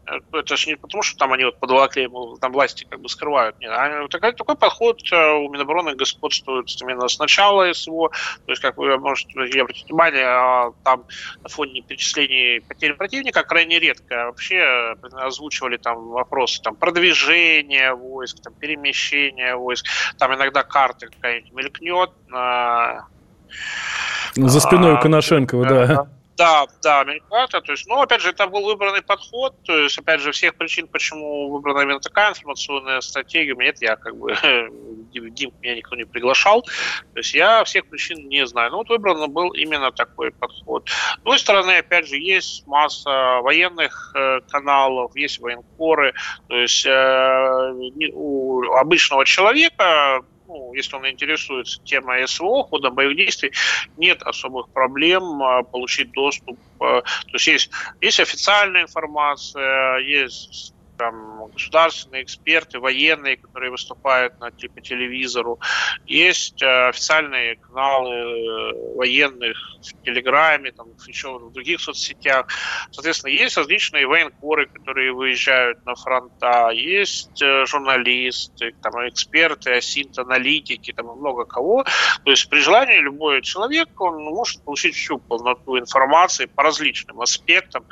э, 0.06 0.18
это 0.32 0.56
же 0.56 0.68
не 0.68 0.76
потому, 0.76 1.02
что 1.02 1.16
там 1.16 1.32
они 1.32 1.44
вот 1.44 1.58
под 1.58 1.70
лаклеем 1.70 2.38
там 2.38 2.52
власти 2.52 2.86
как 2.88 3.00
бы 3.00 3.08
скрывают. 3.08 3.58
Нет, 3.60 3.72
они, 3.72 4.08
такой, 4.08 4.32
такой 4.32 4.56
подход 4.56 5.00
э, 5.10 5.32
у 5.32 5.48
Минобороны 5.48 5.94
господствует 5.94 6.68
именно 6.82 7.08
с 7.08 7.18
начала 7.18 7.72
СВО. 7.72 8.10
То 8.10 8.52
есть, 8.52 8.60
как 8.60 8.76
вы 8.76 8.98
можете 8.98 9.38
обратить 9.60 9.86
внимание, 9.86 10.26
а, 10.26 10.72
там 10.84 11.04
на 11.42 11.48
фоне 11.48 11.80
перечислений 11.80 12.60
потерь 12.60 12.94
противника 12.94 13.42
крайне 13.42 13.78
редко 13.78 14.26
вообще 14.26 14.96
озвучивали 15.12 15.78
там 15.78 16.08
вопросы 16.08 16.60
там 16.62 16.76
продвижения 16.76 17.94
войск, 17.94 18.42
там 18.42 18.52
перемещения 18.54 19.56
войск. 19.56 19.86
Там 20.18 20.34
иногда 20.34 20.62
карта 20.62 21.06
какая-нибудь 21.06 21.52
мелькнет, 21.52 22.10
за 24.36 24.60
спиной 24.60 24.94
а, 24.94 24.96
Коношенкова, 24.96 25.66
да. 25.66 26.06
Да, 26.40 26.66
да, 26.82 27.00
Америката. 27.00 27.60
То 27.60 27.72
есть, 27.72 27.86
ну, 27.86 28.00
опять 28.00 28.22
же, 28.22 28.30
это 28.30 28.46
был 28.46 28.64
выбранный 28.64 29.02
подход. 29.02 29.54
То 29.62 29.76
есть, 29.76 29.98
опять 29.98 30.22
же, 30.22 30.32
всех 30.32 30.54
причин, 30.54 30.86
почему 30.86 31.50
выбрана 31.50 31.82
именно 31.82 32.00
такая 32.00 32.30
информационная 32.30 33.02
стратегия, 33.02 33.54
нет, 33.54 33.76
я 33.82 33.96
как 33.96 34.16
бы 34.16 34.34
Дим 35.12 35.52
меня 35.60 35.76
никто 35.76 35.96
не 35.96 36.04
приглашал. 36.04 36.62
То 36.62 37.18
есть 37.18 37.34
я 37.34 37.62
всех 37.64 37.84
причин 37.90 38.26
не 38.28 38.46
знаю. 38.46 38.70
Но 38.70 38.78
вот 38.78 38.88
выбран 38.88 39.30
был 39.30 39.50
именно 39.50 39.92
такой 39.92 40.30
подход. 40.30 40.88
С 40.88 41.16
другой 41.16 41.38
стороны, 41.38 41.72
опять 41.72 42.08
же, 42.08 42.16
есть 42.16 42.66
масса 42.66 43.40
военных 43.42 44.14
э, 44.16 44.40
каналов, 44.50 45.14
есть 45.16 45.40
военкоры. 45.40 46.14
То 46.48 46.56
есть 46.56 46.86
э, 46.86 47.72
у 48.14 48.62
обычного 48.76 49.26
человека 49.26 50.22
ну, 50.50 50.74
если 50.74 50.96
он 50.96 51.08
интересуется 51.08 51.80
темой 51.84 52.26
СВО, 52.26 52.64
ходом 52.64 52.94
боевых 52.94 53.16
действий, 53.16 53.52
нет 53.96 54.20
особых 54.22 54.68
проблем 54.70 55.42
а, 55.42 55.62
получить 55.62 56.10
доступ. 56.12 56.58
А, 56.80 57.02
то 57.02 57.34
есть 57.34 57.46
есть, 57.46 57.70
есть 58.00 58.20
официальная 58.20 58.82
информация, 58.82 59.98
есть 59.98 60.74
там 61.00 61.46
государственные 61.46 62.24
эксперты, 62.24 62.78
военные, 62.78 63.38
которые 63.38 63.70
выступают 63.70 64.38
на, 64.38 64.50
по 64.50 64.80
телевизору. 64.82 65.58
Есть 66.06 66.62
э, 66.62 66.88
официальные 66.88 67.56
каналы 67.56 68.14
э, 68.14 68.96
военных 68.96 69.56
в 69.80 70.04
Телеграме, 70.04 70.72
там, 70.72 70.88
еще 71.06 71.38
в 71.38 71.52
других 71.52 71.80
соцсетях. 71.80 72.48
Соответственно, 72.90 73.32
есть 73.32 73.56
различные 73.56 74.06
военкоры, 74.06 74.66
которые 74.66 75.12
выезжают 75.12 75.86
на 75.86 75.94
фронта, 75.94 76.68
есть 76.70 77.40
э, 77.40 77.64
журналисты, 77.64 78.74
там, 78.82 78.92
эксперты, 79.08 79.76
асинт-аналитики, 79.76 80.92
там 80.92 81.06
много 81.06 81.46
кого. 81.46 81.84
То 82.24 82.30
есть 82.30 82.50
при 82.50 82.58
желании 82.58 82.98
любой 82.98 83.40
человек 83.40 83.88
он 84.00 84.22
может 84.22 84.62
получить 84.64 84.94
всю 84.94 85.18
полноту 85.18 85.78
информации 85.78 86.44
по 86.44 86.62
различным 86.62 87.22
аспектам 87.22 87.84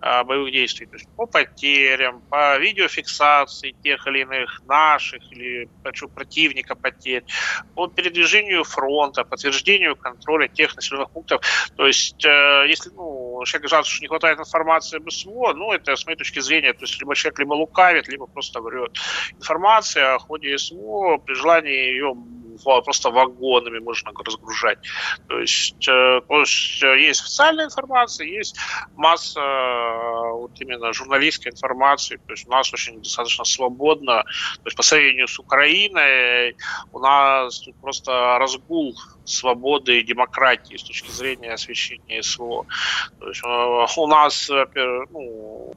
боевых 0.00 0.52
действий, 0.52 0.86
то 0.86 0.96
есть 0.96 1.08
по 1.16 1.26
потерям, 1.26 2.20
по 2.28 2.55
видеофиксации 2.58 3.74
тех 3.82 4.06
или 4.06 4.20
иных 4.20 4.62
наших 4.66 5.20
или 5.32 5.68
хочу, 5.84 6.08
противника 6.08 6.74
потерь, 6.74 7.24
по 7.74 7.86
передвижению 7.88 8.64
фронта, 8.64 9.24
подтверждению 9.24 9.96
контроля 9.96 10.48
тех 10.48 10.74
населенных 10.76 11.10
пунктов. 11.10 11.40
То 11.76 11.86
есть, 11.86 12.24
э, 12.24 12.64
если 12.68 12.90
ну, 12.90 13.42
человек 13.44 13.70
жалуется, 13.70 13.92
что 13.92 14.02
не 14.02 14.08
хватает 14.08 14.38
информации 14.38 14.96
об 14.96 15.10
СВО, 15.10 15.52
ну, 15.54 15.72
это 15.72 15.96
с 15.96 16.06
моей 16.06 16.16
точки 16.16 16.40
зрения, 16.40 16.72
то 16.72 16.84
есть 16.84 16.98
либо 17.00 17.14
человек 17.14 17.38
либо 17.38 17.54
лукавит, 17.54 18.08
либо 18.08 18.26
просто 18.26 18.60
врет. 18.60 18.96
Информация 19.38 20.14
о 20.14 20.18
ходе 20.18 20.58
СВО, 20.58 21.18
при 21.18 21.34
желании 21.34 21.92
ее 21.92 22.14
просто 22.56 23.10
вагонами 23.10 23.78
можно 23.78 24.12
разгружать. 24.24 24.78
То 25.28 25.38
есть, 25.38 25.88
э, 25.88 26.20
то 26.28 26.40
есть 26.40 26.82
э, 26.82 27.00
есть 27.00 27.22
официальная 27.22 27.66
информация, 27.66 28.26
есть 28.26 28.56
масса 28.96 29.40
э, 29.40 30.32
вот 30.32 30.60
именно 30.60 30.92
журналистской 30.92 31.52
информации. 31.52 32.16
То 32.26 32.32
есть 32.32 32.46
у 32.46 32.50
нас 32.50 32.72
очень 32.72 33.02
достаточно 33.02 33.44
свободно. 33.44 34.22
То 34.22 34.66
есть 34.66 34.76
по 34.76 34.82
сравнению 34.82 35.28
с 35.28 35.38
Украиной 35.38 36.56
у 36.92 36.98
нас 36.98 37.60
тут 37.60 37.74
просто 37.80 38.38
разгул 38.38 38.94
свободы 39.24 40.00
и 40.00 40.02
демократии 40.02 40.76
с 40.76 40.82
точки 40.82 41.10
зрения 41.10 41.54
освещения 41.54 42.22
СВО. 42.22 42.66
То 43.20 43.28
есть 43.28 43.42
у 43.44 44.06
нас, 44.06 44.50
ну, 45.10 45.74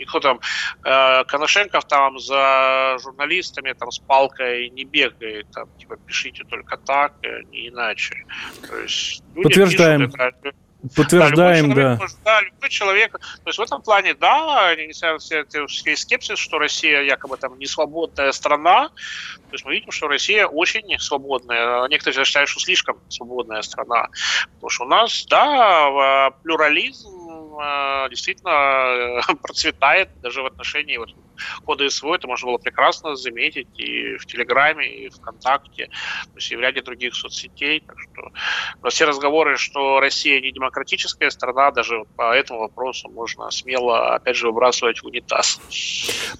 Никто 0.00 0.20
там, 0.20 0.40
э, 0.84 1.24
Коношенков 1.24 1.84
там 1.84 2.18
за 2.18 2.96
журналистами 3.02 3.72
там 3.72 3.90
с 3.90 3.98
палкой 3.98 4.70
не 4.70 4.84
бегает, 4.84 5.46
там, 5.52 5.68
типа, 5.78 5.96
пишите 5.96 6.44
только 6.44 6.76
так, 6.76 7.12
э, 7.22 7.42
не 7.50 7.68
иначе. 7.68 8.24
То 8.68 8.78
есть, 8.78 9.22
Подтверждаем. 9.34 10.10
Пишут, 10.10 10.20
это, 10.20 10.52
Подтверждаем, 10.96 11.74
да. 11.74 11.92
Любой 11.92 11.98
человек, 11.98 11.98
да. 12.00 12.20
да. 12.24 12.40
Любой 12.40 12.68
человек. 12.70 13.12
То 13.12 13.48
есть 13.48 13.58
в 13.58 13.62
этом 13.62 13.82
плане, 13.82 14.14
да, 14.14 14.74
несмотря 14.76 15.12
на 15.12 15.18
все 15.18 15.40
эти 15.40 15.94
скепсис, 15.94 16.38
что 16.38 16.58
Россия 16.58 17.02
якобы 17.02 17.36
там 17.36 17.58
не 17.58 17.66
свободная 17.66 18.32
страна, 18.32 18.88
то 18.88 19.52
есть 19.52 19.64
мы 19.64 19.74
видим, 19.74 19.90
что 19.90 20.08
Россия 20.08 20.46
очень 20.46 20.98
свободная. 20.98 21.86
Некоторые 21.88 22.24
считают, 22.24 22.48
что 22.48 22.60
слишком 22.60 22.98
свободная 23.08 23.62
страна. 23.62 24.08
Потому 24.54 24.70
что 24.70 24.84
у 24.84 24.88
нас, 24.88 25.26
да, 25.28 26.30
плюрализм 26.42 27.19
Э, 27.19 27.19
действительно 28.10 28.50
э, 28.50 29.20
процветает 29.42 30.10
даже 30.22 30.42
в 30.42 30.46
отношении 30.46 30.96
вот, 30.96 31.08
хода 31.64 31.88
СВО. 31.88 32.14
Это 32.14 32.26
можно 32.26 32.48
было 32.48 32.58
прекрасно 32.58 33.16
заметить 33.16 33.68
и 33.78 34.16
в 34.16 34.26
Телеграме, 34.26 34.86
и 34.86 35.08
ВКонтакте, 35.08 35.86
то 35.86 36.36
есть 36.36 36.52
и 36.52 36.56
в 36.56 36.60
ряде 36.60 36.82
других 36.82 37.14
соцсетей. 37.14 37.80
Так 37.86 37.96
что 37.98 38.88
все 38.88 39.04
разговоры, 39.04 39.56
что 39.56 40.00
Россия 40.00 40.40
не 40.40 40.52
демократическая 40.52 41.30
страна, 41.30 41.70
даже 41.70 42.04
по 42.16 42.34
этому 42.34 42.60
вопросу 42.60 43.08
можно 43.08 43.50
смело, 43.50 44.14
опять 44.14 44.36
же, 44.36 44.46
выбрасывать 44.46 45.02
в 45.02 45.06
унитаз. 45.06 45.60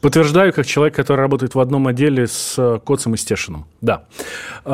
Подтверждаю, 0.00 0.52
как 0.52 0.66
человек, 0.66 0.94
который 0.94 1.20
работает 1.20 1.54
в 1.54 1.60
одном 1.60 1.86
отделе 1.86 2.26
с 2.26 2.58
э, 2.58 2.78
Коцем 2.84 3.14
и 3.14 3.16
Стешиным. 3.16 3.66
Да. 3.80 4.06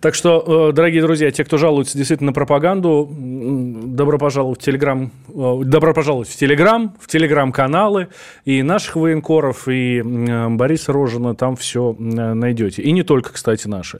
Так 0.00 0.14
что, 0.14 0.72
дорогие 0.72 1.02
друзья, 1.02 1.30
те, 1.30 1.44
кто 1.44 1.58
жалуется 1.58 1.96
действительно 1.96 2.28
на 2.30 2.32
пропаганду, 2.32 3.08
добро 3.10 4.18
пожаловать 4.18 4.60
в 4.60 4.62
Телеграм, 4.62 5.10
добро 5.28 5.94
пожаловать 5.94 6.28
в 6.28 6.36
Телеграм, 6.36 6.94
в 7.00 7.06
Телеграм-каналы 7.06 8.08
и 8.44 8.62
наших 8.62 8.96
военкоров 8.96 9.25
военкоров 9.26 9.68
и 9.68 10.02
Бориса 10.02 10.92
Рожина 10.92 11.34
там 11.34 11.56
все 11.56 11.94
найдете. 11.98 12.82
И 12.82 12.92
не 12.92 13.02
только, 13.02 13.32
кстати, 13.32 13.66
наши. 13.66 13.98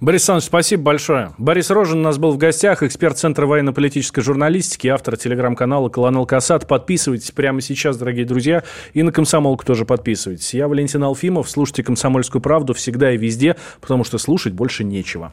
Борис 0.00 0.22
Александрович, 0.22 0.46
спасибо 0.46 0.82
большое. 0.82 1.34
Борис 1.38 1.70
Рожин 1.70 2.00
у 2.00 2.02
нас 2.02 2.18
был 2.18 2.32
в 2.32 2.38
гостях, 2.38 2.82
эксперт 2.82 3.16
Центра 3.16 3.46
военно-политической 3.46 4.20
журналистики, 4.22 4.88
автор 4.88 5.16
телеграм-канала 5.16 5.88
«Колонел 5.88 6.26
Касат». 6.26 6.66
Подписывайтесь 6.66 7.30
прямо 7.30 7.60
сейчас, 7.60 7.96
дорогие 7.96 8.26
друзья, 8.26 8.64
и 8.92 9.02
на 9.02 9.12
«Комсомолку» 9.12 9.64
тоже 9.64 9.84
подписывайтесь. 9.84 10.52
Я 10.52 10.68
Валентин 10.68 11.02
Алфимов, 11.04 11.48
слушайте 11.48 11.82
«Комсомольскую 11.82 12.42
правду» 12.42 12.74
всегда 12.74 13.12
и 13.12 13.16
везде, 13.16 13.56
потому 13.80 14.04
что 14.04 14.18
слушать 14.18 14.52
больше 14.52 14.84
нечего. 14.84 15.32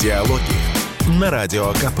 Диалоги 0.00 1.18
на 1.18 1.30
Радио 1.30 1.72
КП. 1.72 2.00